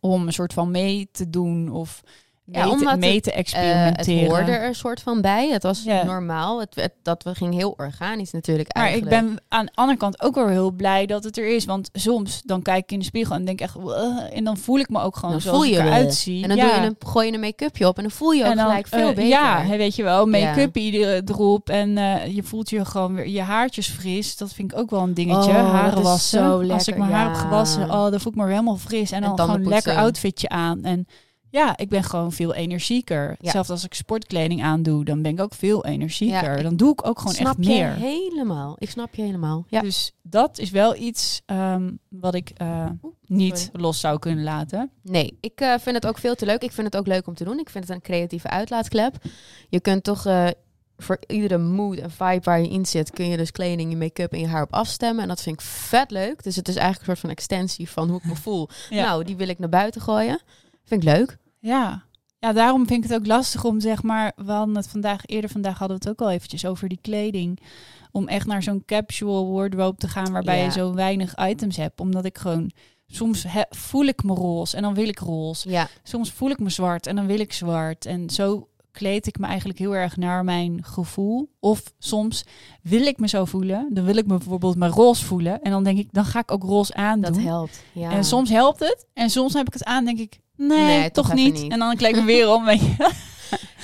om 0.00 0.26
een 0.26 0.32
soort 0.32 0.52
van 0.52 0.70
mee 0.70 1.08
te 1.12 1.30
doen 1.30 1.70
of 1.70 2.02
mee, 2.48 2.62
Ja, 2.62 2.70
omdat 2.70 2.98
mee 2.98 3.14
het, 3.14 3.22
te 3.22 3.30
Eh, 3.30 3.36
het 3.36 3.46
experimenteren. 3.46 4.28
hoorde 4.28 4.52
er 4.52 4.66
een 4.66 4.74
soort 4.74 5.00
van 5.00 5.20
bij. 5.20 5.48
Het 5.48 5.62
was 5.62 5.84
normaal. 5.84 6.60
Het, 6.60 6.74
het, 6.74 6.92
dat 7.02 7.22
we 7.22 7.34
ging 7.34 7.54
heel 7.54 7.74
organisch 7.76 8.30
natuurlijk 8.30 8.74
Maar 8.74 8.84
eigenlijk. 8.84 9.12
ik 9.12 9.20
ben 9.20 9.42
aan 9.48 9.64
de 9.64 9.72
andere 9.74 9.98
kant 9.98 10.22
ook 10.22 10.34
wel 10.34 10.48
heel 10.48 10.70
blij 10.70 11.06
dat 11.06 11.24
het 11.24 11.38
er 11.38 11.54
is. 11.54 11.64
Want 11.64 11.90
soms 11.92 12.42
dan 12.44 12.62
kijk 12.62 12.82
ik 12.82 12.92
in 12.92 12.98
de 12.98 13.04
spiegel 13.04 13.34
en 13.34 13.44
denk 13.44 13.60
echt... 13.60 13.76
En 14.32 14.44
dan 14.44 14.56
voel 14.56 14.78
ik 14.78 14.88
me 14.88 15.00
ook 15.00 15.16
gewoon 15.16 15.30
Dan 15.30 15.40
zoals 15.40 15.56
voel 15.56 15.66
je 15.66 15.78
ik 15.78 15.84
eruit 15.84 16.14
zie. 16.14 16.42
En 16.42 16.48
dan 16.48 16.56
ja. 16.56 16.64
doe 16.64 16.80
je 16.80 16.86
een, 16.86 16.96
gooi 17.06 17.26
je 17.26 17.32
een 17.32 17.40
make-upje 17.40 17.88
op 17.88 17.96
en 17.96 18.02
dan 18.02 18.12
voel 18.12 18.30
je 18.30 18.44
ook 18.44 18.50
en 18.50 18.56
dan, 18.56 18.66
gelijk 18.66 18.86
veel 18.86 19.08
eh, 19.08 19.14
beter. 19.14 19.26
Ja, 19.26 19.66
weet 19.66 19.96
je 19.96 20.02
wel, 20.02 20.26
make-up 20.26 20.76
iedere 20.76 21.22
erop. 21.24 21.68
En 21.68 21.98
eh, 21.98 22.34
je 22.34 22.42
voelt 22.42 22.70
je 22.70 22.84
gewoon 22.84 23.14
weer 23.14 23.28
je 23.28 23.42
haartjes 23.42 23.88
fris. 23.88 24.36
Dat 24.36 24.52
vind 24.52 24.72
ik 24.72 24.78
ook 24.78 24.90
wel 24.90 25.02
een 25.02 25.14
dingetje. 25.14 25.50
Oh, 25.50 25.70
Haren 25.70 26.02
wassen. 26.02 26.38
zo 26.38 26.72
Als 26.72 26.88
ik 26.88 26.96
mijn 26.96 27.12
haar 27.12 27.26
heb 27.26 27.34
gewassen, 27.34 27.82
oh, 27.82 28.10
dan 28.10 28.20
voel 28.20 28.32
ik 28.32 28.38
me 28.38 28.44
weer 28.44 28.52
helemaal 28.52 28.76
fris. 28.76 29.10
En 29.10 29.16
En 29.16 29.22
dan 29.22 29.36
tanden 29.36 29.54
gewoon 29.54 29.72
een 29.72 29.72
lekker 29.72 29.96
outfitje 29.96 30.48
aan. 30.48 30.84
En 30.84 31.06
ja, 31.50 31.76
ik 31.76 31.88
ben 31.88 32.04
gewoon 32.04 32.32
veel 32.32 32.54
energieker. 32.54 33.36
Ja. 33.40 33.50
Zelfs 33.50 33.70
als 33.70 33.84
ik 33.84 33.94
sportkleding 33.94 34.62
aandoe, 34.62 35.04
dan 35.04 35.22
ben 35.22 35.32
ik 35.32 35.40
ook 35.40 35.54
veel 35.54 35.84
energieker. 35.84 36.56
Ja, 36.56 36.62
dan 36.62 36.76
doe 36.76 36.92
ik 36.92 37.06
ook 37.06 37.18
gewoon 37.18 37.34
snap 37.34 37.58
echt 37.58 37.66
je 37.66 37.72
meer. 37.72 37.92
helemaal. 37.94 38.76
Ik 38.78 38.90
snap 38.90 39.14
je 39.14 39.22
helemaal. 39.22 39.64
Ja. 39.68 39.80
Dus 39.80 40.12
dat 40.22 40.58
is 40.58 40.70
wel 40.70 40.96
iets 40.96 41.42
ehm, 41.46 41.90
wat 42.08 42.34
ik 42.34 42.50
eh, 42.50 42.86
niet 43.26 43.70
los 43.72 44.00
zou 44.00 44.18
kunnen 44.18 44.44
laten. 44.44 44.90
Nee, 45.02 45.38
ik 45.40 45.60
eh, 45.60 45.74
vind 45.78 45.96
het 45.96 46.06
ook 46.06 46.18
veel 46.18 46.34
te 46.34 46.46
leuk. 46.46 46.62
Ik 46.62 46.72
vind 46.72 46.86
het 46.86 46.96
ook 46.96 47.06
leuk 47.06 47.26
om 47.26 47.34
te 47.34 47.44
doen. 47.44 47.58
Ik 47.58 47.70
vind 47.70 47.84
het 47.86 47.94
een 47.96 48.02
creatieve 48.02 48.48
uitlaatklep. 48.48 49.14
Je 49.68 49.80
kunt 49.80 50.04
toch 50.04 50.26
eh, 50.26 50.48
voor 50.96 51.18
iedere 51.26 51.58
mood 51.58 51.96
en 51.98 52.10
vibe 52.10 52.40
waar 52.42 52.60
je 52.60 52.68
in 52.68 52.86
zit, 52.86 53.10
kun 53.10 53.28
je 53.28 53.36
dus 53.36 53.50
kleding, 53.50 53.90
je 53.90 53.96
make-up 53.96 54.32
en 54.32 54.40
je 54.40 54.46
haar 54.46 54.62
op 54.62 54.72
afstemmen. 54.72 55.22
En 55.22 55.28
dat 55.28 55.42
vind 55.42 55.60
ik 55.60 55.66
vet 55.66 56.10
leuk. 56.10 56.42
Dus 56.42 56.56
het 56.56 56.68
is 56.68 56.76
eigenlijk 56.76 57.00
een 57.00 57.16
soort 57.16 57.26
van 57.26 57.30
extensie 57.30 57.90
van 57.90 58.08
hoe 58.08 58.18
ik 58.18 58.24
me 58.24 58.36
voel. 58.46 58.68
Ja. 58.90 59.04
Nou, 59.04 59.24
die 59.24 59.36
wil 59.36 59.48
ik 59.48 59.58
naar 59.58 59.68
buiten 59.68 60.00
gooien. 60.00 60.40
Vind 60.88 61.02
ik 61.02 61.08
leuk. 61.08 61.36
Ja. 61.58 62.02
ja, 62.38 62.52
daarom 62.52 62.86
vind 62.86 63.04
ik 63.04 63.10
het 63.10 63.20
ook 63.20 63.26
lastig 63.26 63.64
om 63.64 63.80
zeg 63.80 64.02
maar, 64.02 64.32
we 64.36 64.52
hadden 64.52 64.76
het 64.76 64.88
vandaag, 64.88 65.26
eerder 65.26 65.50
vandaag 65.50 65.78
hadden 65.78 65.98
we 65.98 66.08
het 66.08 66.12
ook 66.20 66.26
al 66.26 66.32
eventjes 66.34 66.66
over 66.66 66.88
die 66.88 66.98
kleding. 67.02 67.60
Om 68.12 68.28
echt 68.28 68.46
naar 68.46 68.62
zo'n 68.62 68.82
capsule 68.86 69.44
wardrobe 69.44 69.96
te 69.98 70.08
gaan 70.08 70.32
waarbij 70.32 70.58
Ja. 70.58 70.64
je 70.64 70.70
zo 70.70 70.94
weinig 70.94 71.34
items 71.48 71.76
hebt. 71.76 72.00
Omdat 72.00 72.24
ik 72.24 72.38
gewoon, 72.38 72.70
soms 73.06 73.44
he- 73.48 73.62
voel 73.70 74.04
ik 74.04 74.22
me 74.22 74.34
roze 74.34 74.76
en 74.76 74.82
dan 74.82 74.94
wil 74.94 75.08
ik 75.08 75.18
roze. 75.18 75.70
Ja, 75.70 75.88
Soms 76.02 76.32
voel 76.32 76.50
ik 76.50 76.58
me 76.58 76.70
zwart 76.70 77.06
en 77.06 77.16
dan 77.16 77.26
wil 77.26 77.40
ik 77.40 77.52
zwart. 77.52 78.06
En 78.06 78.30
zo 78.30 78.68
kleed 78.90 79.26
ik 79.26 79.38
me 79.38 79.46
eigenlijk 79.46 79.78
heel 79.78 79.94
erg 79.94 80.16
naar 80.16 80.44
mijn 80.44 80.84
gevoel. 80.84 81.50
Of 81.60 81.82
soms 81.98 82.44
wil 82.82 83.06
ik 83.06 83.18
me 83.18 83.28
zo 83.28 83.44
voelen. 83.44 83.88
Dan 83.94 84.04
wil 84.04 84.16
ik 84.16 84.26
me 84.26 84.36
bijvoorbeeld 84.36 84.76
maar 84.76 84.90
roze 84.90 85.24
voelen. 85.24 85.62
En 85.62 85.70
dan 85.70 85.84
denk 85.84 85.98
ik, 85.98 86.08
dan 86.12 86.24
ga 86.24 86.38
ik 86.38 86.50
ook 86.50 86.62
roze 86.62 86.94
aandoen. 86.94 87.32
dat 87.32 87.42
helpt. 87.42 87.82
Ja. 87.92 88.10
En 88.10 88.24
soms 88.24 88.50
helpt 88.50 88.78
het. 88.80 89.06
En 89.14 89.30
soms 89.30 89.52
heb 89.54 89.66
ik 89.66 89.72
het 89.72 89.84
aan, 89.84 90.04
denk 90.04 90.18
ik, 90.18 90.38
nee, 90.58 90.84
Nee, 90.98 91.10
toch, 91.10 91.32
niet. 91.32 91.54
niet. 91.54 91.72
En 91.72 91.78
dan 91.78 91.96
kleed 91.96 92.16
ik 92.16 92.24
weer 92.24 92.48
om. 92.48 92.68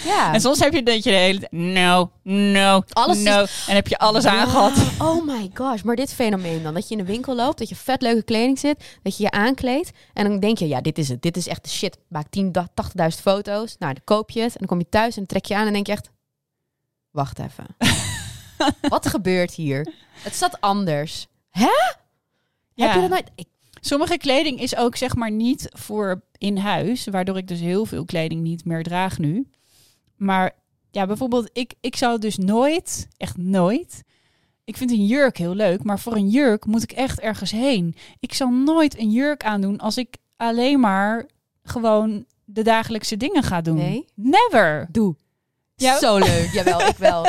ja. 0.05 0.33
En 0.35 0.41
soms 0.41 0.59
heb 0.59 0.73
je 0.73 0.83
dat 0.83 1.05
je 1.05 1.11
de 1.11 1.17
hele 1.17 1.39
tijd, 1.39 1.53
no, 1.53 2.11
no, 2.23 2.83
Alles 2.93 3.17
is- 3.17 3.23
no. 3.25 3.41
En 3.67 3.75
heb 3.75 3.89
je 3.89 3.99
alles 3.99 4.25
aangehad. 4.25 4.73
Ja, 4.77 5.07
Oh 5.09 5.27
my 5.27 5.51
gosh, 5.55 5.83
maar 5.83 5.97
dit 5.97 6.15
fenomeen 6.15 6.63
dan. 6.63 6.75
Dat 6.75 6.89
je 6.89 6.97
in 6.97 7.05
de 7.05 7.13
winkel 7.13 7.35
loopt, 7.35 7.59
dat 7.59 7.69
je 7.69 7.77
vet 7.77 8.03
leuke 8.03 8.23
kleding 8.23 8.59
zit, 8.59 8.99
dat 9.03 9.17
je 9.17 9.23
je 9.23 9.31
aankleedt. 9.31 9.91
En 10.13 10.29
dan 10.29 10.41
denk 10.41 10.59
je, 10.59 10.69
ja, 10.69 10.81
dit 10.81 10.99
is 10.99 11.09
het. 11.09 11.23
Dit 11.23 11.37
is 11.37 11.47
echt 11.47 11.63
de 11.65 11.71
shit. 11.71 11.99
Maak 12.09 12.27
10, 12.31 12.53
80.000 12.57 13.07
foto's. 13.21 13.77
Nou, 13.79 13.93
dan 13.93 14.03
koop 14.05 14.31
je 14.31 14.41
het. 14.41 14.53
En 14.53 14.59
dan 14.59 14.69
kom 14.69 14.79
je 14.79 14.89
thuis 14.89 15.09
en 15.09 15.15
dan 15.17 15.27
trek 15.27 15.45
je 15.45 15.55
aan 15.57 15.67
en 15.67 15.73
denk 15.73 15.87
je 15.87 15.93
echt... 15.93 16.11
Wacht 17.11 17.39
even. 17.39 17.67
Wat 18.89 19.09
gebeurt 19.09 19.55
hier? 19.55 19.93
Het 20.23 20.37
zat 20.37 20.61
anders. 20.61 21.27
Hè? 21.51 21.69
Ja. 22.75 22.87
Heb 22.87 22.95
je 22.95 23.01
dat 23.01 23.11
nooit... 23.11 23.31
Ik, 23.35 23.47
Sommige 23.87 24.16
kleding 24.16 24.61
is 24.61 24.77
ook 24.77 24.97
zeg 24.97 25.16
maar 25.16 25.31
niet 25.31 25.68
voor 25.70 26.23
in 26.38 26.57
huis. 26.57 27.07
Waardoor 27.07 27.37
ik 27.37 27.49
dus 27.49 27.61
heel 27.61 27.87
veel 27.87 28.05
kleding 28.05 28.42
niet 28.42 28.64
meer 28.64 28.83
draag 28.83 29.18
nu. 29.18 29.47
Maar 30.16 30.53
ja, 30.90 31.07
bijvoorbeeld 31.07 31.51
ik, 31.53 31.75
ik 31.81 31.97
zou 31.97 32.18
dus 32.18 32.37
nooit, 32.37 33.09
echt 33.16 33.37
nooit... 33.37 34.03
ik 34.64 34.77
vind 34.77 34.90
een 34.90 35.07
jurk 35.07 35.37
heel 35.37 35.55
leuk, 35.55 35.83
maar 35.83 36.01
voor 36.01 36.14
een 36.14 36.29
jurk 36.29 36.66
moet 36.66 36.83
ik 36.83 36.92
echt 36.92 37.20
ergens 37.20 37.51
heen. 37.51 37.94
Ik 38.20 38.35
zal 38.35 38.51
nooit 38.51 38.99
een 38.99 39.11
jurk 39.11 39.44
aandoen 39.44 39.79
als 39.79 39.97
ik 39.97 40.16
alleen 40.37 40.81
maar 40.81 41.29
gewoon 41.62 42.25
de 42.44 42.62
dagelijkse 42.62 43.16
dingen 43.16 43.42
ga 43.42 43.61
doen. 43.61 43.77
Nee? 43.77 44.05
Never. 44.14 44.88
Doe. 44.90 45.14
Ja. 45.77 45.99
Zo 45.99 46.19
leuk, 46.19 46.51
jawel, 46.57 46.81
ik 46.81 46.97
wel. 46.97 47.27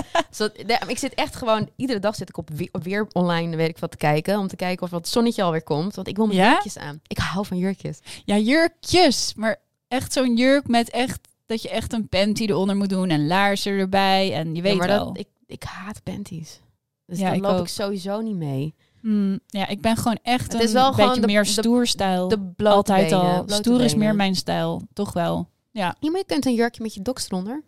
Nee, 0.65 0.77
ik 0.87 0.97
zit 0.97 1.13
echt 1.13 1.35
gewoon, 1.35 1.69
iedere 1.75 1.99
dag 1.99 2.15
zit 2.15 2.29
ik 2.29 2.37
op 2.37 2.49
weer, 2.83 3.07
online, 3.11 3.55
weet 3.55 3.69
ik 3.69 3.77
wat, 3.77 3.91
te 3.91 3.97
kijken. 3.97 4.39
Om 4.39 4.47
te 4.47 4.55
kijken 4.55 4.85
of 4.85 4.91
het 4.91 5.07
zonnetje 5.07 5.43
alweer 5.43 5.63
komt. 5.63 5.95
Want 5.95 6.07
ik 6.07 6.15
wil 6.15 6.25
mijn 6.25 6.37
Ja? 6.39 6.49
jurkjes 6.51 6.77
aan. 6.77 6.99
Ik 7.07 7.17
hou 7.17 7.45
van 7.45 7.57
jurkjes. 7.57 7.99
Ja, 8.25 8.37
jurkjes. 8.37 9.33
Maar 9.35 9.57
echt 9.87 10.13
zo'n 10.13 10.35
jurk 10.35 10.67
met 10.67 10.89
echt 10.89 11.19
dat 11.45 11.61
je 11.61 11.69
echt 11.69 11.93
een 11.93 12.07
panty 12.07 12.43
eronder 12.45 12.75
moet 12.75 12.89
doen 12.89 13.09
en 13.09 13.27
laarzen 13.27 13.71
erbij. 13.79 14.33
En 14.33 14.55
je 14.55 14.61
weet 14.61 14.71
Ja, 14.71 14.77
maar 14.77 14.87
wel. 14.87 15.05
dat, 15.05 15.17
ik, 15.17 15.27
ik 15.45 15.63
haat 15.63 16.03
panties. 16.03 16.59
Dus 17.05 17.19
Ja, 17.19 17.29
daar 17.29 17.37
loop 17.39 17.51
ook. 17.51 17.59
ik 17.61 17.67
sowieso 17.67 18.21
niet 18.21 18.35
mee. 18.35 18.73
Hmm, 19.01 19.39
ja, 19.47 19.67
ik 19.67 19.81
ben 19.81 19.97
gewoon 19.97 20.19
echt 20.21 20.43
Het 20.43 20.53
een 20.53 20.67
is 20.67 20.71
wel 20.73 20.89
beetje 20.89 21.03
gewoon 21.03 21.21
de- 21.21 21.27
meer 21.27 21.43
de- 21.43 21.49
stoerstijl. 21.49 22.27
De 22.27 22.51
Altijd 22.63 23.11
al. 23.11 23.43
Stoer 23.47 23.81
is 23.81 23.95
meer 23.95 24.15
mijn 24.15 24.35
stijl. 24.35 24.81
Toch 24.93 25.13
wel. 25.13 25.49
Ja. 25.71 25.95
Ja, 25.99 26.09
maar 26.09 26.19
je 26.19 26.25
kunt 26.25 26.45
een 26.45 26.53
jurkje 26.53 26.81
met 26.81 26.93
je 26.93 27.01
doks 27.01 27.25
eronder. 27.25 27.63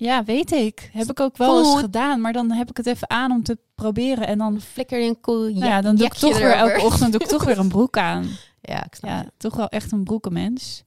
Ja, 0.00 0.24
weet 0.24 0.52
ik. 0.52 0.90
Heb 0.92 1.10
ik 1.10 1.20
ook 1.20 1.36
wel 1.36 1.58
eens 1.58 1.80
gedaan. 1.80 2.20
Maar 2.20 2.32
dan 2.32 2.50
heb 2.50 2.70
ik 2.70 2.76
het 2.76 2.86
even 2.86 3.10
aan 3.10 3.30
om 3.30 3.42
te 3.42 3.58
proberen. 3.74 4.26
En 4.26 4.38
dan, 4.38 4.60
flikker 4.60 4.98
je 5.00 5.08
een 5.08 5.20
cool 5.20 5.40
nou 5.52 5.64
ja, 5.64 5.80
dan 5.80 5.96
doe 5.96 6.06
ik 6.06 6.14
toch 6.14 6.38
weer 6.38 6.54
erover. 6.54 6.72
elke 6.74 6.84
ochtend 6.84 7.12
doe 7.12 7.20
ik 7.20 7.26
toch 7.26 7.44
weer 7.44 7.58
een 7.58 7.68
broek 7.68 7.96
aan. 8.10 8.28
Ja, 8.60 8.84
ik 8.84 8.94
snap 8.94 9.10
Ja, 9.10 9.16
het. 9.16 9.30
toch 9.36 9.56
wel 9.56 9.68
echt 9.68 9.92
een 9.92 10.04
broekenmens. 10.04 10.82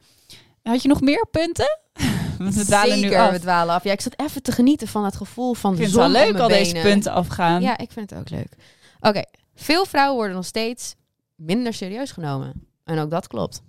Had 0.63 0.81
je 0.81 0.87
nog 0.87 1.01
meer 1.01 1.27
punten? 1.31 1.79
Want 2.37 2.53
we 2.55 2.65
dwalen 2.65 2.99
nu 2.99 3.13
af. 3.13 3.31
we 3.31 3.39
dwalen 3.39 3.75
af. 3.75 3.83
Ja, 3.83 3.91
ik 3.91 4.01
zat 4.01 4.19
even 4.19 4.41
te 4.43 4.51
genieten 4.51 4.87
van 4.87 5.05
het 5.05 5.15
gevoel 5.15 5.53
van 5.53 5.71
Ik 5.71 5.77
de 5.77 5.83
vind 5.83 5.95
het 5.95 6.03
zon 6.03 6.13
wel 6.13 6.25
leuk 6.25 6.39
al 6.41 6.47
deze 6.47 6.75
punten 6.81 7.11
afgaan. 7.11 7.61
Ja, 7.61 7.77
ik 7.77 7.91
vind 7.91 8.09
het 8.09 8.19
ook 8.19 8.29
leuk. 8.29 8.55
Oké, 8.99 9.21
veel 9.55 9.85
vrouwen 9.85 10.15
worden 10.17 10.35
nog 10.35 10.45
steeds 10.45 10.95
minder 11.35 11.73
serieus 11.73 12.11
genomen. 12.11 12.67
En 12.83 12.99
ook 12.99 13.09
dat 13.11 13.27
klopt. 13.27 13.61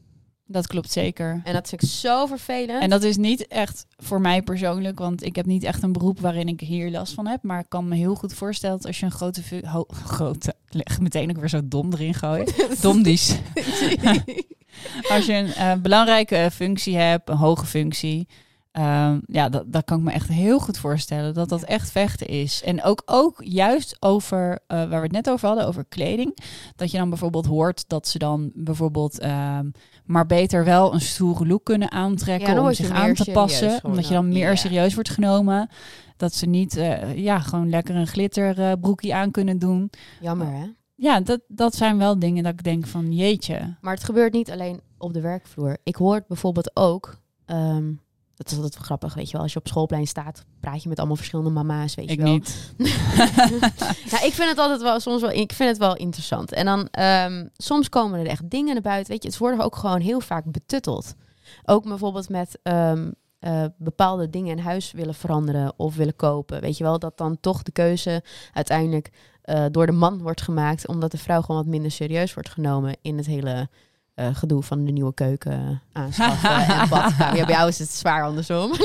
Dat 0.53 0.67
klopt 0.67 0.93
zeker. 0.93 1.41
En 1.45 1.53
dat 1.53 1.69
vind 1.69 1.83
ik 1.83 1.88
zo 1.88 2.27
vervelend. 2.27 2.83
En 2.83 2.91
dat 2.91 3.03
is 3.03 3.17
niet 3.17 3.47
echt 3.47 3.87
voor 3.97 4.21
mij 4.21 4.43
persoonlijk, 4.43 4.99
want 4.99 5.25
ik 5.25 5.37
heb 5.37 5.47
niet 5.47 5.65
echt 5.65 5.83
een 5.83 5.93
beroep 5.93 6.21
waarin 6.21 6.49
ik 6.49 6.61
hier 6.61 6.91
last 6.91 7.12
van 7.12 7.27
heb. 7.27 7.43
Maar 7.43 7.61
ik 7.61 7.69
kan 7.69 7.88
me 7.88 7.95
heel 7.97 8.15
goed 8.15 8.35
voorstellen 8.35 8.77
dat 8.77 8.87
als 8.87 8.99
je 8.99 9.05
een 9.05 9.12
grote, 9.12 9.43
grote, 10.17 10.55
leg 10.69 11.01
meteen 11.01 11.31
ook 11.31 11.38
weer 11.38 11.49
zo 11.49 11.61
dom 11.65 11.93
erin 11.93 12.15
gooit. 12.15 12.67
Domdies. 12.83 13.37
Als 15.09 15.27
je 15.27 15.33
een 15.33 15.53
eh, 15.53 15.73
belangrijke 15.75 16.49
functie 16.53 16.97
hebt, 16.97 17.29
een 17.29 17.37
hoge 17.37 17.67
functie, 17.67 18.29
ehm, 18.73 19.21
ja, 19.27 19.49
dat, 19.49 19.65
dat 19.67 19.85
kan 19.85 19.99
ik 19.99 20.05
me 20.05 20.13
echt 20.13 20.29
heel 20.29 20.59
goed 20.59 20.79
voorstellen 20.79 21.35
dat 21.35 21.49
dat 21.49 21.63
echt 21.63 21.91
vechten 21.91 22.27
is. 22.27 22.63
En 22.63 22.83
ook, 22.83 23.03
ook 23.05 23.35
juist 23.45 23.97
over, 24.01 24.59
eh, 24.67 24.79
waar 24.79 24.89
we 24.89 24.97
het 24.97 25.13
net 25.13 25.31
over 25.31 25.47
hadden, 25.47 25.67
over 25.67 25.85
kleding, 25.85 26.39
dat 26.77 26.91
je 26.91 26.99
dan 26.99 27.09
bijvoorbeeld 27.09 27.47
hoort 27.47 27.89
dat 27.89 28.09
ze 28.09 28.19
dan 28.19 28.51
bijvoorbeeld 28.55 29.19
ehm, 29.19 29.71
maar 30.05 30.27
beter 30.27 30.65
wel 30.65 30.95
een 30.95 31.01
stoere 31.01 31.47
look 31.47 31.65
kunnen 31.65 31.91
aantrekken 31.91 32.55
Ja, 32.55 32.63
om 32.63 32.73
zich 32.73 32.91
aan 32.91 33.15
te 33.15 33.31
passen, 33.33 33.81
omdat 33.85 34.09
je 34.09 34.15
dan 34.15 34.29
meer 34.29 34.57
serieus 34.57 34.95
wordt 34.95 35.11
genomen. 35.11 35.69
Dat 36.17 36.35
ze 36.35 36.47
niet 36.47 36.77
eh, 36.77 37.17
ja, 37.17 37.39
gewoon 37.39 37.71
lekker 37.71 37.97
een 37.97 38.07
glitterbroekje 38.07 39.15
aan 39.15 39.31
kunnen 39.31 39.59
doen. 39.59 39.91
Jammer, 40.21 40.47
hè? 40.47 40.65
Ja, 40.95 41.21
dat, 41.21 41.41
dat 41.49 41.75
zijn 41.75 41.99
wel 41.99 42.19
dingen 42.19 42.43
dat 42.43 42.53
ik 42.53 42.63
denk 42.63 42.87
van 42.87 43.13
jeetje. 43.13 43.77
Maar 43.81 43.95
het 43.95 44.05
gebeurt 44.05 44.33
niet 44.33 44.51
alleen 44.51 44.81
op 44.99 45.13
de 45.13 45.21
werkvloer. 45.21 45.77
Ik 45.83 45.97
hoor 45.97 46.25
bijvoorbeeld 46.29 46.77
ook... 46.77 47.21
ehm, 47.47 47.93
dat 48.42 48.50
is 48.52 48.57
altijd 48.57 48.74
wel 48.74 48.85
grappig, 48.85 49.14
weet 49.14 49.26
je 49.26 49.33
wel. 49.33 49.42
Als 49.42 49.52
je 49.52 49.59
op 49.59 49.68
schoolplein 49.68 50.07
staat, 50.07 50.44
praat 50.61 50.83
je 50.83 50.88
met 50.88 50.98
allemaal 50.98 51.16
verschillende 51.16 51.50
mama's, 51.50 51.94
weet 51.94 52.11
Ik 52.11 52.16
je 52.16 52.22
wel. 52.22 52.33
niet. 52.33 52.72
Ja, 54.11 54.22
ik 54.22 54.33
vind 54.33 54.48
het 54.48 54.59
altijd 54.59 54.83
wel 54.83 55.00
soms 55.00 55.20
wel, 55.20 55.31
ik 55.31 55.52
vind 55.52 55.68
het 55.68 55.78
wel 55.78 55.96
interessant. 55.96 56.52
En 56.52 56.64
dan 56.64 56.88
ehm, 56.90 57.46
soms 57.57 57.88
komen 57.88 58.20
er 58.20 58.26
echt 58.26 58.50
dingen 58.50 58.72
naar 58.72 58.83
buiten. 58.83 59.12
Weet 59.12 59.22
je, 59.22 59.28
het 59.28 59.38
worden 59.38 59.61
ook 59.64 59.76
gewoon 59.76 60.00
heel 60.00 60.20
vaak 60.20 60.44
betutteld. 60.44 61.14
Ook 61.64 61.85
bijvoorbeeld 61.85 62.28
met 62.28 62.59
ehm, 62.62 63.11
eh, 63.38 63.64
bepaalde 63.78 64.31
dingen 64.31 64.57
in 64.57 64.64
huis 64.64 64.92
willen 64.92 65.14
veranderen 65.14 65.72
of 65.76 65.96
willen 65.96 66.16
kopen. 66.16 66.61
Weet 66.61 66.76
je 66.76 66.85
wel, 66.85 66.98
dat 66.98 67.18
dan 67.18 67.40
toch 67.40 67.62
de 67.62 67.72
keuze 67.72 68.22
uiteindelijk 68.52 69.11
eh, 69.42 69.64
door 69.70 69.87
de 69.87 69.92
man 69.92 70.18
wordt 70.22 70.42
gemaakt, 70.42 70.88
omdat 70.88 71.11
de 71.11 71.18
vrouw 71.18 71.40
gewoon 71.40 71.57
wat 71.57 71.70
minder 71.70 71.90
serieus 71.90 72.35
wordt 72.35 72.48
genomen 72.48 72.96
in 73.02 73.16
het 73.16 73.26
hele 73.26 73.68
eh, 74.14 74.27
gedoe 74.33 74.62
van 74.62 74.85
de 74.85 74.92
nieuwe 74.92 75.14
keuken 75.14 75.83
aanschaffen 75.92 76.51
en 76.66 76.88
badkamer. 76.88 77.37
Ja, 77.37 77.44
bij 77.46 77.55
jou 77.55 77.68
is 77.68 77.79
het 77.79 77.90
zwaar 77.90 78.25
andersom. 78.25 78.70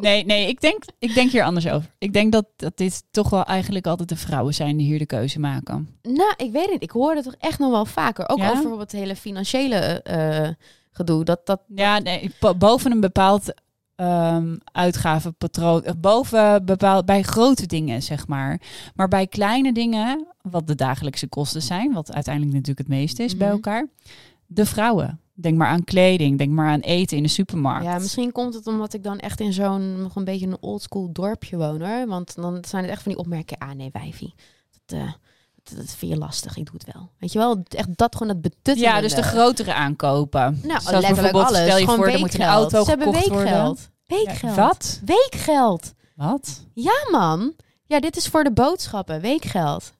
Nee, 0.00 0.24
nee, 0.24 0.48
ik 0.48 0.60
denk, 0.60 0.82
ik 0.98 1.14
denk 1.14 1.30
hier 1.30 1.44
anders 1.44 1.68
over. 1.68 1.90
Ik 1.98 2.12
denk 2.12 2.32
dat, 2.32 2.46
dat 2.56 2.76
dit 2.76 3.02
toch 3.10 3.30
wel 3.30 3.44
eigenlijk 3.44 3.86
altijd 3.86 4.08
de 4.08 4.16
vrouwen 4.16 4.54
zijn 4.54 4.76
die 4.76 4.86
hier 4.86 4.98
de 4.98 5.06
keuze 5.06 5.40
maken. 5.40 5.88
Nou, 6.02 6.32
ik 6.36 6.52
weet 6.52 6.70
het. 6.70 6.82
Ik 6.82 6.90
hoor 6.90 7.14
het 7.14 7.24
toch 7.24 7.34
echt 7.38 7.58
nog 7.58 7.70
wel 7.70 7.86
vaker. 7.86 8.28
Ook 8.28 8.38
Ja? 8.38 8.44
over 8.44 8.54
bijvoorbeeld 8.56 8.90
het 8.92 9.00
hele 9.00 9.16
financiële 9.16 9.76
eh, 10.02 10.48
gedoe. 10.90 11.24
Dat, 11.24 11.40
dat, 11.46 11.60
Ja, 11.74 11.98
nee, 11.98 12.34
bo- 12.40 12.54
boven 12.54 12.90
een 12.92 13.00
bepaald 13.00 13.52
ehm, 13.96 14.56
uitgavenpatroon, 14.72 15.84
eh, 15.84 15.92
boven 15.98 16.64
bepaald, 16.64 17.06
bij 17.06 17.22
grote 17.22 17.66
dingen, 17.66 18.02
zeg 18.02 18.26
maar. 18.26 18.60
Maar 18.94 19.08
bij 19.08 19.26
kleine 19.26 19.72
dingen, 19.72 20.26
wat 20.42 20.66
de 20.66 20.74
dagelijkse 20.74 21.26
kosten 21.28 21.62
zijn, 21.62 21.92
wat 21.92 22.12
uiteindelijk 22.12 22.54
natuurlijk 22.54 22.88
het 22.88 22.96
meeste 22.98 23.22
is 23.22 23.36
bij 23.36 23.46
Mhm. 23.46 23.56
elkaar, 23.56 23.86
de 24.46 24.66
vrouwen. 24.66 25.20
Denk 25.34 25.56
maar 25.56 25.68
aan 25.68 25.84
kleding, 25.84 26.38
denk 26.38 26.50
maar 26.50 26.68
aan 26.70 26.80
eten 26.80 27.16
in 27.16 27.22
de 27.22 27.28
supermarkt. 27.28 27.84
ja, 27.84 27.98
misschien 27.98 28.32
komt 28.32 28.54
het 28.54 28.66
omdat 28.66 28.92
ik 28.94 29.02
dan 29.02 29.18
echt 29.18 29.40
in 29.40 29.52
zo'n 29.52 30.02
nog 30.02 30.16
een 30.16 30.24
beetje 30.24 30.46
een 30.46 30.56
oldschool 30.60 31.12
dorpje 31.12 31.56
woon 31.56 31.82
hoor. 31.82 32.06
Want 32.06 32.34
dan 32.34 32.64
zijn 32.68 32.82
het 32.82 32.92
echt 32.92 33.02
van 33.02 33.12
die 33.12 33.20
opmerkingen. 33.20 33.68
Ah 33.68 33.74
nee, 33.76 33.88
wijfie. 33.92 34.34
Dat, 34.86 34.98
eh, 34.98 35.12
dat, 35.62 35.76
dat 35.76 35.94
vind 35.94 36.12
je 36.12 36.18
lastig. 36.18 36.56
Ik 36.56 36.64
doe 36.66 36.74
het 36.84 36.94
wel. 36.94 37.10
Weet 37.18 37.32
je 37.32 37.38
wel? 37.38 37.62
Echt 37.68 37.96
dat 37.96 38.16
gewoon 38.16 38.32
dat 38.32 38.40
betuttelen. 38.42 38.78
Ja, 38.92 39.00
dus 39.00 39.14
de 39.14 39.22
grotere 39.22 39.74
aankopen. 39.74 40.40
Nou, 40.40 40.80
Zoals 40.80 40.84
letterlijk 40.84 41.14
bijvoorbeeld, 41.14 41.46
alles. 41.46 41.60
Stel 41.60 41.78
je 41.78 41.84
Gewoon 41.88 42.10
voor, 42.10 42.18
moet 42.18 42.34
een 42.34 42.40
auto 42.42 42.82
Ze 42.82 42.88
hebben 42.88 43.06
worden. 43.12 43.30
weekgeld. 43.32 43.90
Weekgeld. 44.06 44.54
Ja, 44.56 44.66
wat? 44.66 45.00
Weekgeld. 45.04 45.92
Wat? 46.14 46.66
Ja 46.74 47.06
man. 47.10 47.52
Ja, 47.86 48.00
dit 48.00 48.16
is 48.16 48.26
voor 48.28 48.44
de 48.44 48.52
boodschappen. 48.52 49.20
Weekgeld. 49.20 49.92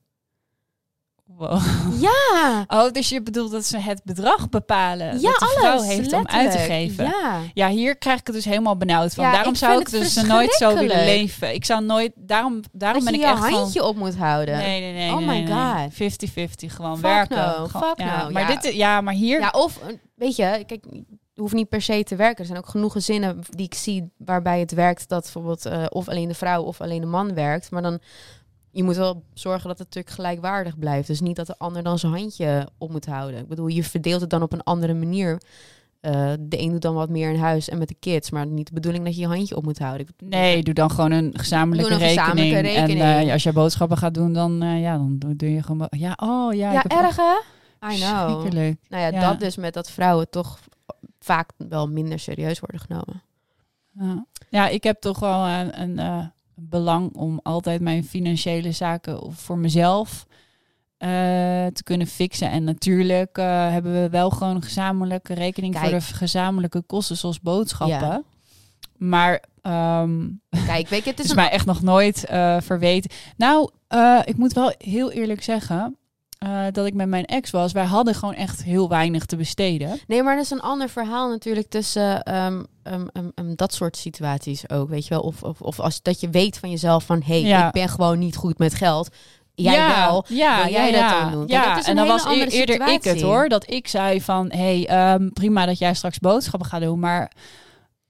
Wow. 1.36 1.60
Ja. 2.00 2.64
Oh, 2.68 2.92
dus 2.92 3.08
je 3.08 3.22
bedoelt 3.22 3.50
dat 3.50 3.64
ze 3.64 3.78
het 3.78 4.00
bedrag 4.04 4.48
bepalen 4.48 5.06
Ja, 5.20 5.30
dat 5.30 5.38
de 5.38 5.46
alles. 5.46 5.52
vrouw 5.58 5.80
heeft 5.80 6.12
om 6.12 6.26
uit 6.26 6.50
te 6.50 6.58
geven. 6.58 7.04
Ja. 7.04 7.38
Ja. 7.54 7.68
hier 7.68 7.96
krijg 7.96 8.20
ik 8.20 8.26
het 8.26 8.36
dus 8.36 8.44
helemaal 8.44 8.76
benauwd 8.76 9.14
van. 9.14 9.24
Ja, 9.24 9.32
daarom 9.32 9.52
ik 9.52 9.58
zou 9.58 9.80
ik 9.80 9.86
het 9.86 10.00
dus 10.00 10.14
nooit 10.22 10.52
zo 10.52 10.74
willen 10.74 11.04
leven. 11.04 11.54
Ik 11.54 11.64
zou 11.64 11.84
nooit, 11.84 12.12
daarom, 12.16 12.60
daarom 12.72 13.04
dat 13.04 13.10
ben 13.12 13.20
je 13.20 13.26
ik 13.26 13.32
je 13.36 13.42
echt 13.44 13.50
handje 13.52 13.80
van... 13.80 13.88
op 13.88 13.96
moet 13.96 14.16
houden. 14.16 14.56
Nee, 14.56 14.80
nee, 14.80 14.92
nee. 14.92 15.10
Oh 15.12 15.26
nee, 15.26 15.42
my 15.42 15.52
God. 15.52 15.92
50-50, 15.92 16.74
gewoon 16.74 16.94
Fuck 16.98 17.04
werken. 17.06 17.36
no, 17.36 17.66
Gewoon- 17.66 17.68
fuck 17.88 17.98
ja, 18.06 18.22
no, 18.24 18.30
Maar, 18.30 18.46
dit, 18.60 18.74
ja, 18.74 19.00
maar 19.00 19.14
hier... 19.14 19.40
Ja, 19.40 19.48
of 19.50 19.78
eh, 19.78 19.94
weet 20.14 20.36
je, 20.36 20.64
kijk, 20.66 20.84
je 21.32 21.40
hoeft 21.40 21.54
niet 21.54 21.68
per 21.68 21.82
se 21.82 22.02
te 22.04 22.16
werken. 22.16 22.38
Er 22.38 22.46
zijn 22.46 22.58
ook 22.58 22.68
genoeg 22.68 22.92
gezinnen 22.92 23.38
die 23.50 23.66
ik 23.66 23.74
zie 23.74 24.12
waarbij 24.16 24.60
het 24.60 24.72
werkt 24.72 25.08
dat 25.08 25.22
bijvoorbeeld 25.22 25.66
eh, 25.66 25.84
of 25.88 26.08
alleen 26.08 26.28
de 26.28 26.34
vrouw 26.34 26.62
of 26.62 26.80
alleen 26.80 27.00
de 27.00 27.06
man 27.06 27.34
werkt. 27.34 27.70
Maar 27.70 27.82
dan 27.82 28.00
je 28.70 28.82
moet 28.82 28.96
wel 28.96 29.22
zorgen 29.34 29.68
dat 29.68 29.78
het 29.78 29.86
natuurlijk 29.86 30.14
gelijkwaardig 30.14 30.78
blijft. 30.78 31.06
Dus 31.06 31.20
niet 31.20 31.36
dat 31.36 31.46
de 31.46 31.58
ander 31.58 31.82
dan 31.82 31.98
zijn 31.98 32.12
handje 32.12 32.68
op 32.78 32.90
moet 32.90 33.06
houden. 33.06 33.40
Ik 33.40 33.48
bedoel, 33.48 33.66
je 33.66 33.84
verdeelt 33.84 34.20
het 34.20 34.30
dan 34.30 34.42
op 34.42 34.52
een 34.52 34.62
andere 34.62 34.94
manier. 34.94 35.40
Eh, 36.00 36.32
de 36.40 36.60
een 36.60 36.70
doet 36.70 36.82
dan 36.82 36.94
wat 36.94 37.08
meer 37.08 37.30
in 37.30 37.38
huis 37.40 37.68
en 37.68 37.78
met 37.78 37.88
de 37.88 37.96
kids, 38.00 38.30
maar 38.30 38.46
niet 38.46 38.66
de 38.66 38.72
bedoeling 38.74 39.04
dat 39.04 39.14
je 39.14 39.20
je 39.20 39.26
handje 39.26 39.56
op 39.56 39.64
moet 39.64 39.78
houden. 39.78 40.06
Nee, 40.24 40.62
doe 40.62 40.74
dan 40.74 40.90
gewoon 40.90 41.10
een 41.10 41.30
gezamenlijke, 41.36 41.90
Doe 41.90 42.00
een 42.00 42.06
rekening. 42.06 42.28
gezamenlijke 42.30 42.68
rekening. 42.78 43.00
En 43.00 43.26
eh, 43.26 43.32
als 43.32 43.42
je 43.42 43.52
boodschappen 43.52 43.96
gaat 43.96 44.14
doen, 44.14 44.32
dan, 44.32 44.62
eh, 44.62 44.80
ja, 44.80 44.96
dan 44.96 45.18
doe- 45.18 45.52
je 45.52 45.62
gewoon... 45.62 45.86
Ja, 45.90 46.12
oh 46.16 46.54
ja. 46.54 46.72
ja, 46.72 46.84
erg 46.84 47.16
hè? 47.16 47.34
I 47.92 47.96
know. 48.00 48.30
Verschrikkelijk. 48.30 48.78
Nou 48.88 49.02
ja, 49.02 49.08
Ja. 49.20 49.28
dat 49.30 49.40
dus 49.40 49.56
met 49.56 49.74
dat 49.74 49.90
vrouwen 49.90 50.30
toch 50.30 50.58
vaak 51.20 51.50
wel 51.56 51.88
minder 51.88 52.18
serieus 52.18 52.60
worden 52.60 52.80
genomen. 52.80 53.22
Ja. 53.92 54.26
ja, 54.50 54.68
ik 54.68 54.82
heb 54.84 55.00
toch 55.00 55.18
wel 55.18 55.46
een, 55.46 55.80
een 55.80 56.32
belang 56.68 57.14
om 57.14 57.40
altijd 57.42 57.80
mijn 57.80 58.04
financiële 58.04 58.72
zaken 58.72 59.32
voor 59.32 59.58
mezelf 59.58 60.26
eh, 60.96 61.08
te 61.66 61.82
kunnen 61.82 62.06
fixen. 62.06 62.50
En 62.50 62.64
natuurlijk 62.64 63.38
eh, 63.38 63.70
hebben 63.70 64.02
we 64.02 64.08
wel 64.08 64.30
gewoon 64.30 64.54
een 64.54 64.62
gezamenlijke 64.62 65.34
rekening 65.34 65.78
voor 65.78 65.90
de 65.90 66.00
gezamenlijke 66.00 66.82
kosten, 66.82 67.16
zoals 67.16 67.40
boodschappen. 67.40 68.08
Ja. 68.08 68.22
Maar 68.96 69.44
ehm 69.62 70.28
Kijk, 70.66 70.88
weet 70.88 71.04
je, 71.04 71.10
het 71.10 71.18
is 71.18 71.24
is 71.24 71.30
een 71.30 71.36
mij 71.36 71.50
echt 71.50 71.66
nog 71.66 71.82
nooit 71.82 72.24
eh, 72.24 72.56
verweten. 72.60 73.10
Nou, 73.36 73.70
ik 74.24 74.36
moet 74.36 74.52
wel 74.52 74.74
heel 74.78 75.10
eerlijk 75.10 75.42
zeggen 75.42 75.96
eh, 76.40 76.64
dat 76.72 76.86
ik 76.86 76.94
met 76.94 77.08
mijn 77.08 77.24
ex 77.24 77.50
was. 77.50 77.72
Wij 77.72 77.84
hadden 77.84 78.14
gewoon 78.14 78.34
echt 78.34 78.62
heel 78.62 78.88
weinig 78.88 79.24
te 79.24 79.36
besteden. 79.36 79.98
Nee, 80.06 80.22
maar 80.22 80.34
dat 80.36 80.44
is 80.44 80.50
een 80.50 80.60
ander 80.60 80.88
verhaal 80.88 81.28
natuurlijk 81.28 81.68
tussen 81.68 82.22
ehm, 82.22 82.62
ehm, 82.82 83.06
ehm, 83.34 83.54
dat 83.54 83.74
soort 83.74 83.96
situaties 83.96 84.70
ook, 84.70 84.88
weet 84.88 85.06
je 85.06 85.14
wel. 85.14 85.22
Of, 85.22 85.42
of, 85.42 85.60
of 85.60 85.80
als 85.80 86.02
dat 86.02 86.20
je 86.20 86.30
weet 86.30 86.58
van 86.58 86.70
jezelf 86.70 87.04
van, 87.04 87.22
hé, 87.22 87.40
hey, 87.40 87.48
Ja. 87.48 87.66
ik 87.66 87.72
ben 87.72 87.88
gewoon 87.88 88.18
niet 88.18 88.36
goed 88.36 88.58
met 88.58 88.74
geld. 88.74 89.08
Jij 89.54 89.74
ja, 89.74 90.06
wel. 90.06 90.24
Ja, 90.28 90.62
Wil 90.62 90.72
jij 90.72 90.90
ja, 90.90 91.00
dat 91.00 91.10
ja. 91.10 91.20
dan 91.20 91.32
doen? 91.32 91.46
Kijk, 91.46 91.64
Ja, 91.64 91.68
dat 91.74 91.82
is 91.82 91.88
en 91.88 91.96
dan 91.96 92.06
was 92.06 92.24
andere 92.24 92.50
eerder 92.50 92.88
ik 92.88 93.04
het 93.04 93.20
hoor. 93.20 93.48
Dat 93.48 93.70
ik 93.70 93.88
zei 93.88 94.20
van, 94.20 94.52
hé, 94.52 94.82
hey, 94.82 95.18
prima 95.32 95.66
dat 95.66 95.78
jij 95.78 95.94
straks 95.94 96.18
boodschappen 96.18 96.68
gaat 96.68 96.80
doen, 96.80 96.98
maar 96.98 97.32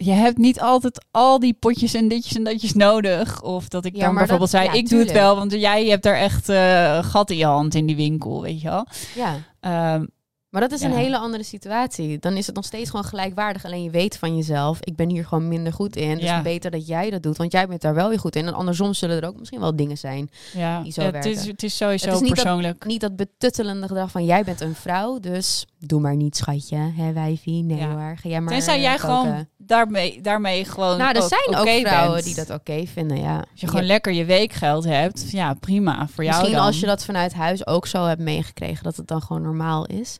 je 0.04 0.10
hebt 0.12 0.38
niet 0.38 0.60
altijd 0.60 1.04
al 1.10 1.38
die 1.38 1.54
potjes 1.54 1.94
en 1.94 2.08
ditjes 2.08 2.34
en 2.36 2.44
datjes 2.44 2.72
nodig. 2.72 3.42
Of 3.42 3.68
dat 3.68 3.84
ik 3.84 3.96
Ja, 3.96 4.04
dan 4.04 4.14
bijvoorbeeld 4.14 4.50
dat- 4.50 4.60
zei, 4.60 4.72
ja, 4.72 4.78
ik 4.78 4.88
doe 4.88 4.98
het 4.98 5.12
wel, 5.12 5.36
want 5.36 5.52
jij 5.52 5.86
hebt 5.86 6.06
er 6.06 6.16
echt 6.16 6.48
eh 6.48 7.04
gat 7.04 7.30
in 7.30 7.36
je 7.36 7.44
hand 7.44 7.74
in 7.74 7.86
die 7.86 7.96
winkel, 7.96 8.42
weet 8.42 8.60
je 8.60 8.68
wel. 8.68 8.86
Ja. 9.14 9.36
Ehm, 9.60 10.04
Maar 10.50 10.60
dat 10.60 10.72
is 10.72 10.80
een 10.80 10.92
hele 10.92 11.18
andere 11.18 11.42
situatie. 11.42 12.18
Dan 12.18 12.36
is 12.36 12.46
het 12.46 12.54
nog 12.54 12.64
steeds 12.64 12.90
gewoon 12.90 13.04
gelijkwaardig. 13.04 13.64
Alleen 13.64 13.82
je 13.82 13.90
weet 13.90 14.18
van 14.18 14.36
jezelf, 14.36 14.78
ik 14.80 14.96
ben 14.96 15.08
hier 15.10 15.24
gewoon 15.26 15.48
minder 15.48 15.72
goed 15.72 15.96
in. 15.96 16.14
Dus 16.14 16.22
Ja. 16.24 16.42
beter 16.42 16.70
dat 16.70 16.86
jij 16.86 17.10
dat 17.10 17.22
doet, 17.22 17.36
want 17.36 17.52
jij 17.52 17.66
bent 17.66 17.80
daar 17.80 17.94
wel 17.94 18.08
weer 18.08 18.18
goed 18.18 18.36
in. 18.36 18.46
En 18.46 18.54
andersom 18.54 18.94
zullen 18.94 19.20
er 19.22 19.28
ook 19.28 19.38
misschien 19.38 19.60
wel 19.60 19.76
dingen 19.76 19.98
zijn. 19.98 20.30
ja, 20.52 20.82
Die 20.82 20.92
zo 20.92 21.00
het, 21.02 21.14
is, 21.24 21.34
werken. 21.34 21.50
het 21.50 21.62
is 21.62 21.76
sowieso 21.76 22.06
Het 22.06 22.14
is 22.14 22.20
niet 22.20 22.34
dat- 22.34 22.42
persoonlijk. 22.44 22.84
Niet 22.84 23.00
dat 23.00 23.16
betuttelende 23.16 23.86
gedrag 23.86 24.10
van 24.10 24.24
jij 24.24 24.44
bent 24.44 24.60
een 24.60 24.74
vrouw, 24.74 25.18
dus 25.20 25.66
doe 25.78 26.00
maar 26.00 26.16
niet, 26.16 26.36
schatje. 26.36 26.76
Hè, 26.96 27.12
wijfie? 27.12 27.62
Nee 27.62 27.78
Ja. 27.78 27.88
hoor, 27.90 28.16
ga 28.16 28.28
jij 28.28 28.40
maar 28.40 28.52
Tenzij 28.52 28.80
jij 28.80 28.96
koken. 28.96 29.08
gewoon 29.20 29.46
daarmee, 29.58 30.20
daarmee 30.20 30.64
gewoon 30.64 30.98
Nou, 30.98 31.16
er 31.16 31.22
ook 31.22 31.28
zijn 31.28 31.56
ook 31.56 31.86
vrouwen 31.86 32.12
bent. 32.12 32.24
die 32.24 32.34
dat 32.34 32.50
oké 32.50 32.86
vinden, 32.86 33.20
ja. 33.20 33.36
Als 33.36 33.60
je 33.60 33.66
gewoon 33.68 33.84
lekker 33.86 34.12
je 34.12 34.24
weekgeld 34.24 34.84
hebt, 34.84 35.30
ja, 35.30 35.54
prima. 35.54 36.06
Voor 36.08 36.24
jou 36.24 36.36
Misschien 36.36 36.56
dan. 36.56 36.66
als 36.66 36.80
je 36.80 36.86
dat 36.86 37.04
vanuit 37.04 37.32
huis 37.32 37.66
ook 37.66 37.86
zo 37.86 38.04
hebt 38.04 38.20
meegekregen, 38.20 38.84
dat 38.84 38.96
het 38.96 39.06
dan 39.06 39.22
gewoon 39.22 39.42
normaal 39.42 39.86
is. 39.86 40.18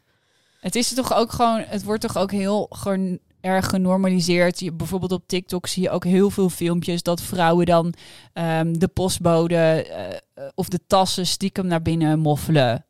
Het 0.60 0.74
is 0.74 0.94
toch 0.94 1.14
ook 1.14 1.32
gewoon, 1.32 1.60
het 1.66 1.82
wordt 1.84 2.00
toch 2.02 2.16
ook 2.16 2.30
heel 2.32 2.66
gewoon 2.70 3.18
erg 3.40 3.66
genormaliseerd. 3.68 4.60
Je, 4.60 4.72
bijvoorbeeld 4.72 5.12
op 5.12 5.22
TikTok 5.26 5.66
zie 5.66 5.82
je 5.82 5.90
ook 5.90 6.04
heel 6.04 6.30
veel 6.30 6.48
filmpjes 6.48 7.02
dat 7.02 7.22
vrouwen 7.22 7.66
dan 7.66 7.94
ehm, 8.32 8.72
de 8.72 8.88
postbode 8.88 9.54
eh, 9.56 9.78
eh, 10.10 10.48
of 10.54 10.68
de 10.68 10.80
tassen 10.86 11.26
stiekem 11.26 11.66
naar 11.66 11.82
binnen 11.82 12.18
moffelen. 12.18 12.84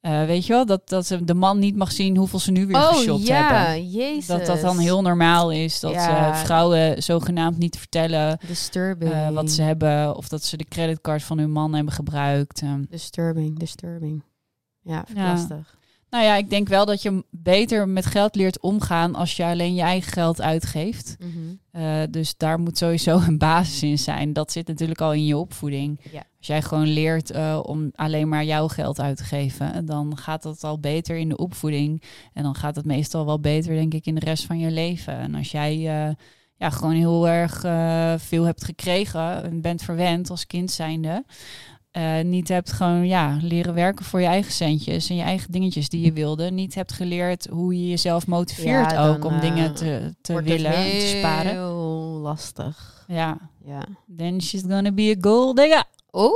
Eh, 0.00 0.24
weet 0.24 0.46
je 0.46 0.52
wel, 0.52 0.66
dat, 0.66 0.88
dat 0.88 1.06
ze 1.06 1.24
de 1.24 1.34
man 1.34 1.58
niet 1.58 1.76
mag 1.76 1.92
zien 1.92 2.16
hoeveel 2.16 2.38
ze 2.38 2.50
nu 2.50 2.66
weer 2.66 2.76
geshopt 2.80 3.20
Oh, 3.20 3.26
ja, 3.26 3.64
hebben. 3.64 3.90
jezus. 3.90 4.26
Dat 4.26 4.46
dat 4.46 4.60
dan 4.60 4.78
heel 4.78 5.02
normaal 5.02 5.52
is. 5.52 5.80
Dat 5.80 5.92
Ja. 5.92 6.34
vrouwen 6.36 7.02
zogenaamd 7.02 7.58
niet 7.58 7.78
vertellen 7.78 8.38
Disturbing. 8.46 9.30
wat 9.32 9.50
ze 9.50 9.62
hebben. 9.62 10.16
Of 10.16 10.28
dat 10.28 10.44
ze 10.44 10.56
de 10.56 10.64
creditcard 10.64 11.22
van 11.22 11.38
hun 11.38 11.50
man 11.50 11.74
hebben 11.74 11.92
gebruikt. 11.94 12.62
Ehm, 12.62 12.84
Disturbing, 12.88 13.58
disturbing. 13.58 14.22
Ja, 14.82 15.04
Ja. 15.14 15.32
lastig. 15.32 15.76
Nou 16.10 16.24
ja, 16.24 16.36
ik 16.36 16.50
denk 16.50 16.68
wel 16.68 16.86
dat 16.86 17.02
je 17.02 17.24
beter 17.30 17.88
met 17.88 18.06
geld 18.06 18.34
leert 18.34 18.60
omgaan 18.60 19.14
als 19.14 19.36
je 19.36 19.44
alleen 19.44 19.74
je 19.74 19.82
eigen 19.82 20.12
geld 20.12 20.40
uitgeeft. 20.40 21.16
Mhm. 21.18 21.30
Eh, 21.70 22.02
dus 22.10 22.36
daar 22.36 22.60
moet 22.60 22.78
sowieso 22.78 23.18
een 23.26 23.38
basis 23.38 23.82
in 23.82 23.98
zijn. 23.98 24.32
Dat 24.32 24.52
zit 24.52 24.66
natuurlijk 24.66 25.00
al 25.00 25.12
in 25.12 25.24
je 25.24 25.36
opvoeding. 25.36 26.00
Ja. 26.12 26.24
Als 26.38 26.46
jij 26.46 26.62
gewoon 26.62 26.88
leert 26.88 27.30
eh, 27.30 27.60
om 27.62 27.90
alleen 27.94 28.28
maar 28.28 28.44
jouw 28.44 28.68
geld 28.68 29.00
uit 29.00 29.16
te 29.16 29.24
geven, 29.24 29.86
dan 29.86 30.16
gaat 30.16 30.42
dat 30.42 30.64
al 30.64 30.80
beter 30.80 31.16
in 31.16 31.28
de 31.28 31.36
opvoeding. 31.36 32.02
En 32.32 32.42
dan 32.42 32.54
gaat 32.54 32.76
het 32.76 32.84
meestal 32.84 33.26
wel 33.26 33.40
beter, 33.40 33.74
denk 33.74 33.94
ik, 33.94 34.06
in 34.06 34.14
de 34.14 34.24
rest 34.24 34.44
van 34.44 34.58
je 34.58 34.70
leven. 34.70 35.18
En 35.18 35.34
als 35.34 35.50
jij 35.50 35.72
eh, 35.72 36.14
ja, 36.56 36.70
gewoon 36.70 36.94
heel 36.94 37.28
erg 37.28 37.64
eh, 37.64 38.14
veel 38.18 38.44
hebt 38.44 38.64
gekregen 38.64 39.44
en 39.44 39.60
bent 39.60 39.82
verwend 39.82 40.30
als 40.30 40.46
kind 40.46 40.70
zijnde. 40.70 41.24
Eh, 41.96 42.24
niet 42.24 42.48
hebt 42.48 42.72
gewoon 42.72 43.06
ja, 43.06 43.38
leren 43.40 43.74
werken 43.74 44.04
voor 44.04 44.20
je 44.20 44.26
eigen 44.26 44.52
centjes 44.52 45.08
en 45.10 45.16
je 45.16 45.22
eigen 45.22 45.52
dingetjes 45.52 45.88
die 45.88 46.04
je 46.04 46.12
wilde. 46.12 46.50
Niet 46.50 46.74
hebt 46.74 46.92
geleerd 46.92 47.46
hoe 47.50 47.78
je 47.80 47.88
jezelf 47.88 48.26
motiveert 48.26 48.90
Ja, 48.90 49.08
ook 49.08 49.24
om 49.24 49.34
eh, 49.34 49.40
dingen 49.40 49.74
te, 49.74 50.14
te 50.20 50.32
het 50.32 50.44
willen, 50.44 50.74
en 50.74 50.98
te 50.98 51.14
sparen. 51.18 51.50
Heel 51.50 52.18
lastig. 52.22 53.04
Ja, 53.08 53.38
Ja. 53.64 53.84
then 54.16 54.42
she's 54.42 54.62
gonna 54.68 54.92
be 54.92 55.14
a 55.18 55.28
gold 55.28 55.56
digger. 55.56 55.84
Oeh. 56.12 56.32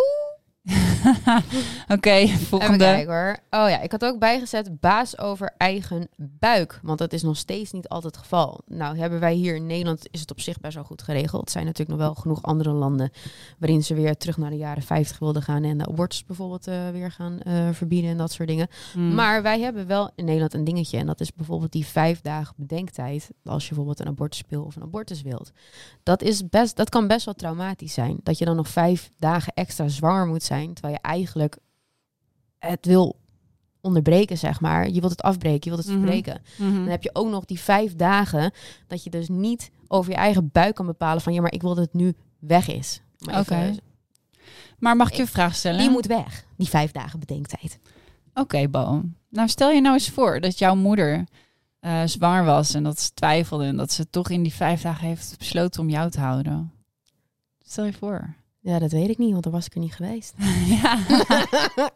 Oké, 1.95 2.27
volgende. 2.29 2.79
kijken 2.79 3.15
hoor. 3.15 3.37
Oh 3.51 3.69
ja, 3.69 3.81
ik 3.81 3.91
had 3.91 4.05
ook 4.05 4.19
bijgezet 4.19 4.81
baas 4.81 5.19
over 5.19 5.55
eigen 5.57 6.09
buik. 6.17 6.81
Want 6.83 6.99
dat 6.99 7.13
is 7.13 7.23
nog 7.23 7.37
steeds 7.37 7.73
niet 7.73 7.89
altijd 7.89 8.15
het 8.15 8.23
geval. 8.23 8.61
Nou, 8.67 8.99
hebben 8.99 9.21
wij 9.21 9.35
hier 9.35 9.55
in 9.55 9.67
Nederland 9.67 10.09
is 10.11 10.21
het 10.21 10.31
op 10.31 10.41
zich 10.41 10.61
best 10.61 10.75
wel 10.75 10.85
goed 10.85 11.03
geregeld. 11.03 11.45
Er 11.45 11.51
zijn 11.51 11.65
natuurlijk 11.65 11.99
nog 11.99 12.07
wel 12.07 12.15
genoeg 12.15 12.43
andere 12.43 12.71
landen 12.71 13.11
waarin 13.59 13.85
ze 13.85 13.95
weer 13.95 14.17
terug 14.17 14.37
naar 14.37 14.51
de 14.51 14.57
jaren 14.57 14.83
50 14.83 15.19
wilden 15.19 15.43
gaan. 15.43 15.65
En 15.65 15.79
de 15.79 15.87
abortus 15.87 16.25
bijvoorbeeld 16.25 16.67
eh, 16.67 16.91
weer 16.91 17.11
gaan 17.11 17.41
eh, 17.41 17.69
verbieden 17.73 18.11
en 18.11 18.17
dat 18.17 18.33
soort 18.33 18.49
dingen. 18.49 18.69
Hmm. 18.93 19.15
Maar 19.15 19.43
wij 19.43 19.61
hebben 19.61 19.87
wel 19.87 20.11
in 20.15 20.25
Nederland 20.25 20.55
een 20.55 20.65
dingetje. 20.65 20.99
En 20.99 21.07
dat 21.07 21.21
is 21.21 21.33
bijvoorbeeld 21.33 21.73
die 21.73 21.87
vijf 21.87 22.21
dagen 22.21 22.55
bedenktijd. 22.57 23.31
Als 23.45 23.63
je 23.63 23.69
bijvoorbeeld 23.69 24.01
een 24.01 24.13
abortuspil 24.13 24.63
of 24.65 24.77
een 24.77 24.83
abortus 24.83 25.23
wilt. 25.23 25.51
Dat, 26.03 26.23
is 26.23 26.49
best, 26.49 26.77
dat 26.77 26.89
kan 26.89 27.07
best 27.07 27.25
wel 27.25 27.35
traumatisch 27.35 27.93
zijn. 27.93 28.21
Dat 28.23 28.39
je 28.39 28.45
dan 28.45 28.57
nog 28.57 28.69
vijf 28.69 29.11
dagen 29.19 29.53
extra 29.55 29.89
zwanger 29.89 30.27
moet 30.27 30.43
zijn. 30.43 30.49
Terwijl 30.57 30.95
je 30.95 31.01
eigenlijk 31.01 31.59
het 32.59 32.87
wil 32.87 33.19
onderbreken, 33.81 34.39
zeg 34.39 34.61
maar. 34.61 34.89
Je 34.89 35.01
wilt 35.01 35.13
het 35.13 35.23
afbreken, 35.23 35.71
je 35.71 35.77
wilt 35.77 35.87
het 35.87 35.95
Mhm. 35.97 35.97
verbreken. 36.05 36.43
Mhm. 36.59 36.75
Dan 36.75 36.87
heb 36.89 37.03
je 37.03 37.11
ook 37.15 37.29
nog 37.31 37.45
die 37.45 37.61
vijf 37.61 37.95
dagen 37.97 38.53
dat 38.87 39.05
je 39.05 39.11
dus 39.11 39.29
niet 39.29 39.71
over 39.89 40.11
je 40.11 40.17
eigen 40.17 40.51
buik 40.53 40.75
kan 40.75 40.87
bepalen 40.87 41.23
van 41.23 41.33
ja, 41.33 41.41
maar 41.41 41.53
ik 41.53 41.61
wil 41.63 41.75
dat 41.75 41.85
het 41.85 41.95
nu 41.95 42.15
weg 42.39 42.69
is. 42.69 43.01
Oké. 43.39 43.75
Maar 44.79 44.97
mag 44.97 45.09
ik 45.09 45.15
je 45.15 45.21
een 45.23 45.29
vraag 45.29 45.55
stellen? 45.55 45.79
Die 45.81 45.91
moet 45.91 46.07
weg, 46.07 46.45
die 46.57 46.69
vijf 46.69 46.93
dagen 46.93 47.19
bedenktijd. 47.21 47.79
Oké, 48.35 48.69
Bo. 48.69 49.03
Nou, 49.29 49.49
stel 49.49 49.71
je 49.71 49.81
nou 49.81 49.95
eens 49.95 50.09
voor 50.11 50.41
dat 50.41 50.59
jouw 50.59 50.75
moeder 50.75 51.25
zwanger 52.05 52.45
was 52.45 52.75
en 52.75 52.83
dat 52.83 53.01
ze 53.01 53.11
twijfelde 53.15 53.65
en 53.65 53.77
dat 53.77 53.93
ze 53.93 54.11
toch 54.11 54.29
in 54.31 54.43
die 54.43 54.55
vijf 54.55 54.83
dagen 54.83 55.07
heeft 55.07 55.35
besloten 55.39 55.81
om 55.81 55.89
jou 55.91 56.11
te 56.11 56.21
houden. 56.21 56.73
Stel 57.59 57.85
je 57.85 57.93
voor. 57.93 58.35
Ja, 58.61 58.79
dat 58.79 58.91
weet 58.91 59.09
ik 59.09 59.19
niet, 59.19 59.31
want 59.31 59.43
dan 59.43 59.53
was 59.53 59.67
ik 59.67 59.75
er 59.75 59.81
niet 59.81 59.95
geweest. 59.95 60.35
ja. 60.83 60.99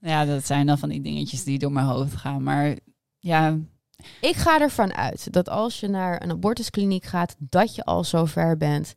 ja, 0.00 0.24
dat 0.24 0.44
zijn 0.46 0.66
dan 0.66 0.78
van 0.78 0.88
die 0.88 1.00
dingetjes 1.00 1.44
die 1.44 1.58
door 1.58 1.72
mijn 1.72 1.86
hoofd 1.86 2.16
gaan. 2.16 2.42
Maar 2.42 2.76
ja, 3.18 3.58
Ik 4.20 4.36
ga 4.36 4.60
ervan 4.60 4.94
uit 4.94 5.32
dat 5.32 5.48
als 5.48 5.80
je 5.80 5.88
naar 5.88 6.22
een 6.22 6.30
abortuskliniek 6.30 7.04
gaat, 7.04 7.36
dat 7.38 7.74
je 7.74 7.84
al 7.84 8.04
zo 8.04 8.24
ver 8.24 8.56
bent 8.56 8.94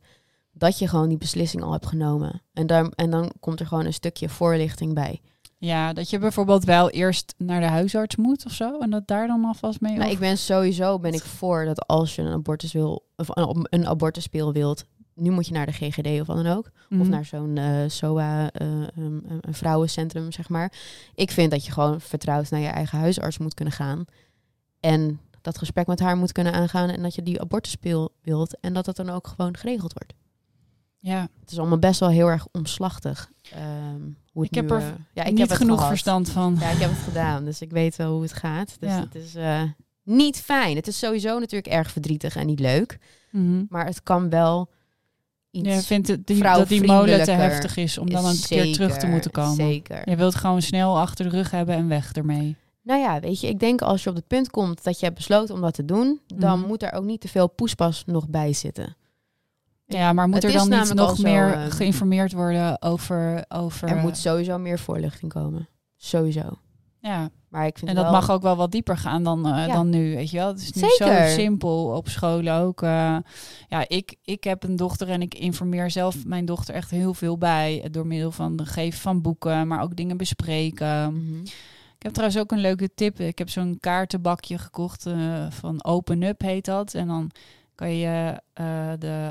dat 0.52 0.78
je 0.78 0.88
gewoon 0.88 1.08
die 1.08 1.18
beslissing 1.18 1.62
al 1.62 1.72
hebt 1.72 1.86
genomen. 1.86 2.42
En 2.52 2.66
dan, 2.66 2.90
en 2.92 3.10
dan 3.10 3.32
komt 3.40 3.60
er 3.60 3.66
gewoon 3.66 3.84
een 3.86 3.92
stukje 3.92 4.28
voorlichting 4.28 4.94
bij. 4.94 5.20
ja, 5.58 5.92
dat 5.92 6.10
je 6.10 6.18
bijvoorbeeld 6.18 6.64
wel 6.64 6.90
eerst 6.90 7.34
naar 7.38 7.60
de 7.60 7.66
huisarts 7.66 8.16
moet 8.16 8.44
of 8.46 8.52
zo. 8.52 8.78
En 8.78 8.90
dat 8.90 9.06
daar 9.06 9.26
dan 9.26 9.44
alvast 9.44 9.80
mee 9.80 9.90
Nou, 9.92 10.02
over- 10.02 10.12
ik 10.14 10.18
ben 10.20 10.38
sowieso 10.38 10.98
ben 10.98 11.12
ik 11.12 11.22
voor 11.22 11.64
dat 11.64 11.86
als 11.86 12.14
je 12.14 12.22
een 12.22 12.32
abortus 12.32 12.72
wil 12.72 13.06
of 13.16 13.28
een, 13.36 13.66
een 13.70 13.86
abortuspil 13.86 14.52
wilt, 14.52 14.84
nu 15.16 15.30
moet 15.30 15.46
je 15.46 15.52
naar 15.52 15.66
de 15.66 15.72
GGD 15.72 16.20
of 16.20 16.26
wat 16.26 16.36
dan 16.36 16.46
ook. 16.56 16.66
Of 16.66 16.96
Mhm. 16.98 17.08
naar 17.08 17.24
zo'n 17.24 17.56
eh, 17.56 17.88
SOA, 17.88 18.50
eh, 18.50 18.66
een, 18.94 19.24
een 19.40 19.54
vrouwencentrum, 19.54 20.32
zeg 20.32 20.48
maar. 20.48 20.72
Ik 21.14 21.30
vind 21.30 21.50
dat 21.50 21.64
je 21.66 21.72
gewoon 21.72 22.00
vertrouwd 22.00 22.50
naar 22.50 22.60
je 22.60 22.66
eigen 22.66 22.98
huisarts 22.98 23.38
moet 23.38 23.54
kunnen 23.54 23.74
gaan. 23.74 24.04
En 24.80 25.20
dat 25.40 25.58
gesprek 25.58 25.86
met 25.86 26.00
haar 26.00 26.16
moet 26.16 26.32
kunnen 26.32 26.52
aangaan. 26.52 26.88
En 26.88 27.02
dat 27.02 27.14
je 27.14 27.22
die 27.22 27.40
abortuspil 27.40 28.12
wilt. 28.22 28.60
En 28.60 28.72
dat 28.72 28.84
dat 28.84 28.96
dan 28.96 29.10
ook 29.10 29.26
gewoon 29.26 29.56
geregeld 29.56 29.92
wordt. 29.92 30.12
Ja, 30.98 31.28
Het 31.40 31.50
is 31.50 31.58
allemaal 31.58 31.78
best 31.78 32.00
wel 32.00 32.08
heel 32.08 32.28
erg 32.28 32.46
omslachtig. 32.52 33.30
ehm, 33.52 34.00
hoe 34.32 34.42
het 34.42 34.50
Ik 34.50 34.54
heb 34.54 34.68
nu, 34.70 34.76
er 34.76 34.82
eh, 34.82 34.88
ja, 35.12 35.22
ik 35.24 35.30
niet 35.34 35.48
heb 35.48 35.50
genoeg 35.58 35.74
gehad. 35.76 35.88
verstand 35.90 36.30
van. 36.30 36.56
Ja, 36.60 36.70
ik 36.70 36.78
heb 36.78 36.90
het 36.90 36.98
gedaan. 36.98 37.44
Dus 37.44 37.60
ik 37.60 37.70
weet 37.70 37.96
wel 37.96 38.12
hoe 38.12 38.22
het 38.22 38.32
gaat. 38.32 38.76
Dus 38.80 38.90
Ja. 38.90 39.00
het 39.00 39.14
is 39.14 39.34
niet 40.02 40.36
fijn. 40.40 40.76
Het 40.76 40.86
is 40.86 40.98
sowieso 40.98 41.38
natuurlijk 41.38 41.72
erg 41.74 41.90
verdrietig 41.90 42.36
en 42.36 42.46
niet 42.46 42.60
leuk. 42.60 42.98
Mhm. 43.30 43.64
Maar 43.68 43.86
het 43.86 44.02
kan 44.02 44.30
wel 44.30 44.70
iets... 45.56 45.74
Je 45.74 45.82
vindt 45.82 46.08
het, 46.08 46.26
die, 46.26 46.42
dat 46.42 46.68
die 46.68 46.84
molen 46.86 47.24
te 47.24 47.30
heftig 47.30 47.76
is 47.76 47.98
om 47.98 48.10
dan 48.10 48.24
een 48.24 48.40
keer 48.48 48.72
terug 48.72 48.96
te 48.96 49.06
moeten 49.06 49.30
komen. 49.30 49.54
Zeker. 49.54 50.10
Je 50.10 50.16
wilt 50.16 50.34
gewoon 50.34 50.62
snel 50.62 50.98
achter 50.98 51.24
de 51.24 51.36
rug 51.36 51.50
hebben 51.50 51.74
en 51.74 51.88
weg 51.88 52.12
ermee. 52.12 52.56
Nou 52.82 53.00
ja, 53.00 53.20
weet 53.20 53.40
je, 53.40 53.48
ik 53.48 53.58
denk 53.58 53.82
als 53.82 54.02
je 54.02 54.10
op 54.10 54.16
het 54.16 54.26
punt 54.26 54.50
komt 54.50 54.84
dat 54.84 54.98
je 54.98 55.04
hebt 55.04 55.16
besloten 55.16 55.54
om 55.54 55.60
dat 55.60 55.74
te 55.74 55.84
doen, 55.84 56.20
dan 56.26 56.58
Mhm. 56.58 56.68
moet 56.68 56.82
er 56.82 56.92
ook 56.92 57.04
niet 57.04 57.20
te 57.20 57.28
veel 57.28 57.48
poespas 57.48 58.02
nog 58.06 58.28
bij 58.28 58.52
zitten. 58.52 58.96
Ja, 59.86 60.12
maar 60.12 60.26
moet 60.26 60.34
Het 60.42 60.44
er 60.44 60.52
dan 60.52 60.68
niet 60.68 60.94
nog 60.94 61.16
zo, 61.16 61.22
meer 61.22 61.52
eh, 61.52 61.70
geïnformeerd 61.70 62.32
worden 62.32 62.82
over... 62.82 63.44
over 63.48 63.88
Er 63.88 63.96
moet 63.96 64.16
sowieso 64.16 64.58
meer 64.58 64.78
voorlichting 64.78 65.32
komen. 65.32 65.68
Sowieso. 65.96 66.58
Ja. 67.06 67.28
Maar 67.48 67.66
ik 67.66 67.78
vind 67.78 67.90
En 67.90 67.96
dat 67.96 68.04
wel... 68.04 68.12
mag 68.12 68.30
ook 68.30 68.42
wel 68.42 68.56
wat 68.56 68.70
dieper 68.72 68.96
gaan 68.96 69.22
dan, 69.22 69.46
eh, 69.46 69.66
Ja. 69.66 69.72
dan 69.74 69.88
nu, 69.90 70.14
weet 70.14 70.30
je 70.30 70.36
wel. 70.36 70.46
Het 70.48 70.60
is 70.60 70.72
nu 70.72 70.80
Zeker. 70.88 71.28
zo 71.28 71.34
simpel 71.34 71.84
op 71.86 72.08
school 72.08 72.48
ook. 72.48 72.82
eh. 72.82 73.16
ja, 73.68 73.84
ik, 73.88 74.14
ik 74.24 74.44
heb 74.44 74.62
een 74.62 74.76
dochter 74.76 75.08
en 75.08 75.22
ik 75.22 75.34
informeer 75.34 75.90
zelf 75.90 76.24
mijn 76.26 76.44
dochter 76.44 76.74
echt 76.74 76.90
heel 76.90 77.14
veel 77.14 77.38
bij. 77.38 77.82
eh, 77.82 77.90
Door 77.92 78.06
middel 78.06 78.30
van 78.30 78.52
het 78.58 78.68
geven 78.68 79.00
van 79.00 79.22
boeken, 79.22 79.66
maar 79.68 79.82
ook 79.82 79.96
dingen 79.96 80.16
bespreken. 80.16 81.12
Mhm. 81.14 81.40
Ik 81.96 82.02
heb 82.02 82.12
trouwens 82.12 82.40
ook 82.40 82.52
een 82.52 82.58
leuke 82.60 82.90
tip. 82.94 83.20
Ik 83.20 83.38
heb 83.38 83.48
zo'n 83.48 83.76
kaartenbakje 83.80 84.58
gekocht 84.58 85.06
van 85.50 85.84
Open 85.84 86.22
Up 86.22 86.40
heet 86.40 86.64
dat. 86.64 86.94
En 86.94 87.06
dan 87.06 87.30
kan 87.74 87.90
je 87.90 88.40
de 88.98 89.30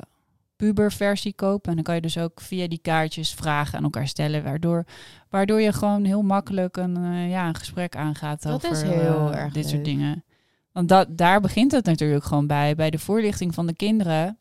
puberversie 0.55 1.33
kopen. 1.33 1.69
En 1.69 1.75
dan 1.75 1.83
kan 1.83 1.95
je 1.95 2.01
dus 2.01 2.17
ook 2.17 2.41
via 2.41 2.67
die 2.67 2.79
kaartjes 2.81 3.33
vragen 3.33 3.77
aan 3.77 3.83
elkaar 3.83 4.07
stellen. 4.07 4.43
Waardoor, 4.43 4.85
waardoor 5.29 5.61
je 5.61 5.73
gewoon 5.73 6.03
heel 6.03 6.21
makkelijk 6.21 6.77
een, 6.77 6.95
eh, 6.95 7.29
ja, 7.29 7.47
een 7.47 7.55
gesprek 7.55 7.95
aangaat 7.95 8.41
Dat 8.41 8.53
over 8.53 8.71
is 8.71 8.81
heel 8.81 9.31
eh, 9.31 9.39
erg 9.39 9.53
dit 9.53 9.69
soort 9.69 9.85
dingen. 9.85 10.23
Want 10.71 10.89
dat, 10.89 11.17
daar 11.17 11.41
begint 11.41 11.71
het 11.71 11.85
natuurlijk 11.85 12.23
gewoon 12.23 12.47
bij. 12.47 12.75
Bij 12.75 12.89
de 12.89 12.99
voorlichting 12.99 13.53
van 13.53 13.67
de 13.67 13.75
kinderen. 13.75 14.39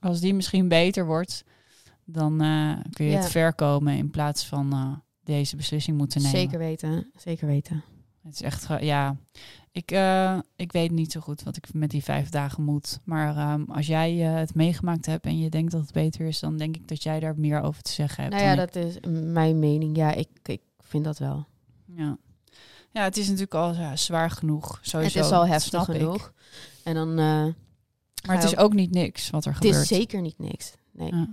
Als 0.00 0.20
die 0.20 0.34
misschien 0.34 0.68
beter 0.68 1.06
wordt, 1.06 1.44
dan 2.04 2.40
eh, 2.40 2.72
kun 2.92 3.04
je 3.04 3.10
Ja. 3.10 3.18
het 3.18 3.30
ver 3.30 3.54
komen 3.54 3.96
in 3.96 4.10
plaats 4.10 4.46
van 4.46 5.02
deze 5.24 5.56
beslissing 5.56 5.96
moeten 5.96 6.22
nemen. 6.22 6.38
Zeker 6.38 6.58
weten. 6.58 7.10
Zeker 7.16 7.46
weten. 7.46 7.84
Het 8.22 8.34
is 8.34 8.42
echt, 8.42 8.68
ja, 8.80 9.16
ik, 9.72 9.92
uh, 9.92 10.38
ik 10.56 10.72
weet 10.72 10.90
niet 10.90 11.12
zo 11.12 11.20
goed 11.20 11.42
wat 11.42 11.56
ik 11.56 11.74
met 11.74 11.90
die 11.90 12.04
vijf 12.04 12.28
dagen 12.28 12.62
moet. 12.62 13.00
Maar 13.04 13.52
um, 13.52 13.64
als 13.70 13.86
jij 13.86 14.14
uh, 14.14 14.34
het 14.34 14.54
meegemaakt 14.54 15.06
hebt 15.06 15.26
en 15.26 15.38
je 15.38 15.50
denkt 15.50 15.72
dat 15.72 15.80
het 15.80 15.92
beter 15.92 16.26
is, 16.26 16.40
dan 16.40 16.56
denk 16.56 16.76
ik 16.76 16.88
dat 16.88 17.02
jij 17.02 17.20
daar 17.20 17.38
meer 17.38 17.60
over 17.62 17.82
te 17.82 17.92
zeggen 17.92 18.22
hebt. 18.22 18.34
Nou 18.34 18.46
ja, 18.46 18.54
dat 18.54 18.76
is 18.76 18.96
mijn 19.32 19.58
mening. 19.58 19.96
Ja, 19.96 20.12
ik, 20.12 20.28
ik 20.42 20.60
vind 20.78 21.04
dat 21.04 21.18
wel. 21.18 21.46
Ja. 21.86 22.16
ja, 22.90 23.02
het 23.02 23.16
is 23.16 23.24
natuurlijk 23.24 23.54
al 23.54 23.74
ja, 23.74 23.96
zwaar 23.96 24.30
genoeg. 24.30 24.78
Sowieso. 24.82 25.18
Het 25.18 25.26
is 25.26 25.32
al 25.32 25.46
heftig 25.46 25.84
genoeg. 25.84 26.26
Ik. 26.26 26.32
En 26.84 26.94
dan. 26.94 27.08
Uh, 27.08 27.46
maar 28.26 28.36
het 28.36 28.44
is 28.44 28.56
ook 28.56 28.72
niet 28.72 28.90
niks 28.90 29.30
wat 29.30 29.44
er 29.44 29.50
het 29.50 29.56
gebeurt. 29.56 29.82
Het 29.82 29.90
is 29.90 29.96
zeker 29.96 30.20
niet 30.20 30.38
niks. 30.38 30.72
Nee. 30.92 31.14
Ja. 31.14 31.28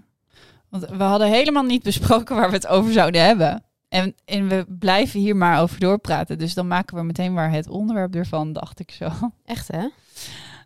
Want 0.69 0.85
we 0.85 1.03
hadden 1.03 1.27
helemaal 1.27 1.63
niet 1.63 1.83
besproken 1.83 2.35
waar 2.35 2.49
we 2.49 2.55
het 2.55 2.67
over 2.67 2.91
zouden 2.91 3.25
hebben. 3.25 3.63
En, 3.89 4.15
en 4.25 4.47
we 4.47 4.65
blijven 4.79 5.19
hier 5.19 5.35
maar 5.35 5.61
over 5.61 5.79
doorpraten. 5.79 6.37
Dus 6.37 6.53
dan 6.53 6.67
maken 6.67 6.97
we 6.97 7.03
meteen 7.03 7.33
maar 7.33 7.51
het 7.51 7.69
onderwerp 7.69 8.15
ervan, 8.15 8.53
dacht 8.53 8.79
ik 8.79 8.91
zo. 8.91 9.09
Echt 9.45 9.67
hè? 9.67 9.87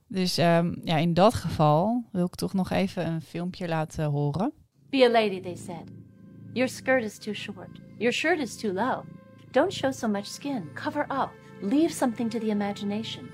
Dus 0.08 0.38
um, 0.38 0.82
ja, 0.84 0.98
in 0.98 1.14
dat 1.14 1.34
geval 1.34 2.04
wil 2.12 2.26
ik 2.26 2.36
toch 2.36 2.54
nog 2.54 2.70
even 2.70 3.08
een 3.08 3.22
filmpje 3.22 3.68
laten 3.68 4.06
horen. 4.06 4.54
Be 4.90 5.06
a 5.06 5.10
lady, 5.10 5.42
they 5.42 5.56
said. 5.56 5.92
Your 6.54 6.70
skirt 6.70 7.04
is 7.04 7.18
too 7.18 7.34
short. 7.34 7.82
Your 7.98 8.14
shirt 8.14 8.40
is 8.40 8.56
too 8.56 8.74
low. 8.74 9.04
Don't 9.52 9.74
show 9.74 9.94
so 9.94 10.08
much 10.08 10.26
skin. 10.26 10.70
Cover 10.74 11.02
up. 11.04 11.30
Leave 11.62 11.94
something 11.94 12.30
to 12.30 12.40
the 12.40 12.48
imagination. 12.48 13.30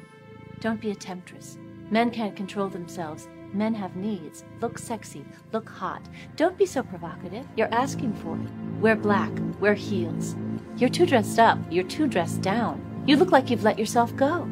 Don't 0.59 0.79
be 0.79 0.89
a 0.89 0.95
temptress. 0.95 1.57
Men 1.89 2.11
can't 2.11 2.35
control 2.35 2.69
themselves. 2.69 3.27
Men 3.53 3.73
have 3.73 3.95
needs. 3.95 4.43
Look 4.61 4.77
sexy. 4.77 5.25
Look 5.51 5.69
hot. 5.69 6.01
Don't 6.35 6.57
be 6.57 6.65
so 6.65 6.83
provocative. 6.83 7.47
You're 7.55 7.73
asking 7.73 8.13
for 8.15 8.35
it. 8.35 8.81
Wear 8.81 8.95
black. 8.95 9.31
Wear 9.59 9.73
heels. 9.73 10.35
You're 10.77 10.89
too 10.89 11.05
dressed 11.05 11.39
up. 11.39 11.57
You're 11.69 11.83
too 11.83 12.07
dressed 12.07 12.41
down. 12.41 12.81
You 13.05 13.15
look 13.15 13.31
like 13.31 13.49
you've 13.49 13.63
let 13.63 13.79
yourself 13.79 14.15
go. 14.15 14.47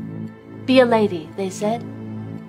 Be 0.65 0.79
a 0.79 0.85
lady, 0.85 1.29
they 1.35 1.49
said. 1.49 1.83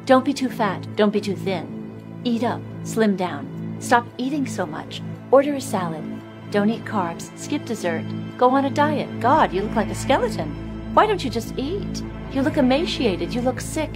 Don't 0.07 0.25
be 0.25 0.33
too 0.33 0.49
fat. 0.49 0.87
Don't 0.97 1.13
be 1.13 1.21
too 1.21 1.37
thin. 1.37 2.21
Eat 2.25 2.45
up. 2.45 2.63
Slim 2.85 3.17
down. 3.17 3.77
Stop 3.81 4.07
eating 4.17 4.47
so 4.47 4.65
much. 4.65 5.03
Order 5.31 5.55
a 5.57 5.61
salad. 5.61 6.05
Don't 6.51 6.71
eat 6.71 6.85
carbs. 6.85 7.37
Skip 7.37 7.65
dessert. 7.65 8.05
Go 8.39 8.49
on 8.51 8.65
a 8.65 8.71
diet. 8.71 9.21
God, 9.21 9.53
you 9.53 9.63
look 9.63 9.75
like 9.75 9.89
a 9.89 9.95
skeleton. 9.95 10.95
Why 10.95 11.07
don't 11.07 11.23
you 11.25 11.29
just 11.29 11.59
eat? 11.59 12.03
You 12.33 12.43
look 12.43 12.57
emaciated. 12.57 13.35
You 13.35 13.43
look 13.43 13.61
sick. 13.61 13.91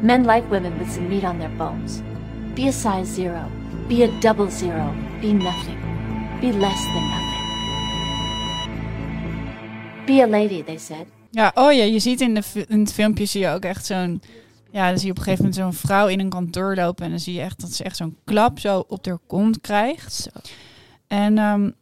Men 0.00 0.26
like 0.26 0.48
women 0.48 0.78
with 0.78 0.92
some 0.92 1.08
meat 1.08 1.24
on 1.24 1.38
their 1.38 1.50
bones. 1.56 2.02
Be 2.54 2.68
a 2.68 2.72
size 2.72 3.14
zero. 3.14 3.50
Be 3.88 4.04
a 4.04 4.20
double 4.20 4.50
zero. 4.50 4.94
Be 5.20 5.32
nothing. 5.32 5.78
Be 6.40 6.52
less 6.52 6.84
than 6.84 7.08
nothing. 7.10 7.26
Be 10.06 10.22
a 10.22 10.26
lady, 10.26 10.62
they 10.62 10.78
said. 10.78 11.06
Ja, 11.30 11.52
oh 11.54 11.72
ja, 11.72 11.84
je 11.84 11.98
ziet 11.98 12.20
in, 12.20 12.34
de, 12.34 12.42
in 12.68 12.80
het 12.80 12.92
filmpje 12.92 13.24
zie 13.24 13.40
je 13.40 13.48
ook 13.48 13.64
echt 13.64 13.86
zo'n... 13.86 14.22
Ja, 14.70 14.88
dan 14.88 14.98
zie 14.98 15.06
je 15.06 15.12
op 15.12 15.18
een 15.18 15.24
gegeven 15.24 15.44
moment 15.44 15.62
zo'n 15.62 15.88
vrouw 15.88 16.06
in 16.06 16.20
een 16.20 16.28
kantoor 16.28 16.74
lopen... 16.74 17.04
en 17.04 17.10
dan 17.10 17.20
zie 17.20 17.34
je 17.34 17.40
echt 17.40 17.60
dat 17.60 17.72
ze 17.72 17.84
echt 17.84 17.96
zo'n 17.96 18.16
klap 18.24 18.58
zo 18.58 18.84
op 18.88 19.06
haar 19.06 19.18
kont 19.26 19.60
krijgt. 19.60 20.28
En 21.06 21.38
um, 21.38 21.74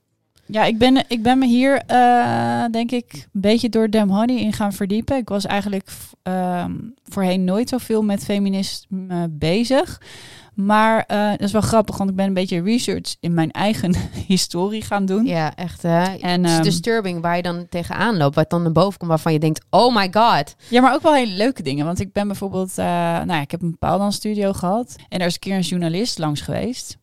ja, 0.47 0.65
ik 0.65 0.79
ben, 0.79 1.05
ik 1.09 1.23
ben 1.23 1.39
me 1.39 1.47
hier, 1.47 1.83
uh, 1.91 2.65
denk 2.71 2.91
ik, 2.91 3.13
een 3.13 3.41
beetje 3.41 3.69
door 3.69 3.91
Dem 3.91 4.11
Honey 4.11 4.37
in 4.37 4.53
gaan 4.53 4.73
verdiepen. 4.73 5.17
Ik 5.17 5.29
was 5.29 5.47
eigenlijk 5.47 5.91
uh, 6.25 6.65
voorheen 7.05 7.45
nooit 7.45 7.69
zoveel 7.69 8.03
met 8.03 8.25
feminisme 8.25 9.29
bezig. 9.31 10.01
Maar 10.57 11.05
uh, 11.11 11.31
dat 11.31 11.41
is 11.41 11.53
wel 11.53 11.61
grappig, 11.61 11.97
want 11.97 12.11
ik 12.11 12.17
ben 12.17 12.27
een 12.27 12.35
beetje 12.35 12.63
research 12.63 13.17
in 13.21 13.35
mijn 13.35 13.51
eigen 13.51 13.95
historie 14.27 14.83
gaan 14.83 15.07
doen. 15.07 15.27
Ja, 15.27 15.55
echt 15.55 15.83
hè. 15.83 16.03
En, 16.05 16.45
um, 16.45 16.63
disturbing 16.63 17.21
waar 17.21 17.37
je 17.37 17.43
dan 17.43 17.67
tegenaan 17.69 18.17
loopt, 18.17 18.35
wat 18.35 18.51
dan 18.51 18.63
naar 18.63 18.73
boven 18.73 18.99
komt, 18.99 19.11
waarvan 19.11 19.33
je 19.33 19.39
denkt, 19.39 19.65
oh 19.71 19.95
my 19.95 20.09
god. 20.13 20.55
Ja, 20.69 20.81
maar 20.81 20.95
ook 20.95 21.03
wel 21.03 21.15
hele 21.15 21.33
leuke 21.33 21.63
dingen. 21.63 21.87
Want 21.87 22.01
ik 22.01 22.13
ben 22.13 22.27
bijvoorbeeld, 22.27 22.71
uh, 22.71 22.85
nou 22.85 23.33
ja, 23.33 23.41
ik 23.41 23.51
heb 23.51 23.63
een 23.63 23.79
paaldansstudio 23.79 24.53
gehad. 24.53 24.97
En 25.09 25.19
er 25.19 25.27
is 25.27 25.35
een 25.35 25.41
keer 25.41 25.57
een 25.57 25.61
journalist 25.61 26.19
langs 26.19 26.41
geweest. 26.41 26.97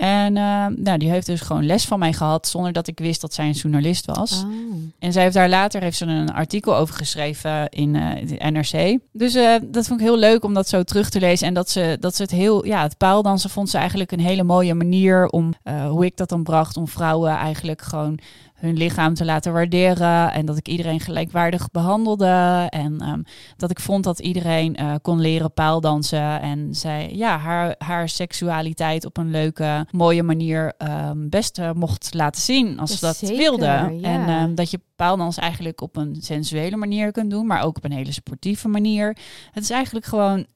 En 0.00 0.36
uh, 0.36 0.66
nou, 0.76 0.98
die 0.98 1.10
heeft 1.10 1.26
dus 1.26 1.40
gewoon 1.40 1.66
les 1.66 1.84
van 1.84 1.98
mij 1.98 2.12
gehad 2.12 2.48
zonder 2.48 2.72
dat 2.72 2.86
ik 2.86 2.98
wist 2.98 3.20
dat 3.20 3.34
zij 3.34 3.46
een 3.46 3.52
journalist 3.52 4.06
was. 4.06 4.44
Oh. 4.44 4.52
En 4.98 5.12
zij 5.12 5.22
heeft 5.22 5.34
daar 5.34 5.48
later 5.48 5.82
heeft 5.82 5.96
ze 5.96 6.04
een 6.04 6.32
artikel 6.32 6.76
over 6.76 6.94
geschreven 6.94 7.68
in 7.68 7.94
uh, 7.94 8.10
de 8.26 8.50
NRC. 8.50 8.98
Dus 9.12 9.34
uh, 9.34 9.54
dat 9.64 9.86
vond 9.86 10.00
ik 10.00 10.06
heel 10.06 10.18
leuk 10.18 10.44
om 10.44 10.54
dat 10.54 10.68
zo 10.68 10.82
terug 10.82 11.10
te 11.10 11.20
lezen. 11.20 11.46
En 11.46 11.54
dat 11.54 11.70
ze, 11.70 11.96
dat 12.00 12.16
ze 12.16 12.22
het 12.22 12.30
heel, 12.30 12.66
ja, 12.66 12.82
het 12.82 12.96
paaldansen 12.96 13.50
vond 13.50 13.70
ze 13.70 13.78
eigenlijk 13.78 14.12
een 14.12 14.20
hele 14.20 14.42
mooie 14.42 14.74
manier 14.74 15.26
om, 15.26 15.54
hoe 15.88 16.04
ik 16.04 16.16
dat 16.16 16.28
dan 16.28 16.42
bracht, 16.42 16.76
om 16.76 16.88
vrouwen 16.88 17.30
eigenlijk 17.30 17.82
gewoon 17.82 18.18
hun 18.60 18.76
lichaam 18.76 19.14
te 19.14 19.24
laten 19.24 19.52
waarderen. 19.52 20.32
En 20.32 20.46
dat 20.46 20.56
ik 20.56 20.68
iedereen 20.68 21.00
gelijkwaardig 21.00 21.70
behandelde. 21.70 22.66
En 22.68 23.08
um, 23.08 23.24
dat 23.56 23.70
ik 23.70 23.80
vond 23.80 24.04
dat 24.04 24.18
iedereen 24.18 24.76
uh, 24.80 24.94
kon 25.02 25.20
leren 25.20 25.52
paaldansen. 25.52 26.40
En 26.40 26.74
zij 26.74 27.10
ja, 27.12 27.38
haar, 27.38 27.74
haar 27.78 28.08
seksualiteit 28.08 29.04
op 29.04 29.16
een 29.16 29.30
leuke, 29.30 29.86
mooie 29.90 30.22
manier 30.22 30.72
um, 30.78 31.28
best 31.28 31.58
uh, 31.58 31.70
mocht 31.72 32.14
laten 32.14 32.42
zien 32.42 32.78
als 32.78 32.98
ze 32.98 33.06
dat 33.06 33.16
Zeker, 33.16 33.36
wilde. 33.36 33.64
Ja. 33.66 33.88
En 34.00 34.28
um, 34.28 34.54
dat 34.54 34.70
je 34.70 34.80
paaldans 35.00 35.36
eigenlijk 35.36 35.80
op 35.80 35.96
een 35.96 36.16
sensuele 36.20 36.76
manier 36.76 37.12
kunt 37.12 37.30
doen, 37.30 37.46
maar 37.46 37.62
ook 37.62 37.76
op 37.76 37.84
een 37.84 37.92
hele 37.92 38.12
sportieve 38.12 38.68
manier. 38.68 39.16
Het 39.50 39.62
is 39.62 39.70
eigenlijk 39.70 40.06
gewoon, 40.06 40.46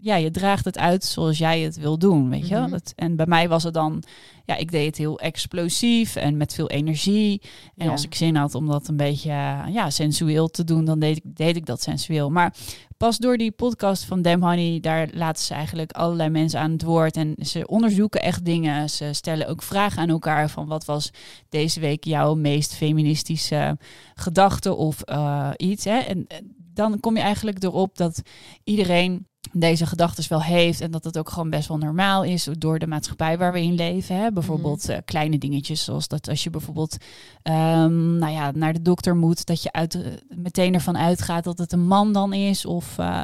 ja, 0.00 0.16
je 0.16 0.30
draagt 0.30 0.64
het 0.64 0.78
uit 0.78 1.04
zoals 1.04 1.38
jij 1.38 1.60
het 1.60 1.76
wil 1.76 1.98
doen, 1.98 2.30
weet 2.30 2.48
je. 2.48 2.56
Mm 2.56 2.62
-hmm. 2.62 2.72
het, 2.72 2.92
en 2.96 3.16
bij 3.16 3.26
mij 3.26 3.48
was 3.48 3.62
het 3.62 3.74
dan, 3.74 4.02
ja, 4.44 4.56
ik 4.56 4.70
deed 4.70 4.86
het 4.86 4.96
heel 4.96 5.18
explosief 5.18 6.16
en 6.16 6.36
met 6.36 6.54
veel 6.54 6.68
energie. 6.68 7.42
En 7.76 7.84
ja. 7.84 7.90
als 7.90 8.04
ik 8.04 8.14
zin 8.14 8.36
had 8.36 8.54
om 8.54 8.66
dat 8.66 8.88
een 8.88 8.96
beetje 8.96 9.32
ja, 9.68 9.90
sensueel 9.90 10.48
te 10.48 10.64
doen, 10.64 10.84
dan 10.84 10.98
deed 10.98 11.16
ik, 11.16 11.22
deed 11.24 11.56
ik 11.56 11.66
dat 11.66 11.82
sensueel. 11.82 12.30
Maar 12.30 12.54
pas 13.02 13.18
door 13.18 13.36
die 13.36 13.50
podcast 13.50 14.04
van 14.04 14.22
Dem 14.22 14.42
Honey, 14.42 14.80
daar 14.80 15.08
laten 15.12 15.44
ze 15.44 15.54
eigenlijk 15.54 15.92
allerlei 15.92 16.30
mensen 16.30 16.60
aan 16.60 16.70
het 16.70 16.82
woord. 16.82 17.16
En 17.16 17.34
ze 17.38 17.66
onderzoeken 17.66 18.22
echt 18.22 18.44
dingen. 18.44 18.90
Ze 18.90 19.12
stellen 19.12 19.48
ook 19.48 19.62
vragen 19.62 20.02
aan 20.02 20.08
elkaar 20.08 20.50
van 20.50 20.66
wat 20.66 20.84
was 20.84 21.10
deze 21.48 21.80
week 21.80 22.04
jouw 22.04 22.34
meest 22.34 22.74
feministische 22.74 23.78
gedachte 24.14 24.74
of 24.74 25.00
uh, 25.10 25.50
iets. 25.56 25.84
Hè? 25.84 25.98
En 25.98 26.26
dan 26.54 27.00
kom 27.00 27.16
je 27.16 27.22
eigenlijk 27.22 27.62
erop 27.62 27.96
dat 27.96 28.22
iedereen 28.64 29.26
deze 29.52 29.86
gedachten 29.86 30.28
wel 30.28 30.42
heeft 30.42 30.80
en 30.80 30.90
dat 30.90 31.04
het 31.04 31.18
ook 31.18 31.28
gewoon 31.28 31.50
best 31.50 31.68
wel 31.68 31.78
normaal 31.78 32.24
is 32.24 32.48
door 32.58 32.78
de 32.78 32.86
maatschappij 32.86 33.38
waar 33.38 33.52
we 33.52 33.62
in 33.62 33.74
leven. 33.74 34.16
Hè? 34.16 34.32
Bijvoorbeeld 34.32 34.88
mm. 34.88 34.94
uh, 34.94 35.00
kleine 35.04 35.38
dingetjes 35.38 35.84
zoals 35.84 36.08
dat 36.08 36.28
als 36.28 36.42
je 36.42 36.50
bijvoorbeeld 36.50 36.96
um, 37.42 38.18
nou 38.18 38.32
ja, 38.32 38.50
naar 38.54 38.72
de 38.72 38.82
dokter 38.82 39.16
moet, 39.16 39.46
dat 39.46 39.62
je 39.62 39.72
uit, 39.72 39.94
uh, 39.94 40.06
meteen 40.28 40.74
ervan 40.74 40.98
uitgaat 40.98 41.44
dat 41.44 41.58
het 41.58 41.72
een 41.72 41.86
man 41.86 42.12
dan 42.12 42.32
is. 42.32 42.66
Of 42.66 42.98
uh, 42.98 43.22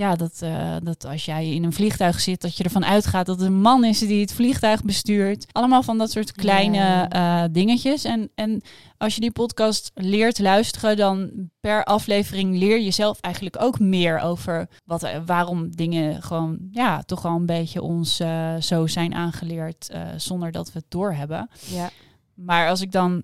ja, 0.00 0.16
dat, 0.16 0.42
dat 0.82 1.06
als 1.06 1.24
jij 1.24 1.54
in 1.54 1.64
een 1.64 1.72
vliegtuig 1.72 2.20
zit, 2.20 2.40
dat 2.40 2.56
je 2.56 2.64
ervan 2.64 2.84
uitgaat 2.84 3.26
dat 3.26 3.38
het 3.38 3.46
een 3.46 3.60
man 3.60 3.84
is 3.84 3.98
die 3.98 4.20
het 4.20 4.32
vliegtuig 4.32 4.84
bestuurt. 4.84 5.46
Allemaal 5.52 5.82
van 5.82 5.98
dat 5.98 6.10
soort 6.10 6.32
kleine 6.32 6.76
yeah. 6.76 7.44
dingetjes. 7.52 8.04
En, 8.04 8.30
en 8.34 8.62
als 8.96 9.14
je 9.14 9.20
die 9.20 9.32
podcast 9.32 9.90
leert 9.94 10.38
luisteren, 10.38 10.96
dan 10.96 11.30
per 11.60 11.84
aflevering 11.84 12.58
leer 12.58 12.80
je 12.80 12.90
zelf 12.90 13.20
eigenlijk 13.20 13.62
ook 13.62 13.78
meer 13.78 14.20
over 14.20 14.68
wat, 14.84 15.10
waarom 15.26 15.76
dingen 15.76 16.22
gewoon, 16.22 16.58
ja, 16.70 17.02
toch 17.02 17.22
wel 17.22 17.36
een 17.36 17.46
beetje 17.46 17.82
ons 17.82 18.20
uh, 18.20 18.54
zo 18.56 18.86
zijn 18.86 19.14
aangeleerd 19.14 19.90
zonder 20.16 20.52
dat 20.52 20.72
we 20.72 20.78
het 20.78 20.90
doorhebben. 20.90 21.50
Ja. 21.66 21.90
Maar 22.34 22.68
als 22.68 22.80
ik 22.80 22.92
dan 22.92 23.22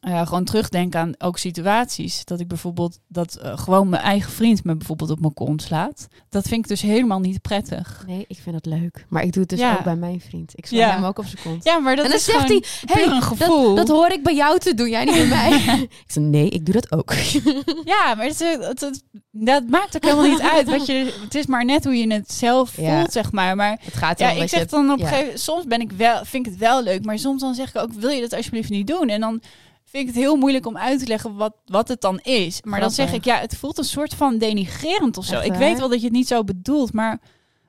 uh, 0.00 0.26
gewoon 0.26 0.44
terugdenk 0.44 0.94
aan 0.94 1.12
ook 1.18 1.38
situaties. 1.38 2.24
Dat 2.24 2.40
ik 2.40 2.48
bijvoorbeeld 2.48 2.98
dat 3.08 3.38
uh, 3.42 3.58
gewoon 3.58 3.88
mijn 3.88 4.02
eigen 4.02 4.32
vriend 4.32 4.64
me 4.64 4.76
bijvoorbeeld 4.76 5.10
op 5.10 5.20
mijn 5.20 5.34
kont 5.34 5.62
slaat. 5.62 6.08
Dat 6.28 6.48
vind 6.48 6.64
ik 6.64 6.68
dus 6.68 6.80
helemaal 6.80 7.20
niet 7.20 7.42
prettig. 7.42 8.04
Nee, 8.06 8.24
ik 8.28 8.38
vind 8.42 8.62
dat 8.62 8.72
leuk. 8.78 9.06
Maar 9.08 9.22
ik 9.22 9.32
doe 9.32 9.40
het 9.40 9.50
dus 9.50 9.60
ja. 9.60 9.72
ook 9.72 9.84
bij 9.84 9.96
mijn 9.96 10.20
vriend. 10.20 10.52
Ik 10.54 10.66
sla 10.66 10.78
ja. 10.78 10.90
hem 10.90 11.04
ook 11.04 11.18
op 11.18 11.26
zijn 11.26 11.42
kont. 11.42 11.64
Ja, 11.64 11.78
maar 11.78 11.96
dat 11.96 12.04
en 12.04 12.10
dan 12.10 12.20
is 12.20 12.24
zegt 12.24 12.48
hij, 12.48 12.64
hey, 12.84 13.06
een 13.06 13.22
gevoel. 13.22 13.74
Dat, 13.74 13.86
dat, 13.86 13.96
hoor 13.96 14.10
ik 14.10 14.22
bij 14.22 14.34
jou 14.34 14.58
te 14.58 14.74
doen, 14.74 14.88
jij 14.88 15.04
niet 15.04 15.14
bij 15.14 15.26
mij. 15.26 15.50
ik 15.82 16.04
zeg, 16.06 16.22
nee, 16.22 16.48
ik 16.48 16.64
doe 16.64 16.74
dat 16.74 16.92
ook. 16.92 17.12
ja, 17.94 18.14
maar 18.14 18.26
het, 18.26 18.38
het, 18.38 18.80
het, 18.80 19.02
dat 19.30 19.66
maakt 19.66 19.96
ook 19.96 20.04
helemaal 20.04 20.30
niet 20.30 20.42
uit. 20.42 20.68
Wat 20.68 20.86
je, 20.86 21.14
het 21.22 21.34
is 21.34 21.46
maar 21.46 21.64
net 21.64 21.84
hoe 21.84 21.96
je 21.96 22.12
het 22.12 22.32
zelf 22.32 22.70
voelt, 22.70 23.12
zeg 23.12 23.32
maar. 23.32 23.56
Maar 23.56 23.78
het 23.82 23.94
gaat 23.94 24.18
ja, 24.18 24.30
ik 24.30 24.48
zeg 24.48 24.66
dan 24.66 24.90
op 24.90 25.00
een 25.00 25.06
gegeven 25.06 25.38
soms 25.38 25.64
ben 25.64 25.80
ik 25.80 25.92
wel, 25.92 26.24
vind 26.24 26.46
ik 26.46 26.52
het 26.52 26.60
wel 26.60 26.82
leuk. 26.82 27.04
Maar 27.04 27.18
soms 27.18 27.40
dan 27.40 27.54
zeg 27.54 27.68
ik 27.68 27.82
ook, 27.82 27.92
wil 27.92 28.10
je 28.10 28.20
dat 28.20 28.32
alsjeblieft 28.32 28.70
niet 28.70 28.86
doen? 28.86 29.08
En 29.08 29.20
dan 29.20 29.42
vind 29.90 30.08
ik 30.08 30.14
het 30.14 30.22
heel 30.24 30.36
moeilijk 30.36 30.66
om 30.66 30.76
uit 30.76 30.98
te 30.98 31.06
leggen 31.06 31.34
wat, 31.34 31.54
wat 31.64 31.88
het 31.88 32.00
dan 32.00 32.18
is. 32.18 32.62
Maar 32.62 32.80
dan 32.80 32.90
zeg 32.90 33.12
ik, 33.12 33.24
ja, 33.24 33.38
het 33.38 33.56
voelt 33.56 33.78
een 33.78 33.84
soort 33.84 34.14
van 34.14 34.38
denigrerend 34.38 35.16
of 35.16 35.24
zo. 35.24 35.34
Echt, 35.34 35.46
ik 35.46 35.54
weet 35.54 35.78
wel 35.78 35.88
dat 35.88 35.98
je 35.98 36.04
het 36.04 36.14
niet 36.14 36.26
zo 36.26 36.44
bedoelt, 36.44 36.92
maar 36.92 37.20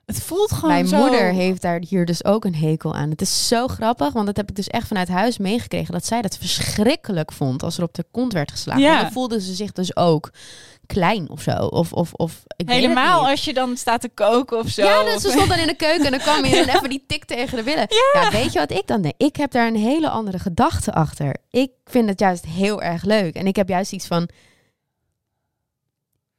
het 0.06 0.22
voelt 0.22 0.52
gewoon 0.52 0.70
Mijn 0.70 0.88
zo... 0.88 0.96
moeder 0.96 1.32
heeft 1.32 1.62
daar 1.62 1.80
hier 1.88 2.04
dus 2.04 2.24
ook 2.24 2.44
een 2.44 2.54
hekel 2.54 2.94
aan. 2.94 3.10
Het 3.10 3.20
is 3.20 3.48
zo 3.48 3.68
grappig, 3.68 4.12
want 4.12 4.26
dat 4.26 4.36
heb 4.36 4.48
ik 4.48 4.56
dus 4.56 4.66
echt 4.66 4.86
vanuit 4.86 5.08
huis 5.08 5.38
meegekregen. 5.38 5.92
Dat 5.92 6.06
zij 6.06 6.22
dat 6.22 6.36
verschrikkelijk 6.38 7.32
vond 7.32 7.62
als 7.62 7.76
er 7.76 7.82
op 7.82 7.94
de 7.94 8.04
kont 8.10 8.32
werd 8.32 8.50
geslagen. 8.50 8.82
Ja. 8.82 8.96
En 8.96 9.02
dan 9.02 9.12
voelde 9.12 9.40
ze 9.40 9.54
zich 9.54 9.72
dus 9.72 9.96
ook 9.96 10.30
klein 10.86 11.30
of 11.30 11.42
zo. 11.42 11.52
Of, 11.52 11.92
of, 11.92 12.12
of, 12.12 12.42
ik 12.56 12.68
Helemaal 12.68 13.28
als 13.28 13.44
je 13.44 13.54
dan 13.54 13.76
staat 13.76 14.00
te 14.00 14.08
koken 14.08 14.58
of 14.58 14.68
zo. 14.68 14.82
Ja, 14.82 15.04
dus 15.04 15.22
ze 15.22 15.30
stond 15.30 15.48
dan 15.48 15.58
in 15.58 15.66
de 15.66 15.76
keuken 15.76 16.04
en 16.04 16.10
dan 16.10 16.20
kwam 16.20 16.44
je 16.44 16.56
en 16.56 16.68
even 16.76 16.88
die 16.88 17.04
tik 17.06 17.24
tegen 17.24 17.56
de 17.56 17.62
billen. 17.62 17.86
Ja. 17.88 18.22
ja. 18.22 18.30
weet 18.30 18.52
je 18.52 18.58
wat 18.58 18.70
ik 18.70 18.86
dan 18.86 19.02
denk? 19.02 19.14
Ik 19.16 19.36
heb 19.36 19.50
daar 19.50 19.66
een 19.66 19.76
hele 19.76 20.08
andere 20.08 20.38
gedachte 20.38 20.92
achter. 20.92 21.36
Ik 21.50 21.70
vind 21.84 22.08
het 22.08 22.20
juist 22.20 22.44
heel 22.44 22.82
erg 22.82 23.04
leuk. 23.04 23.34
En 23.34 23.46
ik 23.46 23.56
heb 23.56 23.68
juist 23.68 23.92
iets 23.92 24.06
van... 24.06 24.28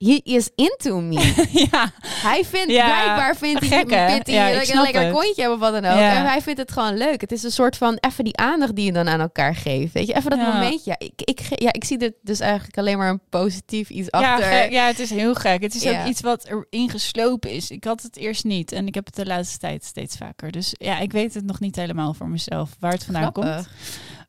he 0.06 0.20
is 0.24 0.50
into 0.56 1.02
me. 1.02 1.34
ja. 1.72 1.92
Hij 2.06 2.46
vindt, 2.46 2.72
Ja, 2.72 2.86
blijkbaar 2.86 3.36
vindt 3.36 3.60
hij 3.60 3.70
gek, 3.70 4.10
vindt 4.10 4.28
hij 4.28 4.36
Ja, 4.36 4.50
een 4.76 4.82
lekker 4.82 5.02
het. 5.02 5.12
kontje 5.14 5.42
heb 5.42 5.52
of 5.52 5.60
wat 5.60 5.72
dan 5.74 5.86
ook. 5.86 5.98
Ja. 6.00 6.16
En 6.16 6.26
hij 6.26 6.42
vindt 6.42 6.60
het 6.60 6.72
gewoon 6.72 6.98
leuk. 6.98 7.22
Het 7.22 7.32
is 7.32 7.44
een 7.44 7.52
soort 7.52 7.78
van 7.78 7.98
even 8.00 8.24
die 8.24 8.38
aandacht 8.38 8.76
die 8.76 8.86
je 8.86 8.92
dan 8.92 9.08
aan 9.10 9.20
elkaar 9.20 9.56
geeft. 9.56 9.94
Weet 9.94 10.08
je, 10.08 10.14
even 10.16 10.30
dat 10.30 10.40
momentje. 10.40 10.90
Ja, 10.90 10.96
ik, 11.08 11.22
ik, 11.22 11.40
ja, 11.62 11.74
ik 11.74 11.84
zie 11.84 11.98
er 11.98 12.14
dus 12.22 12.40
eigenlijk 12.40 12.78
alleen 12.78 12.98
maar 12.98 13.10
een 13.10 13.22
positief 13.30 13.90
iets 13.90 14.12
achter. 14.12 14.46
gek. 14.46 14.72
ja, 14.72 14.86
het 14.88 15.00
is 15.00 15.10
heel 15.10 15.34
gek. 15.34 15.62
Het 15.62 15.76
is 15.76 15.88
ook 15.88 16.06
iets 16.06 16.22
wat 16.22 16.46
erin 16.46 16.90
geslopen 16.90 17.50
is. 17.50 17.70
Ik 17.72 17.84
had 17.84 18.02
het 18.02 18.18
eerst 18.18 18.44
niet 18.44 18.72
en 18.72 18.88
ik 18.88 18.96
heb 18.96 19.06
het 19.06 19.16
de 19.16 19.26
laatste 19.26 19.58
tijd 19.58 19.84
steeds 19.84 20.18
vaker. 20.18 20.52
Dus 20.52 20.74
ja, 20.78 21.00
ik 21.00 21.12
weet 21.12 21.34
het 21.34 21.46
nog 21.46 21.60
niet 21.60 21.76
helemaal 21.76 22.14
voor 22.14 22.30
mezelf 22.30 22.70
waar 22.80 22.92
het 22.92 23.04
vandaan 23.04 23.32
komt. 23.32 23.68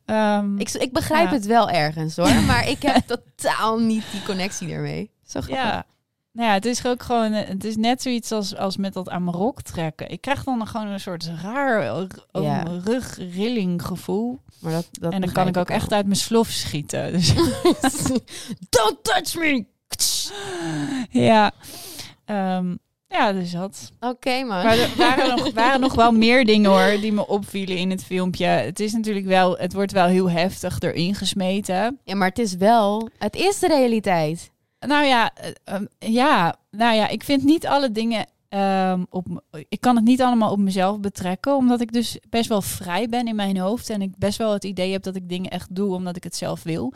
Ehm, 0.05 0.57
Ik, 0.57 0.69
ik 0.71 0.91
begrijp 0.91 1.31
het 1.31 1.45
wel 1.45 1.69
ergens 1.69 2.15
hoor, 2.15 2.33
maar 2.47 2.69
ik 2.69 2.81
heb 2.81 3.03
totaal 3.35 3.79
niet 3.79 4.03
die 4.11 4.23
connectie 4.23 4.71
ermee. 4.71 5.11
Zo 5.25 5.41
grappig. 5.41 5.65
ja. 5.65 5.85
Nou 6.31 6.47
ja, 6.47 6.53
het 6.53 6.65
is 6.65 6.85
ook 6.85 7.03
gewoon, 7.03 7.33
eh, 7.33 7.47
het 7.47 7.63
is 7.63 7.75
net 7.75 8.01
zoiets 8.01 8.31
als, 8.31 8.55
als 8.55 8.77
met 8.77 8.93
dat 8.93 9.09
aan 9.09 9.23
mijn 9.23 9.35
rok 9.35 9.61
trekken. 9.61 10.09
Ik 10.09 10.21
krijg 10.21 10.43
dan 10.43 10.67
gewoon 10.67 10.87
een 10.87 10.99
soort 10.99 11.31
raar 11.41 11.83
Ja. 11.83 12.63
mijn 12.63 12.81
rug 12.83 13.17
rilling 13.17 13.81
gevoel. 13.85 14.39
Maar 14.59 14.71
dat, 14.71 14.87
dat 14.91 15.13
en 15.13 15.21
dan 15.21 15.31
kan 15.31 15.47
ik 15.47 15.57
ook 15.57 15.69
echt 15.69 15.93
uit 15.93 16.05
mijn 16.05 16.17
slof 16.17 16.47
schieten. 16.49 17.11
Dus 17.11 17.33
Don't 18.75 18.97
touch 19.01 19.35
me! 19.35 19.65
ja, 21.09 21.51
Ehm, 22.25 22.75
ja, 23.07 23.33
dus 23.33 23.51
dat. 23.51 23.91
Oké 23.99 24.43
man. 24.43 24.63
Maar 24.63 24.77
er 24.77 24.89
waren 24.97 25.35
nog, 25.37 25.51
waren 25.53 25.79
nog 25.79 25.93
wel 25.95 26.11
meer 26.11 26.45
dingen 26.45 26.71
hoor 26.71 26.99
die 27.01 27.13
me 27.13 27.27
opvielen 27.27 27.77
in 27.77 27.89
het 27.89 28.03
filmpje. 28.03 28.45
Het 28.45 28.79
is 28.79 28.91
natuurlijk 28.93 29.25
wel, 29.25 29.57
het 29.57 29.73
wordt 29.73 29.91
wel 29.91 30.05
heel 30.07 30.29
heftig 30.29 30.79
erin 30.79 31.15
gesmeten. 31.15 31.99
Ja, 32.03 32.15
maar 32.15 32.27
het 32.27 32.39
is 32.39 32.55
wel, 32.55 33.09
het 33.17 33.35
is 33.35 33.59
de 33.59 33.67
realiteit. 33.67 34.51
Nou 34.85 35.05
ja, 35.05 35.31
eh, 35.33 35.49
ehm, 35.63 35.85
ja, 35.99 36.55
nou 36.71 36.95
ja, 36.95 37.07
ik 37.07 37.23
vind 37.23 37.43
niet 37.43 37.67
alle 37.67 37.91
dingen 37.91 38.25
ehm, 38.49 39.03
op. 39.09 39.43
Ik 39.69 39.81
kan 39.81 39.95
het 39.95 40.05
niet 40.05 40.21
allemaal 40.21 40.51
op 40.51 40.59
mezelf 40.59 40.99
betrekken, 40.99 41.55
omdat 41.55 41.81
ik 41.81 41.91
dus 41.91 42.17
best 42.29 42.49
wel 42.49 42.61
vrij 42.61 43.09
ben 43.09 43.27
in 43.27 43.35
mijn 43.35 43.57
hoofd 43.57 43.89
en 43.89 44.01
ik 44.01 44.17
best 44.17 44.37
wel 44.37 44.53
het 44.53 44.63
idee 44.63 44.91
heb 44.91 45.03
dat 45.03 45.15
ik 45.15 45.29
dingen 45.29 45.49
echt 45.49 45.75
doe 45.75 45.93
omdat 45.95 46.15
ik 46.15 46.23
het 46.23 46.35
zelf 46.35 46.63
wil. 46.63 46.93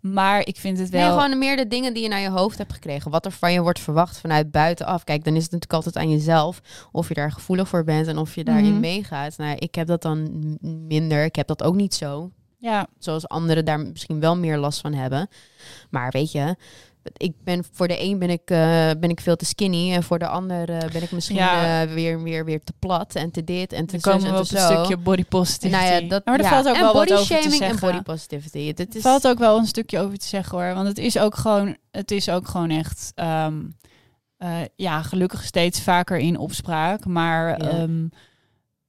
Maar 0.00 0.46
ik 0.46 0.56
vind 0.56 0.78
het 0.78 0.88
wel. 0.90 1.00
Nee, 1.14 1.20
gewoon 1.20 1.38
meer 1.38 1.56
de 1.56 1.66
dingen 1.66 1.94
die 1.94 2.02
je 2.02 2.08
naar 2.08 2.20
je 2.20 2.30
hoofd 2.30 2.58
hebt 2.58 2.72
gekregen. 2.72 3.10
Wat 3.10 3.24
er 3.24 3.32
van 3.32 3.52
je 3.52 3.60
wordt 3.62 3.80
verwacht 3.80 4.18
vanuit 4.18 4.50
buitenaf. 4.50 5.04
Kijk, 5.04 5.24
dan 5.24 5.36
is 5.36 5.42
het 5.42 5.52
natuurlijk 5.52 5.84
altijd 5.84 6.04
aan 6.04 6.10
jezelf 6.10 6.60
of 6.92 7.08
je 7.08 7.14
daar 7.14 7.32
gevoelig 7.32 7.68
voor 7.68 7.84
bent 7.84 8.06
en 8.06 8.18
of 8.18 8.34
je 8.34 8.44
daarin 8.44 8.70
Mhm. 8.70 8.80
meegaat. 8.80 9.36
Nou, 9.36 9.56
ik 9.58 9.74
heb 9.74 9.86
dat 9.86 10.02
dan 10.02 10.28
minder. 10.60 11.24
Ik 11.24 11.36
heb 11.36 11.46
dat 11.46 11.62
ook 11.62 11.74
niet 11.74 11.94
zo. 11.94 12.30
Ja, 12.58 12.86
Zoals 12.98 13.28
anderen 13.28 13.64
daar 13.64 13.80
misschien 13.80 14.20
wel 14.20 14.36
meer 14.36 14.58
last 14.58 14.80
van 14.80 14.92
hebben. 14.92 15.28
Maar 15.90 16.10
weet 16.10 16.32
je, 16.32 16.56
ik 17.16 17.32
ben 17.44 17.64
voor 17.72 17.88
de 17.88 18.00
een 18.02 18.18
ben 18.18 18.30
ik, 18.30 18.50
eh, 18.50 18.90
ben 19.00 19.10
ik 19.10 19.20
veel 19.20 19.36
te 19.36 19.44
skinny 19.44 19.92
en 19.92 20.02
voor 20.02 20.18
de 20.18 20.26
ander 20.26 20.70
eh, 20.70 20.90
ben 20.92 21.02
ik 21.02 21.10
misschien 21.12 21.36
Ja. 21.36 21.82
eh, 21.82 21.92
weer, 21.94 22.22
weer, 22.22 22.44
weer 22.44 22.64
te 22.64 22.72
plat 22.78 23.14
en 23.14 23.30
te 23.30 23.44
dit 23.44 23.72
en 23.72 23.86
te 23.86 23.98
dan 23.98 24.00
zus 24.00 24.12
komen 24.12 24.26
en 24.26 24.32
we 24.32 24.38
op 24.40 24.50
een 24.50 24.58
zo. 24.58 24.72
stukje 24.74 24.96
body 24.96 25.24
positivity. 25.24 25.80
Nou 25.82 26.02
ja, 26.02 26.08
dat, 26.08 26.24
maar 26.24 26.34
er 26.38 26.42
ja. 26.42 26.48
valt 26.48 26.68
ook 26.68 26.74
en 26.74 26.80
wel 26.80 26.92
body 26.92 27.08
wat 27.10 27.18
over 27.20 27.36
te 27.36 27.42
shaming 27.50 27.62
en 27.62 27.78
body 27.80 28.02
positivity. 28.02 28.66
Het 28.66 28.80
Er 28.80 28.86
is, 28.96 29.02
valt 29.02 29.26
ook 29.26 29.38
wel 29.38 29.58
een 29.58 29.66
stukje 29.66 29.98
over 29.98 30.18
te 30.18 30.26
zeggen 30.26 30.58
hoor. 30.58 30.74
Want 30.74 30.88
het 30.88 30.98
is 30.98 31.18
ook 31.18 31.34
gewoon, 31.36 31.76
het 31.90 32.10
is 32.10 32.28
ook 32.28 32.48
gewoon 32.48 32.70
echt, 32.70 33.12
ehm, 33.14 33.54
eh, 34.36 34.50
ja, 34.76 35.02
gelukkig 35.02 35.44
steeds 35.44 35.80
vaker 35.80 36.18
in 36.18 36.38
opspraak. 36.38 37.04
Maar 37.04 37.48
Ja. 37.64 37.86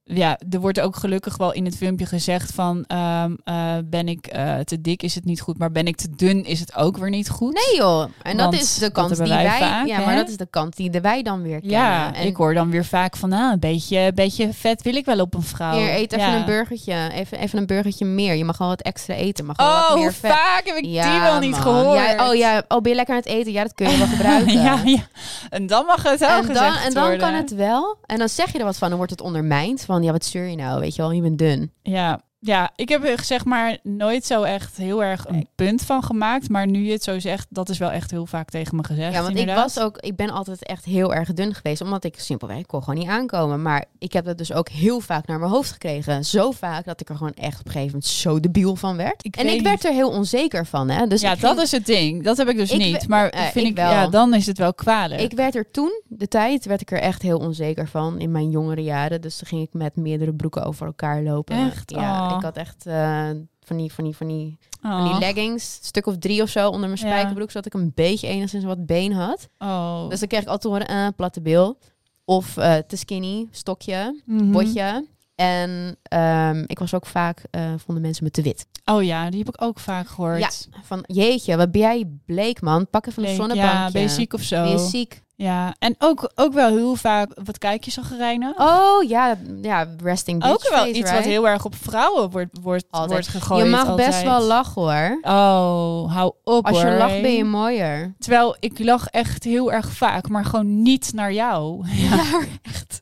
Ja. 0.04 0.40
er 0.50 0.60
wordt 0.60 0.80
ook 0.80 0.96
gelukkig 0.96 1.38
wel 1.38 1.52
in 1.54 1.66
het 1.66 1.78
filmpje 1.78 2.06
gezegd 2.06 2.52
van, 2.54 2.84
ehm, 2.88 3.34
eh, 3.44 3.74
ben 3.86 4.08
ik 4.08 4.28
eh, 4.28 4.60
te 4.60 4.82
dik 4.82 5.04
is 5.04 5.16
het 5.16 5.26
niet 5.26 5.42
goed, 5.42 5.58
maar 5.58 5.72
ben 5.72 5.88
ik 5.88 5.96
te 5.96 6.08
dun 6.16 6.46
is 6.46 6.60
het 6.60 6.76
ook 6.76 6.98
weer 6.98 7.10
niet 7.10 7.30
goed. 7.30 7.54
Nee 7.54 7.78
joh, 7.78 8.06
en 8.22 8.38
dat 8.38 8.54
is 8.54 8.78
de 8.78 8.92
kant 8.92 9.18
die 9.18 9.28
wij 9.34 9.46
vaak, 9.60 9.88
ja, 9.88 10.00
hè? 10.00 10.06
maar 10.06 10.16
dat 10.16 10.30
is 10.30 10.38
de 10.38 10.48
kant 10.50 10.76
die 10.76 10.90
de 10.90 11.02
wij 11.02 11.22
dan 11.24 11.42
weer 11.42 11.60
kennen. 11.60 11.78
Ja, 11.80 12.14
en 12.14 12.26
ik 12.28 12.36
hoor 12.36 12.54
dan 12.54 12.70
weer 12.70 12.86
vaak 12.86 13.16
van, 13.18 13.34
ah, 13.34 13.52
een 13.52 13.60
beetje, 13.60 14.12
beetje 14.16 14.54
vet 14.54 14.82
wil 14.82 14.96
ik 14.96 15.06
wel 15.06 15.20
op 15.20 15.34
een 15.34 15.42
vrouw. 15.44 15.78
Hier, 15.78 15.90
eet 15.94 16.12
even 16.14 16.30
Ja. 16.32 16.36
een 16.40 16.46
burgertje, 16.46 17.10
even, 17.14 17.38
even 17.40 17.60
een 17.60 17.66
burgertje 17.66 18.06
meer. 18.06 18.36
Je 18.36 18.46
mag 18.46 18.56
gewoon 18.56 18.72
wat 18.72 18.82
extra 18.82 19.14
eten, 19.14 19.46
mag 19.46 19.56
gewoon 19.56 19.72
Oh, 19.72 19.80
wat 19.80 19.88
hoe 19.90 20.00
meer 20.00 20.14
vet. 20.14 20.32
vaak 20.32 20.62
heb 20.66 20.76
ik 20.76 20.86
Ja, 20.86 21.12
die 21.12 21.22
wel 21.22 21.40
niet 21.40 21.52
man. 21.52 21.62
gehoord? 21.62 21.98
Ja, 21.98 22.30
oh 22.30 22.36
ja, 22.36 22.64
oh 22.68 22.82
ben 22.82 22.90
je 22.92 22.96
lekker 22.98 23.16
aan 23.16 23.22
het 23.22 23.30
eten? 23.30 23.52
Ja, 23.52 23.64
dat 23.64 23.74
kun 23.74 23.90
je 23.90 23.98
wel 23.98 24.08
gebruiken. 24.18 24.54
ja, 24.62 24.80
ja. 24.86 25.08
En 25.50 25.68
dan 25.68 25.86
mag 25.86 26.04
het 26.04 26.20
wel 26.20 26.40
En 26.42 26.54
dan, 26.54 26.74
en 26.74 26.94
dan 26.94 27.04
worden. 27.04 27.20
kan 27.20 27.34
het 27.34 27.56
wel. 27.56 27.98
En 28.06 28.18
dan 28.18 28.30
zeg 28.30 28.52
je 28.52 28.58
er 28.60 28.66
wat 28.66 28.78
van, 28.78 28.88
dan 28.88 28.98
wordt 28.98 29.12
het 29.12 29.22
ondermijnd. 29.22 29.82
Van, 29.82 29.93
ja, 30.02 30.12
wat 30.12 30.24
stuur 30.24 30.46
je 30.46 30.56
nou? 30.56 30.80
Weet 30.80 30.96
je 30.96 31.02
wel, 31.02 31.12
je 31.12 31.22
bent 31.22 31.38
dun. 31.38 31.72
Ja, 31.82 32.22
ja, 32.46 32.72
ik 32.76 32.90
heb 32.90 33.04
er 33.04 33.24
zeg 33.24 33.46
maar 33.46 33.78
nooit 33.84 34.26
zo 34.26 34.42
echt 34.44 34.78
heel 34.78 35.04
erg 35.04 35.28
een 35.28 35.48
punt 35.56 35.82
van 35.82 36.04
gemaakt. 36.04 36.50
Maar 36.50 36.68
nu 36.68 36.86
je 36.86 36.92
het 36.92 37.04
zo 37.04 37.20
zegt, 37.20 37.48
dat 37.50 37.70
is 37.70 37.78
wel 37.78 37.92
echt 37.92 38.12
heel 38.12 38.26
vaak 38.26 38.50
tegen 38.50 38.76
me 38.76 38.84
gezegd. 38.84 39.14
Ja, 39.14 39.22
want 39.22 39.38
ik 39.38 39.48
was 39.48 39.80
ook, 39.80 39.98
ik 39.98 40.16
ben 40.16 40.30
altijd 40.30 40.66
echt 40.66 40.86
heel 40.86 41.14
erg 41.14 41.34
dun 41.34 41.54
geweest, 41.54 41.82
omdat 41.82 42.04
ik 42.04 42.20
simpelweg 42.20 42.58
ik 42.58 42.68
kon 42.68 42.84
gewoon 42.84 43.00
niet 43.00 43.10
aankomen. 43.10 43.62
Maar 43.62 43.86
ik 44.00 44.14
heb 44.14 44.26
dat 44.26 44.38
dus 44.38 44.54
ook 44.54 44.70
heel 44.70 45.00
vaak 45.00 45.28
naar 45.28 45.40
mijn 45.40 45.52
hoofd 45.52 45.72
gekregen. 45.72 46.26
Zo 46.26 46.52
vaak 46.52 46.86
dat 46.86 47.02
ik 47.02 47.10
er 47.10 47.16
gewoon 47.16 47.34
echt 47.34 47.60
op 47.60 47.66
een 47.66 47.72
gegeven 47.72 47.92
moment 47.94 48.06
zo 48.06 48.40
debiel 48.40 48.76
van 48.76 48.96
werd. 48.98 49.26
Ik 49.26 49.36
en 49.36 49.48
ik 49.48 49.62
werd 49.62 49.86
er 49.86 49.94
heel 49.94 50.10
onzeker 50.10 50.66
van, 50.66 50.90
hè? 50.90 51.08
Dus 51.08 51.22
ja, 51.22 51.36
dat 51.36 51.40
ging- 51.50 51.62
is 51.62 51.72
het 51.72 51.86
ding. 51.86 52.24
Dat 52.24 52.38
heb 52.38 52.50
ik 52.50 52.58
dus 52.58 52.72
Ik 52.72 52.78
niet. 52.78 53.08
Maar 53.08 53.30
eh, 53.30 53.42
vind 53.42 53.66
ik 53.66 53.72
ik, 53.72 53.76
wel. 53.78 53.92
ja, 53.92 54.08
dan 54.08 54.34
is 54.34 54.46
het 54.46 54.58
wel 54.58 54.74
kwalijk. 54.74 55.22
Ik 55.22 55.32
werd 55.34 55.56
er 55.56 55.72
toen, 55.72 56.02
de 56.08 56.28
tijd, 56.28 56.66
werd 56.66 56.82
ik 56.82 56.92
er 56.92 57.00
echt 57.00 57.22
heel 57.22 57.38
onzeker 57.38 57.88
van 57.88 58.20
in 58.20 58.32
mijn 58.32 58.50
jongere 58.50 58.84
jaren. 58.84 59.22
Dus 59.22 59.38
dan 59.40 59.48
ging 59.48 59.62
ik 59.62 59.74
met 59.74 59.96
meerdere 59.96 60.34
broeken 60.34 60.64
over 60.66 60.86
elkaar 60.86 61.22
lopen. 61.22 61.56
Echt? 61.66 61.92
Ja, 61.92 62.32
Oh. 62.33 62.33
Ik 62.38 62.44
had 62.44 62.58
echt 62.58 62.86
eh, 62.86 63.30
van, 63.62 63.78
die, 63.78 63.94
van, 63.94 64.04
die, 64.04 64.16
van, 64.16 64.28
die, 64.28 64.58
van 64.82 65.04
die 65.04 65.14
oh. 65.14 65.20
leggings, 65.20 65.80
stuk 65.82 66.06
of 66.06 66.18
drie 66.18 66.42
of 66.42 66.50
zo 66.50 66.70
onder 66.70 66.90
mijn 66.90 67.02
Ja. 67.02 67.08
spijkerbroek, 67.08 67.52
zodat 67.52 67.66
ik 67.66 67.74
een 67.74 67.92
beetje 67.96 68.28
enigszins 68.28 68.64
wat 68.64 68.86
been 68.86 69.12
had. 69.12 69.48
oh. 69.58 70.10
Dus 70.10 70.20
dan 70.20 70.28
kreeg 70.28 70.42
ik 70.42 70.48
altijd 70.48 70.74
horen, 70.74 70.88
eh, 70.88 71.08
platte 71.16 71.42
bil. 71.42 71.78
Of 72.26 72.58
eh, 72.58 72.76
te 72.76 72.96
skinny, 72.98 73.48
stokje, 73.52 74.22
Mhm. 74.26 74.52
botje. 74.52 75.06
En 75.36 75.98
ehm, 76.04 76.64
ik 76.68 76.80
was 76.80 76.94
ook 76.94 77.06
vaak, 77.06 77.44
eh, 77.52 77.74
vonden 77.78 78.04
mensen 78.04 78.24
me 78.24 78.30
te 78.32 78.42
wit. 78.42 78.66
Oh 78.86 79.04
ja, 79.04 79.30
die 79.30 79.40
heb 79.40 79.48
ik 79.56 79.62
ook 79.62 79.80
vaak 79.80 80.08
gehoord. 80.08 80.40
Ja, 80.40 80.80
Van, 80.84 81.04
jeetje, 81.08 81.58
wat 81.58 81.72
ben 81.72 81.82
jij 81.82 82.10
bleek, 82.26 82.62
man. 82.62 82.90
Pak 82.90 83.06
even 83.06 83.24
een 83.24 83.36
zonnebankje. 83.36 83.78
Ja, 83.78 83.92
ben 83.92 84.02
je 84.02 84.08
ziek 84.10 84.34
of 84.34 84.42
zo? 84.42 84.64
Ben 84.64 84.72
je 84.72 84.78
ziek? 84.88 85.22
Ja, 85.44 85.76
en 85.80 85.96
ook, 86.00 86.32
ook 86.36 86.54
wel 86.54 86.70
heel 86.70 86.96
vaak, 86.96 87.32
wat 87.44 87.58
kijk 87.58 87.84
je 87.84 87.92
zo 87.92 88.02
gerijnen? 88.02 88.54
Oh 88.58 89.04
ja, 89.08 89.38
ja 89.62 89.88
resting 90.04 90.40
bitch 90.40 90.54
ook 90.54 90.70
wel 90.70 90.80
face, 90.80 90.90
iets 90.90 91.00
right? 91.00 91.16
wat 91.16 91.24
heel 91.24 91.48
erg 91.48 91.66
op 91.66 91.76
vrouwen 91.76 92.30
wordt, 92.30 92.58
wordt, 92.62 92.86
Altijd. 92.90 93.12
wordt 93.12 93.28
gegooid. 93.28 93.64
Je 93.64 93.70
mag 93.70 93.88
altijd. 93.88 94.10
best 94.10 94.24
wel 94.24 94.42
lachen 94.42 94.82
hoor. 94.82 95.20
Oh, 95.22 96.14
hou 96.14 96.34
op 96.44 96.66
Als 96.66 96.82
je 96.82 96.88
hoor. 96.88 96.98
lacht 96.98 97.22
ben 97.22 97.32
je 97.32 97.44
mooier. 97.44 98.14
Terwijl 98.20 98.56
ik 98.60 98.80
lach 98.80 99.08
echt 99.08 99.44
heel 99.44 99.72
erg 99.72 99.90
vaak, 99.90 100.30
maar 100.30 100.46
gewoon 100.46 100.82
niet 100.82 101.14
naar 101.14 101.34
jou. 101.34 101.86
Ja, 102.04 102.42
echt. 102.62 103.02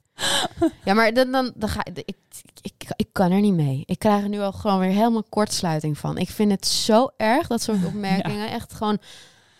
Ja, 0.84 0.94
maar 0.94 1.14
dan, 1.14 1.32
dan, 1.32 1.52
dan 1.56 1.70
ga 1.70 1.86
ik, 1.86 1.98
ik, 1.98 2.16
ik, 2.62 2.74
ik 2.96 3.08
kan 3.12 3.32
er 3.32 3.42
niet 3.42 3.54
mee. 3.54 3.84
Ik 3.86 4.00
krijg 4.00 4.24
er 4.24 4.30
nu 4.30 4.40
al 4.40 4.52
gewoon 4.52 4.80
weer 4.80 4.90
helemaal 4.90 5.24
kortsluiting 5.30 5.98
van. 5.98 6.18
Ik 6.18 6.30
vind 6.30 6.52
het 6.52 6.68
zo 6.68 7.10
erg, 7.18 7.48
dat 7.48 7.62
soort 7.62 7.86
opmerkingen. 7.94 8.52
Echt 8.52 8.74
gewoon, 8.74 8.98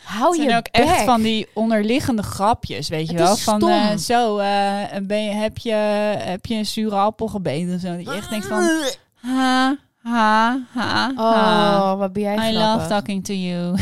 hou 0.04 0.26
Het 0.28 0.36
zijn 0.36 0.50
je 0.50 0.56
ook 0.56 0.68
echt 0.68 1.04
van 1.04 1.22
die 1.22 1.48
onderliggende 1.54 2.24
grapjes, 2.24 2.90
weet 2.90 3.10
je 3.10 3.18
wel? 3.18 3.36
Van 3.36 3.70
eh, 3.70 3.98
zo, 3.98 4.38
eh, 4.38 4.84
ben 5.04 5.24
je, 5.24 5.32
heb, 5.32 5.58
je, 5.58 5.74
heb 6.18 6.46
je 6.46 6.56
een 6.56 6.66
zure 6.66 6.96
appel 6.96 7.28
gebeten 7.28 7.76
of 7.76 7.82
zo? 7.82 7.96
Dat 7.96 8.06
je 8.06 8.12
echt 8.14 8.30
denkt 8.30 8.46
van, 8.46 8.70
ha, 9.16 9.78
ha, 9.98 10.60
ha, 10.74 11.12
ha. 11.16 11.92
Oh, 11.92 12.00
wat 12.00 12.14
ben 12.14 12.22
jij 12.24 12.36
I 12.36 12.56
grappig. 12.56 12.62
love 12.62 12.88
talking 12.88 13.24
to 13.26 13.34
you. 13.34 13.78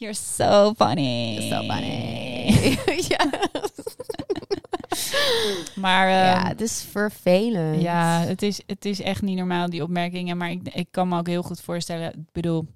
You're 0.00 0.14
so 0.14 0.74
funny. 0.76 1.48
So 1.50 1.56
funny. 1.56 2.78
ja. 3.08 3.26
Maar 5.74 6.08
ja, 6.08 6.38
ehm, 6.38 6.46
het 6.46 6.60
is 6.60 6.86
vervelend. 6.90 7.82
Ja, 7.82 8.20
het 8.20 8.42
is, 8.42 8.60
het 8.66 8.84
is 8.84 9.00
echt 9.00 9.22
niet 9.22 9.36
normaal, 9.36 9.70
die 9.70 9.82
opmerkingen. 9.82 10.36
Maar 10.36 10.50
ik, 10.50 10.60
ik 10.72 10.86
kan 10.90 11.08
me 11.08 11.18
ook 11.18 11.26
heel 11.26 11.42
goed 11.42 11.60
voorstellen. 11.60 12.08
Ik 12.08 12.32
bedoel, 12.32 12.66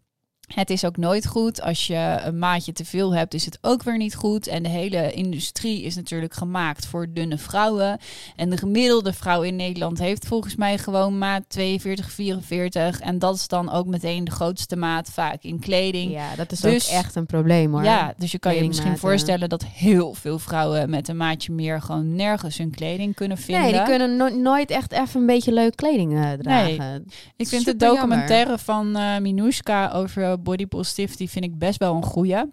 het 0.54 0.70
is 0.70 0.84
ook 0.84 0.96
nooit 0.96 1.26
goed. 1.26 1.62
Als 1.62 1.86
je 1.86 2.16
een 2.24 2.38
maatje 2.38 2.72
te 2.72 2.84
veel 2.84 3.14
hebt, 3.14 3.34
is 3.34 3.44
het 3.44 3.58
ook 3.60 3.82
weer 3.82 3.96
niet 3.96 4.14
goed. 4.14 4.46
En 4.46 4.62
de 4.62 4.68
hele 4.68 5.12
industrie 5.12 5.82
is 5.82 5.94
natuurlijk 5.94 6.34
gemaakt 6.34 6.86
voor 6.86 7.06
dunne 7.12 7.38
vrouwen. 7.38 7.98
En 8.36 8.50
de 8.50 8.56
gemiddelde 8.56 9.12
vrouw 9.12 9.42
in 9.42 9.56
Nederland 9.56 9.98
heeft 9.98 10.26
volgens 10.26 10.56
mij 10.56 10.78
gewoon 10.78 11.18
maat 11.18 11.42
42, 11.48 12.10
44. 12.12 13.00
En 13.00 13.18
dat 13.18 13.36
is 13.36 13.48
dan 13.48 13.70
ook 13.70 13.86
meteen 13.86 14.24
de 14.24 14.30
grootste 14.30 14.76
maat, 14.76 15.10
vaak 15.12 15.42
in 15.42 15.58
kleding. 15.58 16.12
Ja, 16.12 16.34
dat 16.36 16.52
is 16.52 16.60
Dus- 16.60 16.88
ook 16.90 16.94
echt 16.96 17.14
een 17.14 17.26
probleem 17.26 17.72
hoor. 17.72 17.84
Ja, 17.84 18.14
dus 18.16 18.32
je 18.32 18.38
kan 18.38 18.54
je 18.54 18.64
misschien 18.66 18.98
voorstellen 18.98 19.48
dat 19.48 19.64
heel 19.64 20.14
veel 20.14 20.38
vrouwen 20.38 20.90
met 20.90 21.08
een 21.08 21.16
maatje 21.16 21.52
meer 21.52 21.80
gewoon 21.82 22.14
nergens 22.14 22.58
hun 22.58 22.70
kleding 22.70 23.14
kunnen 23.14 23.38
vinden. 23.38 23.62
Nee, 23.64 23.72
die 23.72 23.82
kunnen 23.82 24.16
no- 24.16 24.28
nooit 24.36 24.70
echt 24.70 24.92
even 24.92 25.20
een 25.20 25.26
beetje 25.26 25.52
leuke 25.52 25.74
kleding 25.76 26.12
eh, 26.14 26.30
dragen. 26.32 27.06
Ik 27.36 27.48
vind 27.48 27.64
de 27.64 27.74
jammer. 27.78 27.96
documentaire 27.96 28.58
van 28.58 28.96
Minouska 29.22 29.90
over 29.90 30.42
body 30.44 30.66
positivity 30.66 31.28
vind 31.28 31.44
ik 31.44 31.58
best 31.58 31.78
wel 31.78 31.94
een 31.94 32.04
goeie. 32.04 32.44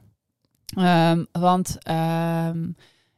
Ehm, 0.76 1.24
want 1.32 1.78
ehm, 1.80 2.70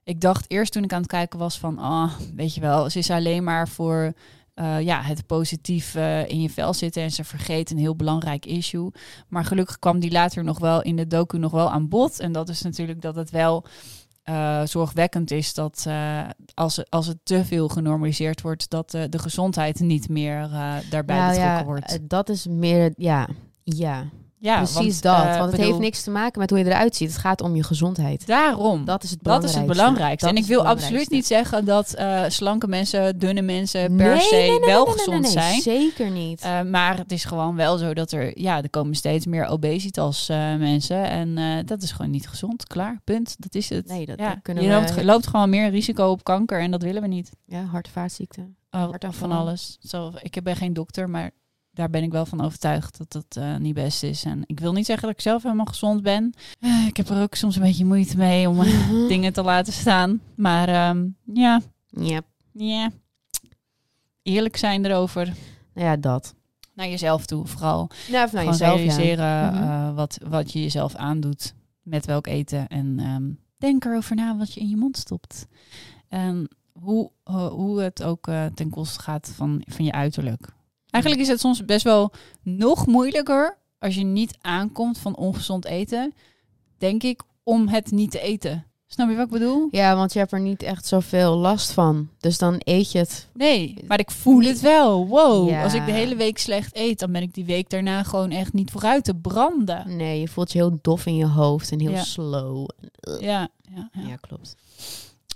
ik 0.03 0.21
dacht 0.21 0.45
eerst 0.47 0.71
toen 0.71 0.83
ik 0.83 0.93
aan 0.93 1.01
het 1.01 1.11
kijken 1.11 1.39
was 1.39 1.59
van, 1.59 1.77
ah, 1.77 2.13
weet 2.35 2.55
je 2.55 2.61
wel, 2.61 2.89
ze 2.89 2.99
is 2.99 3.09
alleen 3.09 3.43
maar 3.43 3.67
voor 3.67 4.13
eh, 4.53 4.81
ja, 4.81 5.01
het 5.01 5.25
positief 5.25 5.95
eh, 5.95 6.27
in 6.27 6.41
je 6.41 6.49
vel 6.49 6.73
zitten. 6.73 7.03
En 7.03 7.11
ze 7.11 7.23
vergeet 7.23 7.71
een 7.71 7.77
heel 7.77 7.95
belangrijk 7.95 8.45
issue. 8.45 8.91
Maar 9.27 9.45
gelukkig 9.45 9.79
kwam 9.79 9.99
die 9.99 10.11
later 10.11 10.43
nog 10.43 10.59
wel 10.59 10.81
in 10.81 10.95
de 10.95 11.07
docu 11.07 11.37
nog 11.37 11.51
wel 11.51 11.71
aan 11.71 11.87
bod. 11.87 12.19
En 12.19 12.31
dat 12.31 12.49
is 12.49 12.61
natuurlijk 12.61 13.01
dat 13.01 13.15
het 13.15 13.29
wel 13.29 13.65
uh, 14.29 14.65
zorgwekkend 14.65 15.31
is 15.31 15.53
dat 15.53 15.87
als, 16.53 16.89
als 16.89 17.07
het 17.07 17.17
te 17.23 17.45
veel 17.45 17.67
genormaliseerd 17.67 18.41
wordt, 18.41 18.69
dat 18.69 18.91
de 18.91 19.19
gezondheid 19.19 19.79
niet 19.79 20.09
meer 20.09 20.49
daarbij 20.89 21.17
nou, 21.17 21.29
betrokken 21.29 21.43
ja, 21.43 21.63
wordt. 21.63 21.99
Dat 22.01 22.29
is 22.29 22.47
meer, 22.47 22.93
ja, 22.95 23.27
ja. 23.63 24.09
Ja, 24.43 24.57
precies 24.57 25.01
dat. 25.01 25.23
Uh, 25.25 25.37
want 25.37 25.51
het 25.51 25.61
heeft 25.61 25.79
niks 25.79 26.03
te 26.03 26.11
maken 26.11 26.39
met 26.39 26.49
hoe 26.49 26.59
je 26.59 26.65
eruit 26.65 26.95
ziet. 26.95 27.09
Het 27.09 27.17
gaat 27.17 27.41
om 27.41 27.55
je 27.55 27.63
gezondheid. 27.63 28.27
Daarom. 28.27 28.85
Dat 28.85 29.03
is 29.03 29.09
het 29.09 29.21
belangrijkste. 29.21 29.59
Dat 29.59 29.69
is 29.69 29.75
het 29.75 29.77
belangrijkste. 29.77 30.27
en 30.29 30.35
ik 30.35 30.45
wil 30.45 30.65
absoluut 30.65 31.09
niet 31.09 31.25
zeggen 31.25 31.65
dat 31.65 31.95
uh, 31.99 32.23
slanke 32.27 32.67
mensen, 32.67 33.19
dunne 33.19 33.41
mensen 33.41 33.95
per 33.95 34.21
se 34.21 34.63
wel 34.65 34.85
gezond 34.85 35.27
zijn. 35.27 35.61
Zeker 35.61 36.09
niet. 36.09 36.45
Uh, 36.45 36.61
maar 36.61 36.97
het 36.97 37.11
is 37.11 37.25
gewoon 37.25 37.55
wel 37.55 37.77
zo 37.77 37.93
dat 37.93 38.11
er, 38.11 38.39
ja, 38.39 38.61
er 38.61 38.69
komen 38.69 38.95
steeds 38.95 39.25
meer 39.25 39.45
obesitas 39.45 40.27
mensen. 40.57 41.09
En 41.09 41.65
dat 41.65 41.81
is 41.81 41.91
gewoon 41.91 42.11
niet 42.11 42.27
gezond. 42.27 42.67
Klaar, 42.67 42.99
punt. 43.03 43.35
Dat 43.37 43.55
is 43.55 43.69
het. 43.69 43.87
Nee, 43.87 44.05
dat 44.05 44.19
ja. 44.19 44.35
kunnen 44.35 44.63
je 44.63 44.69
we... 44.69 44.75
loopt, 44.75 45.03
loopt, 45.03 45.27
gewoon 45.27 45.49
meer 45.49 45.69
risico 45.69 46.09
op 46.09 46.23
kanker 46.23 46.59
en 46.59 46.71
dat 46.71 46.81
willen 46.81 47.01
we 47.01 47.07
niet. 47.07 47.31
Ja, 47.45 47.63
hart- 47.63 47.89
vaatziekten. 47.89 48.55
Oh, 48.71 48.89
van 48.99 49.31
alles. 49.31 49.77
Zo, 49.81 50.11
ik 50.21 50.43
ben 50.43 50.55
geen 50.55 50.73
dokter, 50.73 51.09
maar 51.09 51.31
daar 51.73 51.89
ben 51.89 52.03
ik 52.03 52.11
wel 52.11 52.25
van 52.25 52.41
overtuigd 52.41 52.97
dat 52.97 53.11
dat 53.11 53.43
uh, 53.43 53.55
niet 53.55 53.73
best 53.73 54.03
is. 54.03 54.23
En 54.23 54.43
ik 54.45 54.59
wil 54.59 54.73
niet 54.73 54.85
zeggen 54.85 55.07
dat 55.07 55.15
ik 55.15 55.21
zelf 55.21 55.43
helemaal 55.43 55.65
gezond 55.65 56.01
ben. 56.01 56.33
Uh, 56.59 56.87
ik 56.87 56.97
heb 56.97 57.09
er 57.09 57.21
ook 57.21 57.35
soms 57.35 57.55
een 57.55 57.61
beetje 57.61 57.85
moeite 57.85 58.17
mee 58.17 58.49
om 58.49 58.61
uh, 58.61 59.07
dingen 59.13 59.33
te 59.33 59.43
laten 59.43 59.73
staan. 59.73 60.21
Maar 60.35 60.89
um, 60.89 61.15
ja. 61.33 61.61
Yep. 61.87 62.25
Ja. 62.51 62.91
Eerlijk 64.21 64.57
zijn 64.57 64.85
erover. 64.85 65.33
Nou 65.73 65.87
ja, 65.87 65.95
dat. 65.95 66.35
Naar 66.73 66.87
jezelf 66.87 67.25
toe, 67.25 67.47
vooral. 67.47 67.89
Ja, 68.07 68.29
naar 68.31 68.45
jezelf, 68.45 68.75
realiseren 68.75 69.25
ja. 69.25 69.51
Mhm. 69.51 69.93
wat, 69.93 70.17
wat 70.27 70.51
je 70.51 70.61
jezelf 70.61 70.95
aandoet. 70.95 71.53
Met 71.81 72.05
welk 72.05 72.27
eten. 72.27 72.67
En 72.67 72.99
um, 72.99 73.39
denk 73.57 73.85
erover 73.85 74.15
na 74.15 74.37
wat 74.37 74.53
je 74.53 74.59
in 74.59 74.69
je 74.69 74.77
mond 74.77 74.97
stopt. 74.97 75.47
En 76.07 76.47
hoe, 76.71 77.11
hoe 77.51 77.81
het 77.81 78.03
ook 78.03 78.25
ten 78.53 78.69
koste 78.69 78.99
gaat 78.99 79.31
van, 79.35 79.63
van 79.67 79.85
je 79.85 79.91
uiterlijk. 79.91 80.53
Eigenlijk 80.93 81.23
is 81.23 81.29
het 81.29 81.39
soms 81.39 81.65
best 81.65 81.83
wel 81.83 82.11
nog 82.41 82.87
moeilijker 82.87 83.57
als 83.79 83.95
je 83.95 84.03
niet 84.03 84.37
aankomt 84.41 84.97
van 84.97 85.15
ongezond 85.15 85.65
eten, 85.65 86.13
denk 86.77 87.03
ik, 87.03 87.21
om 87.43 87.67
het 87.67 87.91
niet 87.91 88.11
te 88.11 88.19
eten. 88.19 88.65
Snap 88.87 89.09
je 89.09 89.15
wat 89.15 89.25
ik 89.25 89.31
bedoel? 89.31 89.67
Ja, 89.71 89.95
want 89.95 90.13
je 90.13 90.19
hebt 90.19 90.31
er 90.31 90.39
niet 90.39 90.63
echt 90.63 90.85
zoveel 90.85 91.35
last 91.35 91.71
van. 91.71 92.09
Dus 92.19 92.37
dan 92.37 92.55
eet 92.59 92.91
je 92.91 92.97
het. 92.97 93.27
Nee, 93.33 93.77
maar 93.87 93.99
ik 93.99 94.11
voel 94.11 94.41
het 94.41 94.59
wel. 94.59 95.07
Wow. 95.07 95.63
Als 95.63 95.73
ik 95.73 95.85
de 95.85 95.91
hele 95.91 96.15
week 96.15 96.37
slecht 96.37 96.75
eet, 96.75 96.99
dan 96.99 97.11
ben 97.11 97.21
ik 97.21 97.33
die 97.33 97.45
week 97.45 97.69
daarna 97.69 98.03
gewoon 98.03 98.31
echt 98.31 98.53
niet 98.53 98.71
vooruit 98.71 99.03
te 99.03 99.15
branden. 99.15 99.95
Nee, 99.95 100.19
je 100.19 100.27
voelt 100.27 100.51
je 100.51 100.57
heel 100.57 100.79
dof 100.81 101.05
in 101.05 101.15
je 101.15 101.27
hoofd 101.27 101.71
en 101.71 101.79
heel 101.79 101.97
slow. 101.97 102.69
Ja, 103.01 103.19
ja, 103.19 103.49
ja. 103.71 103.89
ja 104.07 104.15
klopt. 104.15 104.55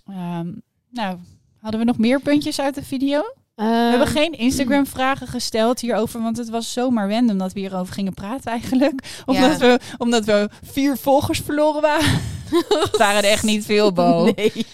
Um, 0.10 0.62
nou, 0.90 1.18
hadden 1.60 1.80
we 1.80 1.86
nog 1.86 1.98
meer 1.98 2.22
puntjes 2.22 2.60
uit 2.60 2.76
de 2.76 2.84
video? 2.84 3.22
We 3.58 3.64
hebben 3.64 4.08
ehm, 4.08 4.16
geen 4.16 4.32
Instagram-vragen 4.32 5.28
gesteld 5.28 5.80
hierover, 5.80 6.22
want 6.22 6.38
het 6.38 6.50
was 6.50 6.74
zomaar 6.74 7.12
random 7.12 7.38
dat 7.38 7.54
we 7.54 7.60
hierover 7.60 7.94
gingen 7.94 8.14
praten 8.14 8.52
eigenlijk. 8.52 9.04
Omdat, 9.26 9.58
we, 9.58 9.80
omdat 9.98 10.26
we 10.26 10.50
vier 10.64 10.98
volgers 10.98 11.40
verloren 11.40 11.82
waren. 11.82 12.20
het 12.90 12.98
waren 12.98 13.24
er 13.24 13.30
echt 13.30 13.44
niet 13.44 13.66
veel, 13.66 13.94
Bo. 13.94 14.24
Nee. 14.24 14.52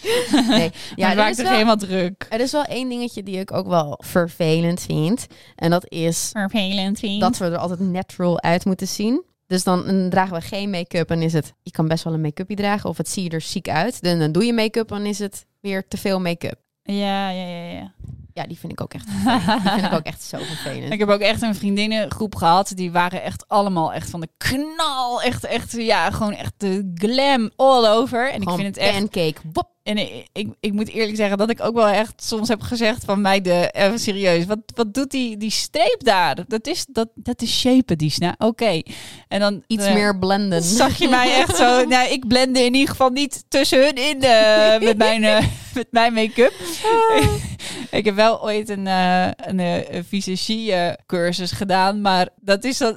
nee. 0.50 0.72
Ja, 0.96 1.08
het 1.08 1.18
maakt 1.18 1.40
er 1.40 1.50
helemaal 1.50 1.78
druk. 1.78 2.26
Er 2.30 2.40
is 2.40 2.52
wel 2.52 2.64
één 2.64 2.90
dingetje 2.90 3.24
die 3.24 3.40
ik 3.40 3.52
ook 3.52 3.68
wel 3.68 4.00
vervelend 4.04 4.82
vind. 4.82 5.28
En 5.56 5.70
dat 5.70 5.92
is... 5.92 6.30
Vervelend 6.32 7.00
vind. 7.00 7.22
Dat 7.22 7.38
we 7.38 7.46
er 7.46 7.58
altijd 7.58 7.80
natural 7.80 8.42
uit 8.42 8.66
moeten 8.66 8.88
zien. 8.88 9.24
Dus 9.48 9.64
dan, 9.64 10.10
dragen 10.10 10.36
we 10.36 10.42
geen 10.42 10.70
make-up 10.70 11.10
en 11.10 11.22
is 11.22 11.34
het... 11.34 11.54
Je 11.62 11.72
kan 11.72 11.88
best 11.88 12.04
wel 12.04 12.14
een 12.14 12.22
make-upje 12.22 12.56
dragen 12.56 12.90
of 12.90 12.98
het 12.98 13.10
zie 13.10 13.24
je 13.24 13.30
er 13.30 13.42
ziek 13.42 13.70
uit. 13.70 14.02
Dan, 14.02 14.20
dan 14.20 14.32
doe 14.32 14.46
je 14.46 14.54
make-up 14.54 14.92
en 14.92 15.06
is 15.06 15.20
het 15.20 15.46
weer 15.60 15.88
te 15.88 15.98
veel 15.98 16.20
make-up. 16.20 16.60
Ja, 16.84 17.30
ja, 17.30 17.48
ja, 17.48 17.72
ja. 17.72 17.94
Ja, 18.34 18.46
die 18.48 18.60
vind 18.60 18.72
ik 18.72 18.82
ook 18.82 18.94
echt 18.94 19.06
Die 19.06 19.72
vind 19.72 19.86
ik 19.86 19.94
ook 19.94 20.06
echt 20.06 20.24
zo 20.24 20.38
vervelend. 20.38 20.94
Ik 20.94 21.00
heb 21.00 21.10
ook 21.10 21.20
echt 21.20 21.42
een 21.42 21.56
vriendinnengroep 21.56 22.36
gehad. 22.36 22.72
Die 22.76 22.92
waren 22.92 23.24
echt 23.24 23.48
allemaal 23.48 23.94
echt 23.94 24.10
van 24.10 24.22
de 24.22 24.30
knal. 24.38 25.22
Echt, 25.22 25.44
echt, 25.44 25.72
ja, 25.72 26.12
gewoon 26.12 26.34
echt 26.34 26.54
de 26.58 26.92
glam 26.96 27.52
all 27.56 27.88
over. 27.88 28.32
En 28.32 28.42
ik 28.42 28.50
vind 28.50 28.62
het 28.62 28.78
echt... 28.78 28.98
pancake. 28.98 29.36
Bop. 29.44 29.72
En 29.84 29.98
ik, 29.98 30.28
ik, 30.32 30.48
ik, 30.60 30.74
moet 30.74 30.90
eerlijk 30.90 31.18
zeggen 31.18 31.38
dat 31.38 31.50
ik 31.50 31.62
ook 31.62 31.74
wel 31.74 31.88
echt 31.88 32.24
soms 32.24 32.48
heb 32.48 32.62
gezegd 32.62 33.06
van 33.06 33.22
mij 33.22 33.42
de 33.42 33.70
even 33.72 34.00
serieus. 34.00 34.46
Wat, 34.46 34.60
wat 34.76 34.94
doet 34.94 35.12
die, 35.12 35.38
die 35.38 35.52
streep 35.52 36.04
daar? 36.04 36.44
Dat 36.48 36.68
is, 36.68 36.86
dat, 36.86 37.10
dat 37.16 37.42
is 37.42 37.60
shapen, 37.60 37.98
die 37.98 38.14
nou 38.18 38.34
Oké. 38.38 38.82
En 39.28 39.40
dan 39.40 39.64
iets 39.68 39.86
uh, 39.86 39.94
meer 39.94 40.20
blenden. 40.20 40.62
Zag 40.62 40.98
je 40.98 41.08
mij 41.08 41.34
echt 41.34 41.56
zo? 41.56 41.84
nou, 41.86 42.10
ik 42.10 42.28
blende 42.28 42.60
in 42.60 42.74
ieder 42.74 42.90
geval 42.90 43.10
niet 43.10 43.44
tussen 43.48 43.80
hun 43.80 43.96
in 43.96 44.18
uh, 44.24 44.80
met 44.80 44.98
mijn, 44.98 45.24
uh, 45.24 45.38
met 45.74 45.88
mijn 45.92 46.14
make-up. 46.14 46.54
Ik 47.92 48.06
heb 48.06 48.16
wel 48.16 48.44
ooit 48.44 48.70
een, 48.70 48.86
een, 48.86 49.60
een 49.96 50.06
visagie 50.06 50.74
cursus 51.06 51.52
gedaan, 51.52 52.02
maar 52.02 52.30
dat 52.42 52.64
is 52.64 52.78
dat. 52.78 52.96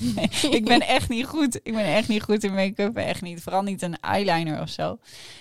ik 0.50 0.64
ben 0.64 0.80
echt 0.80 1.08
niet 1.08 1.26
goed. 1.26 1.60
Ik 1.62 1.72
ben 1.72 1.84
echt 1.84 2.08
niet 2.08 2.22
goed 2.22 2.44
in 2.44 2.54
make-up. 2.54 2.96
Echt 2.96 3.22
niet. 3.22 3.42
Vooral 3.42 3.62
niet 3.62 3.82
een 3.82 4.00
eyeliner 4.00 4.60
of 4.60 4.68
zo. 4.68 4.98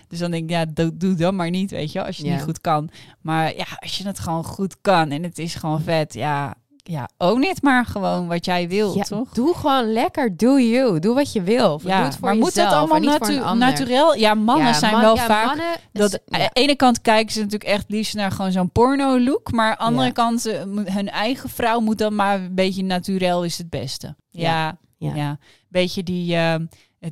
Dus 0.07 0.19
dan 0.19 0.31
denk 0.31 0.43
ik, 0.43 0.49
ja, 0.49 0.65
doe, 0.65 0.97
doe 0.97 1.15
dan 1.15 1.35
maar 1.35 1.49
niet, 1.49 1.71
weet 1.71 1.91
je, 1.91 2.03
als 2.03 2.17
je 2.17 2.23
het 2.23 2.31
niet 2.33 2.43
goed 2.43 2.61
kan. 2.61 2.89
Maar 3.21 3.55
ja, 3.55 3.65
als 3.79 3.97
je 3.97 4.07
het 4.07 4.19
gewoon 4.19 4.43
goed 4.43 4.81
kan 4.81 5.11
en 5.11 5.23
het 5.23 5.39
is 5.39 5.55
gewoon 5.55 5.81
vet, 5.81 6.13
ja, 6.13 6.55
ja, 6.89 7.09
ook 7.17 7.37
niet 7.37 7.61
maar 7.61 7.85
gewoon 7.85 8.27
wat 8.27 8.45
jij 8.45 8.67
wil, 8.67 8.95
ja, 8.95 9.03
toch? 9.03 9.29
Doe 9.29 9.55
gewoon 9.55 9.91
lekker, 9.91 10.37
do 10.37 10.59
you. 10.59 10.99
Doe 10.99 11.15
wat 11.15 11.33
je 11.33 11.41
wil. 11.41 11.79
Ja, 11.83 11.95
doe 11.97 12.05
het 12.05 12.15
voor 12.15 12.27
maar 12.27 12.37
moet 12.37 12.55
het 12.55 12.71
allemaal 12.71 12.99
natu 12.99 13.39
natuurlijk? 13.39 14.15
Ja, 14.15 14.33
mannen 14.33 14.75
zijn 14.75 14.99
wel 14.99 15.17
vaak... 15.17 15.45
Mannen, 15.45 15.75
dat, 15.91 16.21
aan 16.27 16.39
de 16.39 16.49
ene 16.53 16.75
kant 16.75 17.01
kijken 17.01 17.33
ze 17.33 17.39
natuurlijk 17.39 17.69
echt 17.69 17.85
liefst 17.87 18.13
naar 18.13 18.31
gewoon 18.31 18.51
zo'n 18.51 18.71
porno-look. 18.71 19.51
Maar 19.51 19.69
aan 19.69 19.77
de 19.77 19.83
andere 19.83 20.11
kant, 20.11 20.43
hun 20.83 21.09
eigen 21.09 21.49
vrouw 21.49 21.79
moet 21.79 21.97
dan 21.97 22.15
maar 22.15 22.39
een 22.39 22.55
beetje 22.55 22.83
natuurlijk 22.83 23.43
is 23.43 23.57
het 23.57 23.69
beste. 23.69 24.15
Ja, 24.29 24.77
ja. 24.97 25.37
Beetje 25.67 26.03
die... 26.03 26.35
Uh, 26.35 26.55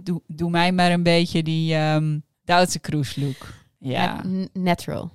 doe, 0.03 0.21
doe 0.27 0.49
mij 0.49 0.71
maar 0.71 0.91
een 0.91 1.03
beetje 1.03 1.43
die 1.43 1.75
um, 1.75 2.23
Duitse 2.43 2.79
cruise 2.79 3.21
look. 3.21 3.53
Ja. 3.79 4.21
Natural 4.53 5.11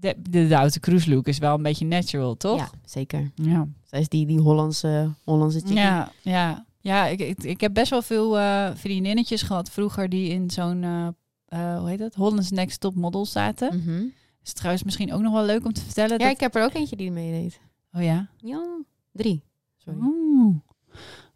de, 0.00 0.14
de 0.30 0.48
Duitse 0.48 0.80
cruise 0.80 1.10
look 1.10 1.26
is 1.26 1.38
wel 1.38 1.54
een 1.54 1.62
beetje 1.62 1.84
natural, 1.84 2.36
toch? 2.36 2.58
Ja, 2.58 2.70
zeker. 2.84 3.30
Ja. 3.34 3.66
Zij 3.96 4.04
is 4.04 4.10
die, 4.10 4.26
die 4.26 4.40
Hollandse, 4.40 5.14
Hollandse. 5.24 5.60
Ja, 5.64 6.12
ja. 6.22 6.64
Ja, 6.80 7.06
ik, 7.06 7.20
ik, 7.20 7.42
ik 7.42 7.60
heb 7.60 7.74
best 7.74 7.90
wel 7.90 8.02
veel 8.02 8.38
uh, 8.38 8.70
vriendinnetjes 8.74 9.42
gehad 9.42 9.70
vroeger 9.70 10.08
die 10.08 10.28
in 10.30 10.50
zo'n, 10.50 10.82
uh, 10.82 11.78
hoe 11.78 11.88
heet 11.88 11.98
dat, 11.98 12.14
Holland's 12.14 12.50
Next 12.50 12.80
Top 12.80 12.94
Model 12.94 13.26
zaten. 13.26 13.82
Mm 13.84 14.12
Is 14.44 14.52
trouwens 14.52 14.84
misschien 14.84 15.12
ook 15.12 15.20
nog 15.20 15.32
wel 15.32 15.44
leuk 15.44 15.64
om 15.64 15.72
te 15.72 15.80
vertellen. 15.80 16.18
Ja, 16.18 16.28
ik 16.28 16.40
heb 16.40 16.54
er 16.54 16.64
ook 16.64 16.74
eentje 16.74 16.96
die 16.96 17.10
meedeed. 17.10 17.60
Oh 17.92 18.02
ja? 18.02 18.28
Ja, 18.36 18.82
drie. 19.12 19.42
Sorry. 19.76 19.98
Oeh. 20.02 20.54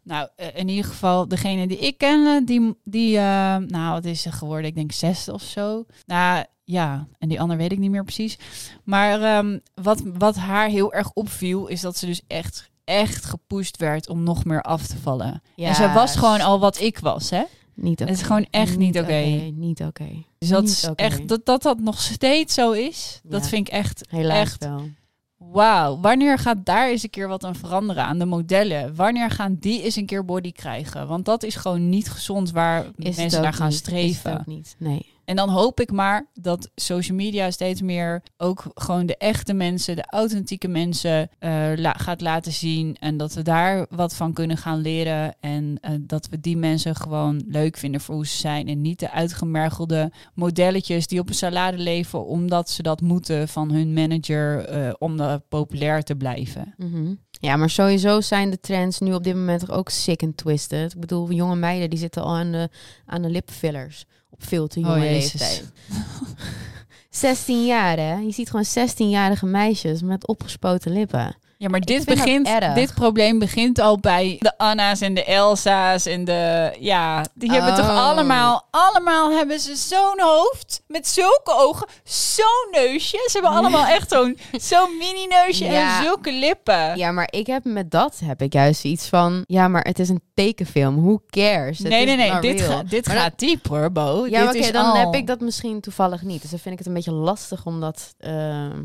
Nou, 0.03 0.29
in 0.53 0.67
ieder 0.67 0.85
geval, 0.85 1.27
degene 1.27 1.67
die 1.67 1.77
ik 1.77 1.97
kende, 1.97 2.43
die, 2.43 2.75
die 2.83 3.17
nou, 3.17 3.91
wat 3.91 4.05
is 4.05 4.21
ze 4.21 4.31
geworden? 4.31 4.65
Ik 4.65 4.75
denk 4.75 4.91
zes 4.91 5.29
of 5.29 5.41
zo. 5.41 5.85
Nou, 6.05 6.45
ja, 6.63 7.07
en 7.17 7.29
die 7.29 7.41
ander 7.41 7.57
weet 7.57 7.71
ik 7.71 7.79
niet 7.79 7.91
meer 7.91 8.03
precies. 8.03 8.37
Maar 8.83 9.21
ehm, 9.21 9.59
wat, 9.73 10.01
wat 10.17 10.35
haar 10.35 10.67
heel 10.67 10.93
erg 10.93 11.11
opviel, 11.13 11.67
is 11.67 11.81
dat 11.81 11.97
ze 11.97 12.05
dus 12.05 12.21
echt, 12.27 12.69
echt 12.83 13.25
gepusht 13.25 13.77
werd 13.77 14.09
om 14.09 14.23
nog 14.23 14.45
meer 14.45 14.61
af 14.61 14.87
te 14.87 14.97
vallen. 14.97 15.41
Ja, 15.55 15.67
en 15.67 15.75
ze 15.75 15.91
was 15.93 16.15
gewoon 16.15 16.41
al 16.41 16.59
wat 16.59 16.79
ik 16.79 16.99
was, 16.99 17.29
hè? 17.29 17.43
Niet 17.73 18.01
oké. 18.01 18.09
Het 18.09 18.19
is 18.19 18.25
gewoon 18.25 18.47
echt 18.49 18.77
niet 18.77 18.99
oké. 18.99 19.21
Niet 19.53 19.81
oké. 19.81 20.23
Dus 20.37 20.49
dat 20.49 20.63
is 20.63 20.89
echt 20.95 21.27
dat, 21.27 21.45
dat 21.45 21.61
dat 21.61 21.79
nog 21.79 22.01
steeds 22.01 22.53
zo 22.53 22.71
is. 22.71 23.19
Dat 23.23 23.47
vind 23.47 23.67
ik 23.67 23.73
echt 23.73 24.05
Helaas 24.09 24.37
echt 24.37 24.63
wel. 24.63 24.89
Wauw, 25.37 25.99
wanneer 25.99 26.37
gaat 26.39 26.65
daar 26.65 26.89
eens 26.89 27.03
een 27.03 27.09
keer 27.09 27.27
wat 27.27 27.43
aan 27.43 27.55
veranderen 27.55 28.03
aan 28.03 28.19
de 28.19 28.25
modellen? 28.25 28.95
Wanneer 28.95 29.29
gaan 29.29 29.55
die 29.59 29.81
eens 29.83 29.95
een 29.95 30.05
keer 30.05 30.25
body 30.25 30.51
krijgen? 30.51 31.07
Want 31.07 31.25
dat 31.25 31.43
is 31.43 31.55
gewoon 31.55 31.89
niet 31.89 32.09
gezond 32.09 32.51
waar 32.51 32.85
mensen 32.95 33.41
naar 33.41 33.53
gaan 33.53 33.71
streven. 33.71 34.31
Is 34.31 34.39
ook 34.39 34.45
niet. 34.45 34.75
Nee. 34.77 35.05
En 35.31 35.37
dan 35.37 35.49
hoop 35.49 35.79
ik 35.79 35.91
maar 35.91 36.27
dat 36.33 36.69
social 36.75 37.17
media 37.17 37.51
steeds 37.51 37.81
meer 37.81 38.23
ook 38.37 38.63
gewoon 38.73 39.05
de 39.05 39.17
echte 39.17 39.53
mensen, 39.53 39.95
de 39.95 40.05
authentieke 40.05 40.67
mensen 40.67 41.29
uh, 41.39 41.71
gaat 41.75 42.21
laten 42.21 42.51
zien. 42.51 42.97
En 42.99 43.17
dat 43.17 43.33
we 43.33 43.41
daar 43.41 43.85
wat 43.89 44.15
van 44.15 44.33
kunnen 44.33 44.57
gaan 44.57 44.81
leren. 44.81 45.35
En 45.39 45.77
uh, 45.81 45.91
dat 45.99 46.27
we 46.29 46.39
die 46.39 46.57
mensen 46.57 46.95
gewoon 46.95 47.43
leuk 47.47 47.77
vinden 47.77 48.01
voor 48.01 48.15
hoe 48.15 48.27
ze 48.27 48.37
zijn. 48.37 48.67
En 48.67 48.81
niet 48.81 48.99
de 48.99 49.11
uitgemergelde 49.11 50.11
modelletjes 50.33 51.07
die 51.07 51.19
op 51.19 51.29
een 51.29 51.35
salade 51.35 51.77
leven 51.77 52.25
omdat 52.25 52.69
ze 52.69 52.81
dat 52.81 53.01
moeten 53.01 53.47
van 53.47 53.71
hun 53.71 53.93
manager 53.93 54.73
uh, 54.85 54.93
om 54.97 55.41
populair 55.49 56.03
te 56.03 56.15
blijven. 56.15 56.73
-hmm. 56.77 57.19
Ja, 57.31 57.55
maar 57.55 57.69
sowieso 57.69 58.21
zijn 58.21 58.49
de 58.49 58.59
trends 58.59 58.99
nu 58.99 59.13
op 59.13 59.23
dit 59.23 59.35
moment 59.35 59.69
ook 59.69 59.89
sick 59.89 60.21
en 60.21 60.35
twisted. 60.35 60.93
Ik 60.93 60.99
bedoel, 60.99 61.31
jonge 61.31 61.55
meiden 61.55 61.89
die 61.89 61.99
zitten 61.99 62.23
al 62.23 62.35
aan 62.35 62.51
de, 62.51 62.69
aan 63.05 63.21
de 63.21 63.29
lipfillers 63.29 64.05
op 64.41 64.47
veel 64.47 64.67
te 64.67 64.79
jonge 64.79 64.93
oh, 64.95 65.01
leeftijd. 65.01 65.63
16 67.09 67.65
jaar, 67.65 67.97
hè? 67.97 68.15
Je 68.15 68.31
ziet 68.31 68.49
gewoon 68.49 68.65
16-jarige 68.89 69.45
meisjes 69.45 70.01
met 70.01 70.27
opgespoten 70.27 70.91
lippen. 70.91 71.35
Ja, 71.61 71.69
maar 71.69 71.79
dit, 71.79 72.05
begint, 72.05 72.49
dit 72.75 72.93
probleem 72.93 73.39
begint 73.39 73.79
al 73.79 73.99
bij 73.99 74.35
de 74.39 74.57
Anna's 74.57 75.01
en 75.01 75.13
de 75.13 75.23
Elsa's 75.25 76.05
en 76.05 76.25
de... 76.25 76.71
Ja, 76.79 77.25
die 77.33 77.51
hebben 77.51 77.75
toch 77.75 77.89
Oh. 77.89 77.97
allemaal... 78.07 78.67
Allemaal 78.71 79.31
hebben 79.31 79.59
ze 79.59 79.75
zo'n 79.75 80.19
hoofd 80.19 80.81
met 80.87 81.07
zulke 81.07 81.53
ogen, 81.55 81.87
zo'n 82.03 82.67
neusje. 82.71 83.17
Ze 83.25 83.29
hebben 83.31 83.51
allemaal 83.51 83.85
echt 83.97 84.11
zo'n 84.11 84.37
zo'n 84.51 84.97
mini-neusje 84.97 85.65
Ja. 85.65 85.97
en 85.97 86.03
zulke 86.03 86.31
lippen. 86.33 86.97
Ja, 86.97 87.11
maar 87.11 87.27
ik 87.31 87.47
heb 87.47 87.63
met 87.63 87.91
dat 87.91 88.19
heb 88.25 88.41
ik 88.41 88.53
juist 88.53 88.83
iets 88.83 89.07
van... 89.07 89.43
Ja, 89.47 89.67
maar 89.67 89.83
het 89.83 89.99
is 89.99 90.09
een 90.09 90.21
tekenfilm. 90.33 91.03
Who 91.03 91.19
cares? 91.29 91.77
Het 91.77 91.87
nee, 91.87 92.05
nee, 92.05 92.15
nee. 92.15 92.39
Dit, 92.39 92.61
ga- 92.61 92.83
dit 92.83 93.07
Maar 93.07 93.15
gaat 93.15 93.39
diep 93.39 93.67
hoor, 93.67 93.91
Bo. 93.91 94.25
Ja, 94.29 94.43
oké, 94.43 94.71
dan 94.71 94.85
al- 94.85 94.95
heb 94.95 95.13
ik 95.13 95.27
dat 95.27 95.39
misschien 95.39 95.81
toevallig 95.81 96.21
niet. 96.21 96.41
Dus 96.41 96.49
dan 96.49 96.59
vind 96.59 96.73
ik 96.73 96.79
het 96.79 96.87
een 96.87 96.93
beetje 96.93 97.11
lastig 97.11 97.65
om 97.65 97.79
dat... 97.79 98.13
ehm, 98.19 98.79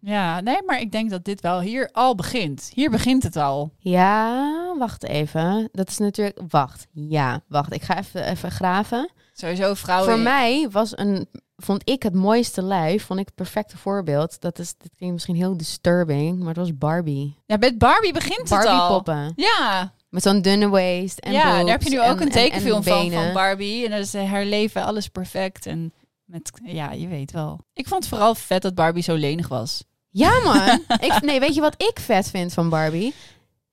Ja, 0.00 0.40
nee, 0.40 0.62
maar 0.66 0.80
ik 0.80 0.92
denk 0.92 1.10
dat 1.10 1.24
dit 1.24 1.40
wel 1.40 1.60
hier 1.60 1.88
al 1.92 2.14
begint. 2.14 2.70
Hier 2.74 2.90
begint 2.90 3.22
het 3.22 3.36
al. 3.36 3.72
Ja, 3.78 4.74
wacht 4.78 5.04
even. 5.04 5.68
Dat 5.72 5.88
is 5.88 5.98
natuurlijk... 5.98 6.40
Wacht. 6.48 6.86
Ja, 6.92 7.40
wacht. 7.48 7.72
Ik 7.72 7.82
ga 7.82 7.98
even, 7.98 8.24
even 8.24 8.50
graven. 8.50 9.10
Sowieso 9.32 9.74
vrouwen... 9.74 10.10
Voor 10.12 10.18
mij 10.22 10.68
was 10.70 10.98
een... 10.98 11.28
Vond 11.56 11.88
ik 11.90 12.02
het 12.02 12.14
mooiste 12.14 12.62
lijf, 12.62 13.04
vond 13.04 13.20
ik 13.20 13.26
het 13.26 13.34
perfecte 13.34 13.76
voorbeeld. 13.78 14.40
Dat 14.40 14.58
is, 14.58 14.74
dit 14.78 14.90
klinkt 14.96 15.14
misschien 15.14 15.36
heel 15.36 15.56
disturbing, 15.56 16.38
maar 16.38 16.48
het 16.48 16.56
was 16.56 16.78
Barbie. 16.78 17.36
Ja, 17.46 17.56
met 17.56 17.78
Barbie 17.78 18.12
begint 18.12 18.38
het 18.38 18.48
Barbie 18.48 18.70
al. 18.70 18.88
poppen. 18.88 19.32
Ja, 19.36 19.92
Met 20.08 20.22
zo'n 20.22 20.42
dunne 20.42 20.68
waist 20.68 21.18
en 21.18 21.32
ja 21.32 21.42
daar 21.42 21.66
heb 21.70 21.82
je 21.82 21.90
nu 21.90 21.96
en- 22.00 22.10
ook 22.10 22.20
een 22.20 22.26
en- 22.26 22.32
tekenfilm 22.32 22.76
en 22.76 22.82
van, 22.84 23.10
van 23.12 23.32
Barbie. 23.32 23.84
En 23.84 23.90
dat 23.90 24.00
is 24.00 24.14
haar 24.14 24.44
leven, 24.44 24.84
alles 24.84 25.08
perfect. 25.08 25.66
En 25.66 25.92
met, 26.28 26.50
ja, 26.64 26.92
je 26.92 27.08
weet 27.08 27.32
wel. 27.32 27.60
Ik 27.72 27.88
vond 27.88 28.04
het 28.04 28.12
vooral 28.12 28.34
vet 28.34 28.62
dat 28.62 28.74
Barbie 28.74 29.02
zo 29.02 29.14
lenig 29.14 29.48
was. 29.48 29.84
Ja, 30.08 30.40
man. 30.40 30.84
ik, 31.08 31.20
nee, 31.20 31.40
weet 31.40 31.54
je 31.54 31.60
wat 31.60 31.82
ik 31.82 31.98
vet 32.00 32.30
vind 32.30 32.52
van 32.52 32.68
Barbie? 32.68 33.14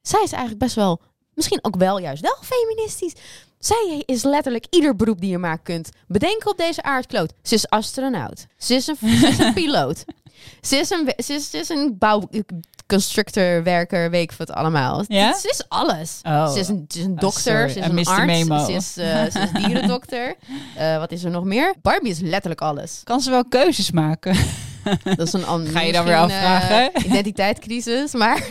Zij 0.01 0.23
is 0.23 0.31
eigenlijk 0.31 0.61
best 0.61 0.75
wel, 0.75 1.01
misschien 1.33 1.59
ook 1.61 1.75
wel 1.75 1.99
juist 1.99 2.21
wel 2.21 2.37
feministisch. 2.41 3.13
Zij 3.59 4.03
is 4.05 4.23
letterlijk 4.23 4.65
ieder 4.69 4.95
beroep 4.95 5.21
die 5.21 5.29
je 5.29 5.37
maar 5.37 5.59
kunt 5.59 5.89
bedenken 6.07 6.51
op 6.51 6.57
deze 6.57 6.83
aardkloot. 6.83 7.33
Ze 7.41 7.55
is 7.55 7.69
astronaut. 7.69 8.45
Ze 8.57 8.73
is 8.73 8.87
een, 8.87 8.95
ze 8.95 9.27
is 9.27 9.37
een 9.37 9.53
piloot. 9.63 10.05
Ze 10.61 10.75
is 10.75 10.89
een, 10.89 11.13
ze 11.17 11.33
is, 11.33 11.49
ze 11.49 11.57
is 11.57 11.69
een 11.69 11.97
bouwconstructor, 12.87 13.63
werker, 13.63 14.09
weet 14.09 14.31
ik 14.31 14.37
wat 14.37 14.51
allemaal. 14.51 15.03
Ja? 15.07 15.33
Ze 15.37 15.49
is 15.49 15.63
alles. 15.67 16.19
Oh. 16.23 16.51
Ze 16.51 16.59
is 16.59 16.67
een, 16.67 16.85
ze 16.87 16.99
is 16.99 17.05
een 17.05 17.11
Oh, 17.11 17.19
dokter, 17.19 17.69
ze 17.69 17.79
is 17.79 17.85
I 17.85 17.89
een 17.89 18.05
arts, 18.05 18.25
memo. 18.25 18.65
ze 18.65 18.71
is, 18.71 18.97
eh, 18.97 19.23
ze 19.31 19.39
is 19.39 19.51
dierendokter. 19.65 20.35
Eh, 20.75 20.97
wat 20.97 21.11
is 21.11 21.23
er 21.23 21.31
nog 21.31 21.43
meer? 21.43 21.75
Barbie 21.81 22.11
is 22.11 22.19
letterlijk 22.19 22.61
alles. 22.61 23.01
Kan 23.03 23.21
ze 23.21 23.29
wel 23.29 23.45
keuzes 23.45 23.91
maken? 23.91 24.35
Dat 25.03 25.19
is 25.27 25.33
een 25.33 25.45
ander. 25.55 25.71
Ga 25.71 25.81
je 25.81 25.91
dan 25.91 26.05
weer 26.05 26.17
afvragen? 26.17 26.93
eh, 26.93 27.05
identiteitscrisis, 27.05 28.13
maar 28.13 28.47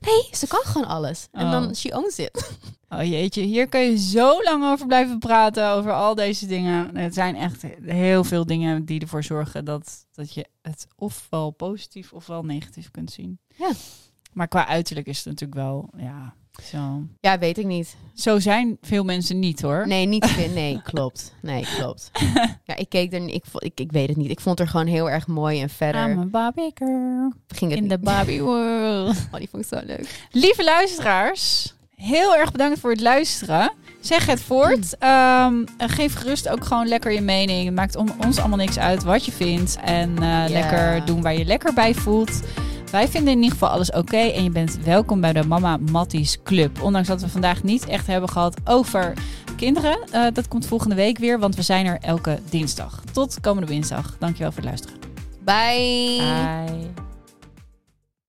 nee, 0.00 0.28
ze 0.32 0.46
kan 0.46 0.60
gewoon 0.64 0.86
alles. 0.88 1.28
En 1.32 1.44
Oh. 1.44 1.50
dan 1.50 1.74
she 1.74 1.96
owns 1.96 2.18
it. 2.18 2.50
Oh 2.88 3.02
jeetje, 3.02 3.42
hier 3.42 3.68
kan 3.68 3.80
je 3.80 3.98
zo 3.98 4.42
lang 4.42 4.64
over 4.64 4.86
blijven 4.86 5.18
praten, 5.18 5.68
over 5.70 5.92
al 5.92 6.14
deze 6.14 6.46
dingen. 6.46 6.96
Het 6.96 7.14
zijn 7.14 7.36
echt 7.36 7.62
heel 7.84 8.24
veel 8.24 8.46
dingen 8.46 8.84
die 8.84 9.00
ervoor 9.00 9.22
zorgen 9.24 9.64
dat, 9.64 10.06
dat 10.12 10.34
je 10.34 10.46
het 10.62 10.86
ofwel 10.96 11.50
positief 11.50 12.12
ofwel 12.12 12.42
negatief 12.42 12.90
kunt 12.90 13.10
zien. 13.12 13.38
Ja. 13.54 13.70
Maar 14.32 14.48
qua 14.48 14.66
uiterlijk 14.66 15.06
is 15.06 15.16
het 15.16 15.26
natuurlijk 15.26 15.60
wel, 15.60 15.90
ja, 15.96 16.34
zo. 16.62 17.02
Ja, 17.20 17.38
weet 17.38 17.58
ik 17.58 17.66
niet. 17.66 17.96
Zo 18.14 18.38
zijn 18.38 18.78
veel 18.82 19.04
mensen 19.04 19.38
niet 19.38 19.60
hoor. 19.62 19.86
Nee, 19.86 20.06
niet 20.06 20.26
veel. 20.36 20.50
Nee, 20.50 20.82
klopt. 20.82 21.34
Nee, 21.42 21.66
klopt. 21.76 22.10
Ja, 22.66 22.76
ik 22.76 22.88
keek 22.88 23.12
er. 23.12 23.28
Ik, 23.28 23.44
ik, 23.58 23.80
ik 23.80 23.92
weet 23.92 24.08
het 24.08 24.16
niet. 24.16 24.30
Ik 24.30 24.40
vond 24.40 24.60
er 24.60 24.68
gewoon 24.68 24.86
heel 24.86 25.10
erg 25.10 25.26
mooi 25.26 25.60
en 25.60 25.70
verder 25.70 26.10
I'm 26.10 26.18
a 26.18 26.24
Barbie 26.24 26.70
girl 26.74 27.32
ging 27.48 27.70
het 27.70 27.80
in 27.80 27.88
the 27.88 27.94
niet. 27.94 28.04
Barbie 28.04 28.42
world. 28.42 29.16
Oh, 29.32 29.38
die 29.38 29.48
vond 29.50 29.62
ik 29.62 29.78
zo 29.78 29.86
leuk. 29.86 30.26
Lieve 30.30 30.64
luisteraars, 30.64 31.74
heel 31.96 32.36
erg 32.36 32.52
bedankt 32.52 32.78
voor 32.80 32.90
het 32.90 33.00
luisteren. 33.00 33.72
Zeg 34.00 34.26
het 34.26 34.40
voort. 34.40 34.98
Ehm, 34.98 35.64
en 35.76 35.88
geef 35.88 36.14
gerust 36.14 36.48
ook 36.48 36.64
gewoon 36.64 36.88
lekker 36.88 37.12
je 37.12 37.20
mening. 37.20 37.64
Het 37.64 37.74
maakt 37.74 37.96
om, 37.96 38.08
ons 38.24 38.38
allemaal 38.38 38.58
niks 38.58 38.78
uit 38.78 39.02
wat 39.02 39.24
je 39.24 39.32
vindt. 39.32 39.76
En 39.84 40.22
eh, 40.22 40.44
lekker 40.48 41.04
doen 41.06 41.22
waar 41.22 41.34
je 41.38 41.44
lekker 41.44 41.74
bij 41.74 41.94
voelt. 41.94 42.40
Wij 42.94 43.08
vinden 43.08 43.32
in 43.32 43.42
ieder 43.42 43.52
geval 43.52 43.68
alles 43.68 43.90
oké. 43.90 44.16
en 44.16 44.42
je 44.42 44.50
bent 44.50 44.78
welkom 44.84 45.20
bij 45.20 45.32
de 45.32 45.46
Mama 45.46 45.76
Matties 45.76 46.38
Club. 46.42 46.82
Ondanks 46.82 47.08
dat 47.08 47.20
we 47.20 47.28
vandaag 47.28 47.62
niet 47.62 47.86
echt 47.86 48.06
hebben 48.06 48.28
gehad 48.28 48.56
over 48.64 49.12
kinderen. 49.56 49.98
Eh, 50.10 50.26
dat 50.32 50.48
komt 50.48 50.66
volgende 50.66 50.94
week 50.94 51.18
weer, 51.18 51.38
want 51.38 51.56
we 51.56 51.62
zijn 51.62 51.86
er 51.86 51.98
elke 52.00 52.38
dinsdag. 52.50 53.02
Tot 53.12 53.40
komende 53.40 53.68
dinsdag. 53.68 54.16
Dankjewel 54.18 54.52
voor 54.52 54.62
het 54.62 54.70
luisteren. 54.70 54.98
Bye. 55.44 56.16
Bye. 56.16 57.13